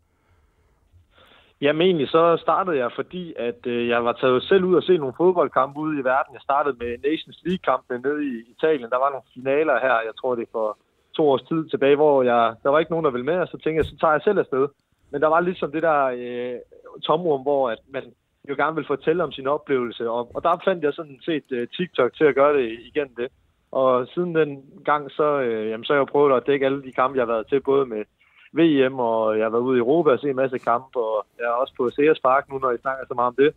Jamen 1.61 1.81
egentlig 1.81 2.09
så 2.09 2.37
startede 2.41 2.77
jeg, 2.77 2.91
fordi 2.95 3.33
at 3.37 3.65
øh, 3.65 3.87
jeg 3.87 4.05
var 4.05 4.13
taget 4.13 4.43
selv 4.43 4.63
ud 4.63 4.75
og 4.75 4.83
se 4.83 4.97
nogle 4.97 5.13
fodboldkampe 5.17 5.79
ude 5.79 5.99
i 5.99 6.03
verden. 6.03 6.33
Jeg 6.33 6.41
startede 6.41 6.77
med 6.79 6.97
Nations 7.09 7.39
League-kampene 7.45 7.99
nede 7.99 8.25
i 8.25 8.33
Italien. 8.55 8.89
Der 8.89 9.03
var 9.03 9.09
nogle 9.09 9.31
finaler 9.33 9.79
her, 9.79 9.95
jeg 10.07 10.15
tror 10.19 10.35
det 10.35 10.43
er 10.43 10.51
for 10.51 10.77
to 11.15 11.29
års 11.29 11.43
tid 11.43 11.69
tilbage, 11.69 11.95
hvor 11.95 12.23
jeg, 12.23 12.55
der 12.63 12.69
var 12.69 12.79
ikke 12.79 12.91
nogen, 12.91 13.05
der 13.05 13.11
ville 13.11 13.25
med, 13.25 13.37
og 13.39 13.47
så 13.47 13.57
tænkte 13.57 13.77
jeg, 13.77 13.85
så 13.85 13.97
tager 14.01 14.11
jeg 14.11 14.21
selv 14.21 14.39
afsted. 14.39 14.67
Men 15.11 15.21
der 15.21 15.27
var 15.27 15.39
ligesom 15.39 15.71
det 15.71 15.83
der 15.83 16.03
øh, 16.05 16.59
tomrum, 17.03 17.41
hvor 17.41 17.69
at 17.69 17.79
man 17.89 18.03
jo 18.49 18.55
gerne 18.55 18.75
vil 18.75 18.85
fortælle 18.87 19.23
om 19.23 19.31
sin 19.31 19.47
oplevelse. 19.47 20.09
Og, 20.09 20.35
og 20.35 20.43
der 20.43 20.61
fandt 20.65 20.83
jeg 20.83 20.93
sådan 20.93 21.19
set 21.25 21.47
øh, 21.51 21.67
TikTok 21.67 22.13
til 22.13 22.23
at 22.23 22.35
gøre 22.35 22.57
det 22.57 22.79
igen 22.89 23.09
det. 23.17 23.27
Og 23.71 24.07
siden 24.07 24.35
den 24.35 24.63
gang, 24.85 25.11
så, 25.11 25.39
øh, 25.41 25.69
jamen, 25.69 25.83
så 25.83 25.93
har 25.93 25.99
jeg 25.99 26.07
prøvet 26.07 26.37
at 26.37 26.47
dække 26.47 26.65
alle 26.65 26.83
de 26.83 26.91
kampe, 26.91 27.17
jeg 27.17 27.25
har 27.25 27.33
været 27.33 27.47
til, 27.47 27.61
både 27.61 27.85
med 27.85 28.03
VM, 28.53 28.99
og 28.99 29.37
jeg 29.37 29.45
har 29.45 29.49
været 29.49 29.61
ude 29.61 29.77
i 29.77 29.79
Europa 29.79 30.09
og 30.09 30.19
se 30.19 30.29
en 30.29 30.35
masse 30.35 30.57
kampe, 30.57 30.99
og 30.99 31.25
jeg 31.39 31.45
er 31.45 31.57
også 31.61 31.73
på 31.77 31.89
Sears 31.89 32.19
Park 32.19 32.49
nu, 32.49 32.57
når 32.59 32.71
I 32.71 32.77
snakker 32.81 33.03
så 33.07 33.13
meget 33.13 33.27
om 33.27 33.35
det. 33.35 33.51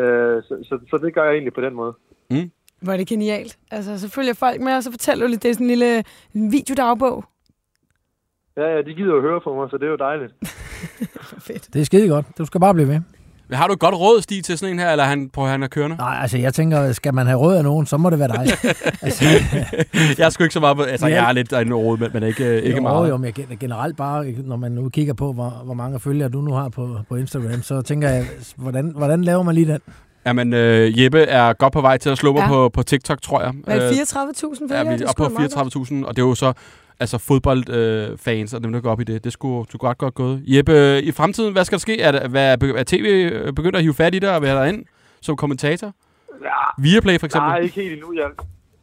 Øh, 0.00 0.42
så, 0.42 0.64
så, 0.68 0.78
så 0.90 0.98
det 0.98 1.14
gør 1.14 1.24
jeg 1.24 1.32
egentlig 1.32 1.54
på 1.54 1.60
den 1.60 1.74
måde. 1.74 1.94
Hvor 2.82 2.92
er 2.92 2.96
det 2.96 3.06
genialt. 3.06 3.58
Altså, 3.70 4.00
så 4.00 4.08
følger 4.08 4.34
folk 4.34 4.60
med, 4.60 4.76
og 4.76 4.82
så 4.82 4.90
fortæller 4.90 5.26
du 5.26 5.30
lidt, 5.30 5.42
det 5.42 5.48
er 5.48 5.52
sådan 5.52 5.66
en 5.66 5.70
lille 5.70 6.04
videodagbog. 6.32 7.24
Ja, 8.56 8.66
ja, 8.74 8.82
de 8.82 8.94
gider 8.94 9.14
jo 9.14 9.20
høre 9.20 9.40
på 9.40 9.54
mig, 9.54 9.70
så 9.70 9.78
det 9.78 9.86
er 9.86 9.90
jo 9.90 9.96
dejligt. 9.96 10.34
Fedt. 11.46 11.74
Det 11.74 11.80
er 11.80 11.84
skide 11.84 12.08
godt. 12.08 12.26
Du 12.38 12.44
skal 12.44 12.60
bare 12.60 12.74
blive 12.74 13.02
Har 13.52 13.66
du 13.66 13.72
et 13.72 13.78
godt 13.78 13.94
råd, 13.94 14.22
Stig, 14.22 14.44
til 14.44 14.58
sådan 14.58 14.72
en 14.74 14.78
her, 14.78 14.90
eller 14.90 15.04
er 15.04 15.08
han, 15.08 15.30
prøver 15.32 15.48
han 15.48 15.62
at 15.62 15.70
køre 15.70 15.88
Nej, 15.88 16.18
altså 16.22 16.38
jeg 16.38 16.54
tænker, 16.54 16.92
skal 16.92 17.14
man 17.14 17.26
have 17.26 17.38
råd 17.38 17.54
af 17.56 17.62
nogen, 17.64 17.86
så 17.86 17.96
må 17.96 18.10
det 18.10 18.18
være 18.18 18.28
dig. 18.28 18.40
altså, 19.02 19.24
Jeg 20.18 20.26
er 20.26 20.30
sgu 20.30 20.42
ikke 20.44 20.52
så 20.52 20.60
meget 20.60 20.76
på, 20.76 20.82
altså 20.82 21.06
Ja. 21.08 21.14
jeg 21.22 21.28
er 21.28 21.32
lidt 21.32 21.52
en 21.52 21.74
råd, 21.74 21.98
men, 21.98 22.10
men 22.14 22.22
ikke, 22.22 22.62
ikke 22.62 22.76
jo, 22.76 22.82
meget. 22.82 23.08
Jo, 23.08 23.16
men 23.16 23.24
jeg 23.24 23.34
gen- 23.34 23.56
generelt 23.60 23.96
bare, 23.96 24.24
når 24.44 24.56
man 24.56 24.72
nu 24.72 24.88
kigger 24.88 25.14
på, 25.14 25.32
hvor, 25.32 25.62
hvor 25.64 25.74
mange 25.74 26.00
følgere 26.00 26.28
du 26.28 26.40
nu 26.40 26.52
har 26.52 26.68
på, 26.68 26.96
på 27.08 27.16
Instagram, 27.16 27.62
så 27.62 27.82
tænker 27.82 28.08
jeg, 28.08 28.24
hvordan, 28.56 28.92
hvordan 28.96 29.24
laver 29.24 29.42
man 29.42 29.54
lige 29.54 29.72
den? 29.72 29.80
Jamen, 30.26 30.52
øh, 30.52 31.02
Jeppe 31.02 31.20
er 31.22 31.52
godt 31.52 31.72
på 31.72 31.80
vej 31.80 31.96
til 31.98 32.10
at 32.10 32.18
slå 32.18 32.32
mig 32.32 32.40
Ja. 32.40 32.48
på, 32.48 32.68
på 32.68 32.82
TikTok, 32.82 33.22
tror 33.22 33.40
jeg. 33.42 33.52
Er 33.66 33.76
Øh, 33.76 33.82
det, 33.82 33.92
34.000 33.92 34.68
følgere? 34.68 34.78
Ja, 34.78 34.82
vi 34.84 34.92
Det 34.92 35.00
er 35.00 35.04
er 35.04 35.08
oppe 35.08 35.22
på 35.24 35.28
meget 35.38 35.54
godt. 35.54 35.74
34.000, 35.90 36.04
og 36.06 36.16
det 36.16 36.22
er 36.22 36.26
jo 36.26 36.34
så 36.34 36.52
altså 37.00 37.18
fodboldfans 37.18 38.10
øh, 38.10 38.18
fans 38.18 38.54
og 38.54 38.62
dem, 38.62 38.72
der 38.72 38.80
går 38.80 38.90
op 38.90 39.00
i 39.00 39.04
det. 39.04 39.24
Det 39.24 39.32
skulle 39.32 39.66
du 39.72 39.78
godt 39.78 39.98
godt 39.98 40.14
gået. 40.14 40.42
Jeppe, 40.46 41.02
i 41.02 41.12
fremtiden, 41.12 41.52
hvad 41.52 41.64
skal 41.64 41.76
der 41.76 41.80
ske? 41.80 42.00
Er, 42.00 42.12
det, 42.12 42.30
hvad, 42.30 42.62
er 42.62 42.84
TV 42.86 43.30
begyndt 43.58 43.76
at 43.76 43.82
hive 43.82 43.94
fat 43.94 44.14
i 44.14 44.18
dig 44.18 44.36
og 44.36 44.42
være 44.42 44.56
derinde 44.56 44.84
som 45.20 45.36
kommentator? 45.36 45.92
Ja, 46.42 46.60
Viaplay 46.78 47.18
for 47.18 47.26
eksempel? 47.26 47.48
nej, 47.48 47.58
ikke 47.58 47.74
helt 47.74 47.92
endnu. 47.92 48.12
Jeg, 48.20 48.28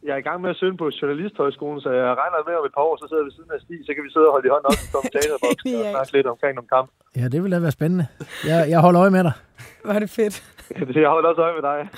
jeg 0.06 0.12
er 0.16 0.20
i 0.24 0.26
gang 0.28 0.38
med 0.42 0.50
at 0.50 0.56
søge 0.56 0.76
på 0.76 0.90
Journalisthøjskolen, 1.02 1.80
så 1.80 1.90
jeg 1.90 2.04
regner 2.20 2.48
med 2.48 2.54
om 2.60 2.64
et 2.70 2.74
par 2.76 2.84
år, 2.88 2.94
så 3.00 3.04
sidder 3.08 3.22
vi 3.22 3.26
ved 3.28 3.34
siden 3.38 3.50
af 3.56 3.60
Stig, 3.64 3.80
så 3.86 3.92
kan 3.94 4.02
vi 4.06 4.10
sidde 4.14 4.26
og 4.28 4.32
holde 4.34 4.46
i 4.48 4.52
hånden 4.54 4.66
op 4.70 4.78
i 4.84 4.88
kommentatorboksen 4.94 5.68
og 5.80 5.84
snakke 5.94 6.12
lidt 6.16 6.26
omkring 6.34 6.54
nogle 6.58 6.70
kampe. 6.74 6.90
Ja, 7.20 7.24
det 7.32 7.38
vil 7.42 7.50
da 7.54 7.58
være 7.66 7.76
spændende. 7.78 8.06
Jeg, 8.50 8.58
jeg 8.72 8.80
holder 8.86 9.00
øje 9.04 9.10
med 9.16 9.24
dig. 9.28 9.34
Er 9.96 9.98
det 10.04 10.10
fedt. 10.10 10.36
Jeg 10.94 11.08
holder 11.08 11.28
også 11.28 11.42
øje 11.42 11.54
med 11.54 11.62
dig. 11.62 11.88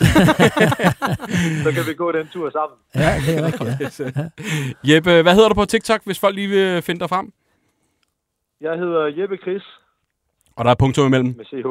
så 1.65 1.73
kan 1.73 1.83
vi 1.89 1.95
gå 1.95 2.13
den 2.13 2.29
tur 2.29 2.51
sammen. 2.51 2.79
Ja, 2.95 3.11
det 3.27 3.39
er 3.39 3.47
rigtigt. 3.47 4.01
Ja. 4.17 4.25
Jeppe, 4.95 5.23
hvad 5.23 5.35
hedder 5.35 5.49
du 5.49 5.55
på 5.55 5.65
TikTok, 5.65 6.01
hvis 6.05 6.21
folk 6.21 6.35
lige 6.35 6.49
vil 6.49 6.83
finde 6.83 7.01
dig 7.01 7.09
frem? 7.09 7.33
Jeg 8.61 8.79
hedder 8.79 9.07
Jeppe 9.07 9.37
Chris 9.37 9.63
Og 10.57 10.65
der 10.65 10.71
er 10.71 10.75
punktum 10.75 11.07
imellem. 11.07 11.35
med 11.37 11.45
CH. 11.45 11.69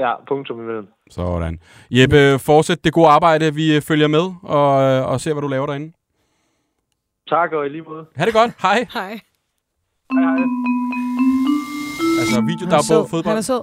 Ja, 0.00 0.12
punktum 0.28 0.60
imellem. 0.60 0.88
Sådan. 1.10 1.60
Jeppe, 1.90 2.38
fortsæt 2.38 2.84
det 2.84 2.92
gode 2.92 3.08
arbejde. 3.08 3.54
Vi 3.54 3.80
følger 3.80 4.08
med 4.08 4.32
og, 4.42 4.72
og 5.06 5.20
ser, 5.20 5.32
hvad 5.32 5.42
du 5.42 5.48
laver 5.48 5.66
derinde. 5.66 5.92
Tak 7.28 7.52
og 7.52 7.66
i 7.66 7.68
lige 7.68 7.82
måde. 7.82 8.06
Ha' 8.16 8.24
det 8.26 8.34
godt. 8.34 8.50
Hej. 8.62 8.86
Hej. 8.92 9.20
Hej 10.12 10.20
hej. 10.36 10.44
Altså, 12.20 12.36
er 12.36 12.40
videodagbog 12.46 12.84
sød. 12.84 12.96
Han 13.00 13.08
fodbold. 13.08 13.36
er 13.36 13.40
sød. 13.40 13.60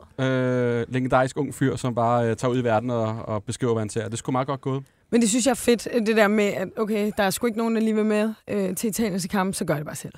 Øh, 0.80 0.94
legendarisk 0.94 1.38
ung 1.38 1.54
fyr, 1.56 1.76
som 1.76 1.96
bare 1.96 2.30
øh, 2.30 2.36
tager 2.36 2.52
ud 2.52 2.58
i 2.58 2.64
verden 2.64 2.90
og, 2.90 3.16
og 3.28 3.44
beskriver, 3.44 3.74
hvad 3.74 3.82
han 3.82 3.90
ser. 3.90 4.10
Det 4.10 4.20
sgu 4.20 4.32
meget 4.32 4.48
godt 4.48 4.62
gået. 4.62 4.84
Men 5.12 5.22
det 5.22 5.30
synes 5.30 5.46
jeg 5.46 5.52
er 5.52 5.56
fedt, 5.56 5.88
det 6.08 6.18
der 6.18 6.28
med, 6.28 6.44
at 6.46 6.68
okay, 6.78 7.12
der 7.18 7.24
er 7.24 7.30
sgu 7.30 7.46
ikke 7.48 7.58
nogen, 7.58 7.76
der 7.76 7.82
lige 7.82 7.96
vil 7.96 8.06
med 8.06 8.34
øh, 8.48 8.76
til 8.76 8.88
italienske 8.90 9.28
kamp, 9.30 9.56
så 9.56 9.66
gør 9.66 9.76
det 9.76 9.86
bare 9.86 9.96
selv. 9.96 10.14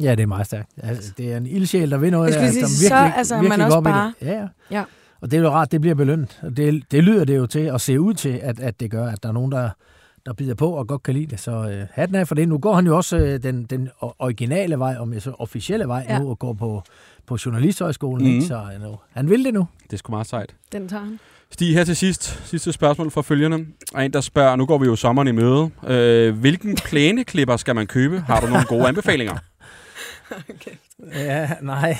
ja, 0.00 0.10
det 0.14 0.20
er 0.20 0.26
meget 0.26 0.46
stærkt. 0.46 0.70
Altså, 0.82 1.12
det 1.18 1.32
er 1.32 1.36
en 1.36 1.46
ildsjæl, 1.46 1.90
der 1.90 1.98
vil 1.98 2.10
noget. 2.10 2.26
Jeg 2.26 2.34
skulle 2.34 2.46
der, 2.60 2.66
som 2.66 2.68
sige, 2.76 2.88
så, 2.88 2.94
virkelig, 2.94 3.16
altså, 3.16 3.34
virkelig 3.34 3.58
man 3.58 3.66
også 3.66 3.76
det. 3.76 3.84
bare- 3.84 4.12
Ja, 4.22 4.32
ja. 4.32 4.46
Ja. 4.70 4.84
Og 5.20 5.30
det 5.30 5.36
er 5.38 5.40
jo 5.42 5.48
rart, 5.48 5.72
det 5.72 5.80
bliver 5.80 5.94
belønnet. 5.94 6.40
Og 6.42 6.56
det, 6.56 6.82
det 6.90 7.04
lyder 7.04 7.24
det 7.24 7.36
jo 7.36 7.46
til, 7.46 7.70
og 7.72 7.80
se 7.80 8.00
ud 8.00 8.14
til, 8.14 8.40
at, 8.42 8.60
at 8.60 8.80
det 8.80 8.90
gør, 8.90 9.06
at 9.06 9.22
der 9.22 9.28
er 9.28 9.32
nogen, 9.32 9.52
der, 9.52 9.70
der 10.26 10.32
bider 10.32 10.54
på 10.54 10.70
og 10.70 10.86
godt 10.86 11.02
kan 11.02 11.14
lide 11.14 11.26
det. 11.26 11.40
Så 11.40 11.50
øh, 11.50 11.86
hatten 11.92 12.16
af 12.16 12.28
for 12.28 12.34
det. 12.34 12.48
Nu 12.48 12.58
går 12.58 12.74
han 12.74 12.86
jo 12.86 12.96
også 12.96 13.16
øh, 13.16 13.42
den, 13.42 13.64
den 13.64 13.88
originale 14.18 14.78
vej, 14.78 14.96
om 14.98 15.12
jeg 15.12 15.22
så 15.22 15.30
officielle 15.38 15.88
vej 15.88 16.04
Ja. 16.08 16.12
ja. 16.14 16.18
nu, 16.20 16.30
og 16.30 16.38
går 16.38 16.52
på, 16.52 16.82
på 17.26 17.38
Journalisthøjskolen. 17.46 18.24
Mhm. 18.24 18.30
Mm. 18.30 18.34
Ikke? 18.36 18.46
Så 18.46 18.62
øh, 18.74 18.82
nu, 18.82 18.98
han 19.12 19.30
vil 19.30 19.44
det 19.44 19.54
nu. 19.54 19.68
Det 19.82 19.92
er 19.92 19.96
sgu 19.96 20.10
meget 20.12 20.26
sejt. 20.26 20.54
Den 20.72 20.88
tager 20.88 21.04
han. 21.04 21.18
Stig, 21.52 21.74
her 21.74 21.84
til 21.84 21.96
sidst. 21.96 22.48
Sidste 22.48 22.72
spørgsmål 22.72 23.10
fra 23.10 23.22
følgerne. 23.22 23.66
Og 23.94 24.04
en, 24.04 24.12
der 24.12 24.20
spørger, 24.20 24.56
nu 24.56 24.66
går 24.66 24.78
vi 24.78 24.86
jo 24.86 24.96
sommeren 24.96 25.28
i 25.28 25.32
møde. 25.32 25.70
Øh, 25.86 26.38
hvilken 26.38 26.76
plæneklipper 26.76 27.56
skal 27.56 27.74
man 27.74 27.86
købe? 27.86 28.20
Har 28.20 28.40
du 28.40 28.46
nogle 28.46 28.64
gode 28.64 28.88
anbefalinger? 28.88 29.36
Ja, 31.14 31.50
nej. 31.62 31.96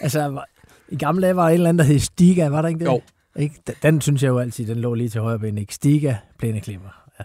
altså, 0.00 0.42
i 0.88 0.96
gamle 0.96 1.22
dage 1.22 1.36
var 1.36 1.42
der 1.42 1.48
et 1.50 1.54
eller 1.54 1.68
andet, 1.68 1.86
der 1.86 1.92
hed 1.92 1.98
Stiga, 1.98 2.48
var 2.48 2.62
der 2.62 2.68
ikke 2.68 2.80
det? 2.80 2.86
Jo. 2.86 3.00
Ikke? 3.36 3.54
Den, 3.66 3.74
den 3.82 4.00
synes 4.00 4.22
jeg 4.22 4.28
jo 4.28 4.38
altid, 4.38 4.66
den 4.66 4.78
lå 4.78 4.94
lige 4.94 5.08
til 5.08 5.20
højre 5.20 5.38
ben. 5.38 5.58
Ikke? 5.58 5.74
Stiga, 5.74 6.14
plæneklipper. 6.38 6.88
Ja. 7.18 7.24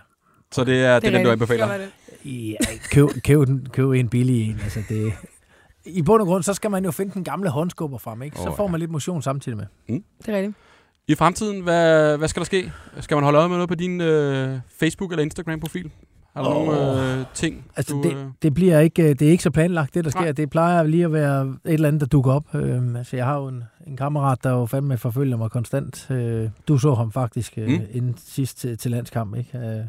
Så 0.51 0.63
det 0.63 0.86
er, 0.86 0.99
det 0.99 1.08
er 1.08 1.12
den, 1.12 1.25
du 1.25 1.32
anbefaler. 1.32 1.77
Ja, 2.25 2.56
køb, 2.91 3.10
køb, 3.23 3.47
den, 3.47 3.67
køb 3.71 3.91
en 3.91 4.10
billig 4.10 4.49
en. 4.49 4.60
Altså 4.63 4.80
det, 4.89 5.13
I 5.85 6.01
bund 6.01 6.21
og 6.21 6.27
grund, 6.27 6.43
så 6.43 6.53
skal 6.53 6.71
man 6.71 6.85
jo 6.85 6.91
finde 6.91 7.13
den 7.13 7.23
gamle 7.23 7.49
håndskubber 7.49 7.97
frem, 7.97 8.21
ikke? 8.21 8.37
Så 8.37 8.53
får 8.57 8.63
ja. 8.65 8.71
man 8.71 8.79
lidt 8.79 8.91
motion 8.91 9.21
samtidig 9.21 9.57
med. 9.57 9.65
Det 9.87 10.03
er 10.27 10.35
rigtigt. 10.35 10.55
I 11.07 11.15
fremtiden, 11.15 11.61
hvad, 11.61 12.17
hvad 12.17 12.27
skal 12.27 12.39
der 12.39 12.45
ske? 12.45 12.71
Skal 12.99 13.15
man 13.15 13.23
holde 13.23 13.39
øje 13.39 13.47
med 13.49 13.55
noget 13.57 13.69
på 13.69 13.75
din 13.75 14.01
øh, 14.01 14.59
Facebook- 14.83 15.11
eller 15.11 15.23
Instagram-profil? 15.23 15.91
Har 16.35 16.43
du 16.43 16.49
oh. 16.49 16.65
nogle 16.65 17.13
øh, 17.19 17.25
ting, 17.33 17.65
Altså, 17.75 17.93
du... 17.93 18.03
det, 18.03 18.13
øh, 18.17 18.25
det, 18.41 18.53
bliver 18.53 18.79
ikke, 18.79 19.13
det 19.13 19.21
er 19.27 19.31
ikke 19.31 19.43
så 19.43 19.51
planlagt, 19.51 19.93
det 19.93 20.03
der 20.03 20.11
sker. 20.11 20.21
Nej. 20.21 20.31
Det 20.31 20.49
plejer 20.49 20.83
lige 20.83 21.05
at 21.05 21.13
være 21.13 21.41
et 21.65 21.73
eller 21.73 21.87
andet, 21.87 22.01
der 22.01 22.07
dukker 22.07 22.31
op. 22.31 22.55
Øhm, 22.55 22.95
altså, 22.95 23.15
jeg 23.15 23.25
har 23.25 23.37
jo 23.37 23.47
en, 23.47 23.63
en 23.87 23.97
kammerat, 23.97 24.43
der 24.43 24.49
jo 24.51 24.65
fandme 24.65 24.97
forfølger 24.97 25.37
mig 25.37 25.51
konstant. 25.51 26.11
Øh, 26.11 26.49
du 26.67 26.77
så 26.77 26.93
ham 26.93 27.11
faktisk 27.11 27.53
øh, 27.57 27.67
Mm. 27.67 27.73
mm. 27.73 27.81
inden 27.91 28.15
sidst 28.17 28.57
til, 28.59 28.77
til 28.77 28.91
landskamp, 28.91 29.35
ikke? 29.35 29.57
Øh, 29.57 29.79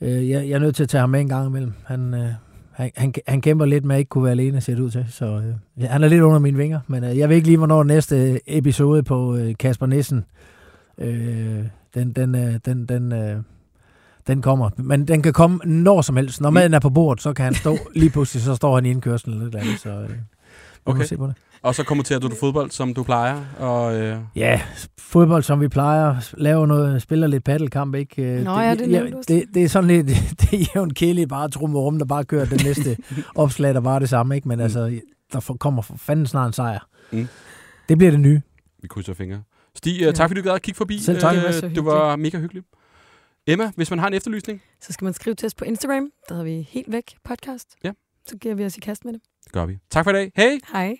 øh, 0.00 0.28
jeg, 0.30 0.48
jeg 0.48 0.54
er 0.54 0.58
nødt 0.58 0.76
til 0.76 0.82
at 0.82 0.88
tage 0.88 1.00
ham 1.00 1.10
med 1.10 1.20
en 1.20 1.28
gang 1.28 1.46
imellem. 1.46 1.72
Han, 1.86 2.14
øh, 2.14 2.32
han, 2.80 2.90
han, 2.96 3.14
han 3.28 3.40
kæmper 3.40 3.64
lidt 3.64 3.84
med 3.84 3.96
at 3.96 3.98
ikke 3.98 4.08
kunne 4.08 4.24
være 4.24 4.30
alene, 4.30 4.60
ser 4.60 4.74
det 4.74 4.82
ud 4.82 4.90
til. 4.90 5.06
Så 5.10 5.24
øh, 5.26 5.88
han 5.88 6.04
er 6.04 6.08
lidt 6.08 6.22
under 6.22 6.38
mine 6.38 6.56
vinger. 6.56 6.80
Men 6.86 7.04
øh, 7.04 7.18
jeg 7.18 7.28
ved 7.28 7.36
ikke 7.36 7.48
lige, 7.48 7.56
hvornår 7.58 7.82
næste 7.82 8.40
episode 8.56 9.02
på 9.02 9.36
øh, 9.36 9.54
Kasper 9.58 9.86
Nissen, 9.86 10.24
øh, 10.98 11.64
den, 11.94 12.12
den, 12.12 12.34
øh, 12.34 12.54
den, 12.64 12.86
den, 12.86 13.12
øh, 13.12 13.36
den 14.26 14.42
kommer. 14.42 14.70
Men 14.76 15.08
den 15.08 15.22
kan 15.22 15.32
komme 15.32 15.58
når 15.64 16.02
som 16.02 16.16
helst. 16.16 16.40
Når 16.40 16.50
maden 16.50 16.74
er 16.74 16.78
på 16.78 16.90
bordet, 16.90 17.22
så 17.22 17.32
kan 17.32 17.44
han 17.44 17.54
stå, 17.54 17.76
lige 17.94 18.10
pludselig 18.10 18.42
så 18.42 18.54
står 18.54 18.74
han 18.74 18.86
i 18.86 18.90
indkørslen 18.90 19.34
eller 19.34 19.46
et 19.46 19.54
eller 19.54 19.60
andet. 19.60 19.80
Så 19.80 19.90
øh, 19.90 20.10
Okay. 20.84 21.04
se 21.04 21.16
på 21.16 21.26
det. 21.26 21.34
Og 21.62 21.74
så 21.74 21.84
kommenterer 21.84 22.18
du 22.18 22.28
det 22.28 22.36
fodbold, 22.36 22.70
som 22.70 22.94
du 22.94 23.02
plejer. 23.02 23.44
Og, 23.58 24.00
øh, 24.00 24.18
Ja, 24.36 24.60
fodbold 24.98 25.42
som 25.42 25.60
vi 25.60 25.68
plejer, 25.68 26.34
laver 26.38 26.66
noget, 26.66 27.02
spiller 27.02 27.26
lidt 27.26 27.44
paddelkamp, 27.44 27.94
ikke? 27.94 28.22
Øh, 28.22 28.44
Nå 28.44 28.58
ja, 28.60 28.74
det 28.74 28.88
nævnte 28.88 29.12
du 29.12 29.16
også. 29.18 29.32
det, 29.34 29.44
det, 29.54 29.64
er 29.64 29.68
sådan 29.68 29.88
lidt, 29.88 30.06
det 30.40 30.52
er 30.60 30.66
jævnt 30.74 30.94
kedeligt 30.94 31.28
bare 31.28 31.48
trumme 31.48 31.78
rum, 31.78 31.98
der 31.98 32.06
bare 32.06 32.24
kører 32.24 32.44
den 32.44 32.60
næste 32.64 32.96
opslag, 33.34 33.74
der 33.74 33.80
bare 33.80 33.94
er 33.94 33.98
det 33.98 34.08
samme, 34.08 34.34
ikke? 34.36 34.48
Men 34.48 34.58
Mm. 34.58 34.62
altså, 34.62 35.00
der 35.32 35.40
for- 35.40 35.54
kommer 35.54 35.82
for 35.82 35.96
fanden 35.96 36.26
snart 36.26 36.46
en 36.46 36.52
sejr. 36.52 36.86
Mm. 37.12 37.28
Det 37.88 37.98
bliver 37.98 38.10
det 38.10 38.20
nye. 38.20 38.40
vi 38.82 38.88
krydser 38.88 39.14
fingre. 39.14 39.42
Stig, 39.76 40.02
øh, 40.02 40.14
tak 40.14 40.28
fordi 40.30 40.40
du 40.40 40.44
gad 40.44 40.54
at 40.54 40.62
kigge 40.62 40.76
forbi. 40.78 40.98
Selv 40.98 41.20
tak. 41.20 41.34
Det 41.34 41.42
var 41.44 41.68
Øh, 41.68 41.74
det 41.74 41.84
var 41.84 42.16
mega 42.16 42.38
hyggeligt. 42.38 42.66
Emma, 43.46 43.70
hvis 43.76 43.90
man 43.90 43.98
har 43.98 44.06
en 44.08 44.14
efterlysning, 44.14 44.62
Så 44.80 44.92
skal 44.92 45.04
man 45.04 45.14
skrive 45.14 45.34
til 45.34 45.46
os 45.46 45.54
på 45.54 45.64
Instagram. 45.64 46.08
Der 46.28 46.34
har 46.34 46.42
vi 46.42 46.68
helt 46.70 46.92
væk 46.92 47.14
podcast. 47.24 47.68
Ja. 47.84 47.90
Så 48.26 48.36
giver 48.36 48.54
vi 48.54 48.64
os 48.64 48.76
i 48.76 48.80
kast 48.80 49.04
med 49.04 49.12
det. 49.12 49.20
det 49.44 49.52
gør 49.52 49.66
vi. 49.66 49.78
Tak 49.90 50.04
for 50.04 50.10
i 50.10 50.14
dag. 50.14 50.32
Hej! 50.36 50.58
Hej. 50.72 50.96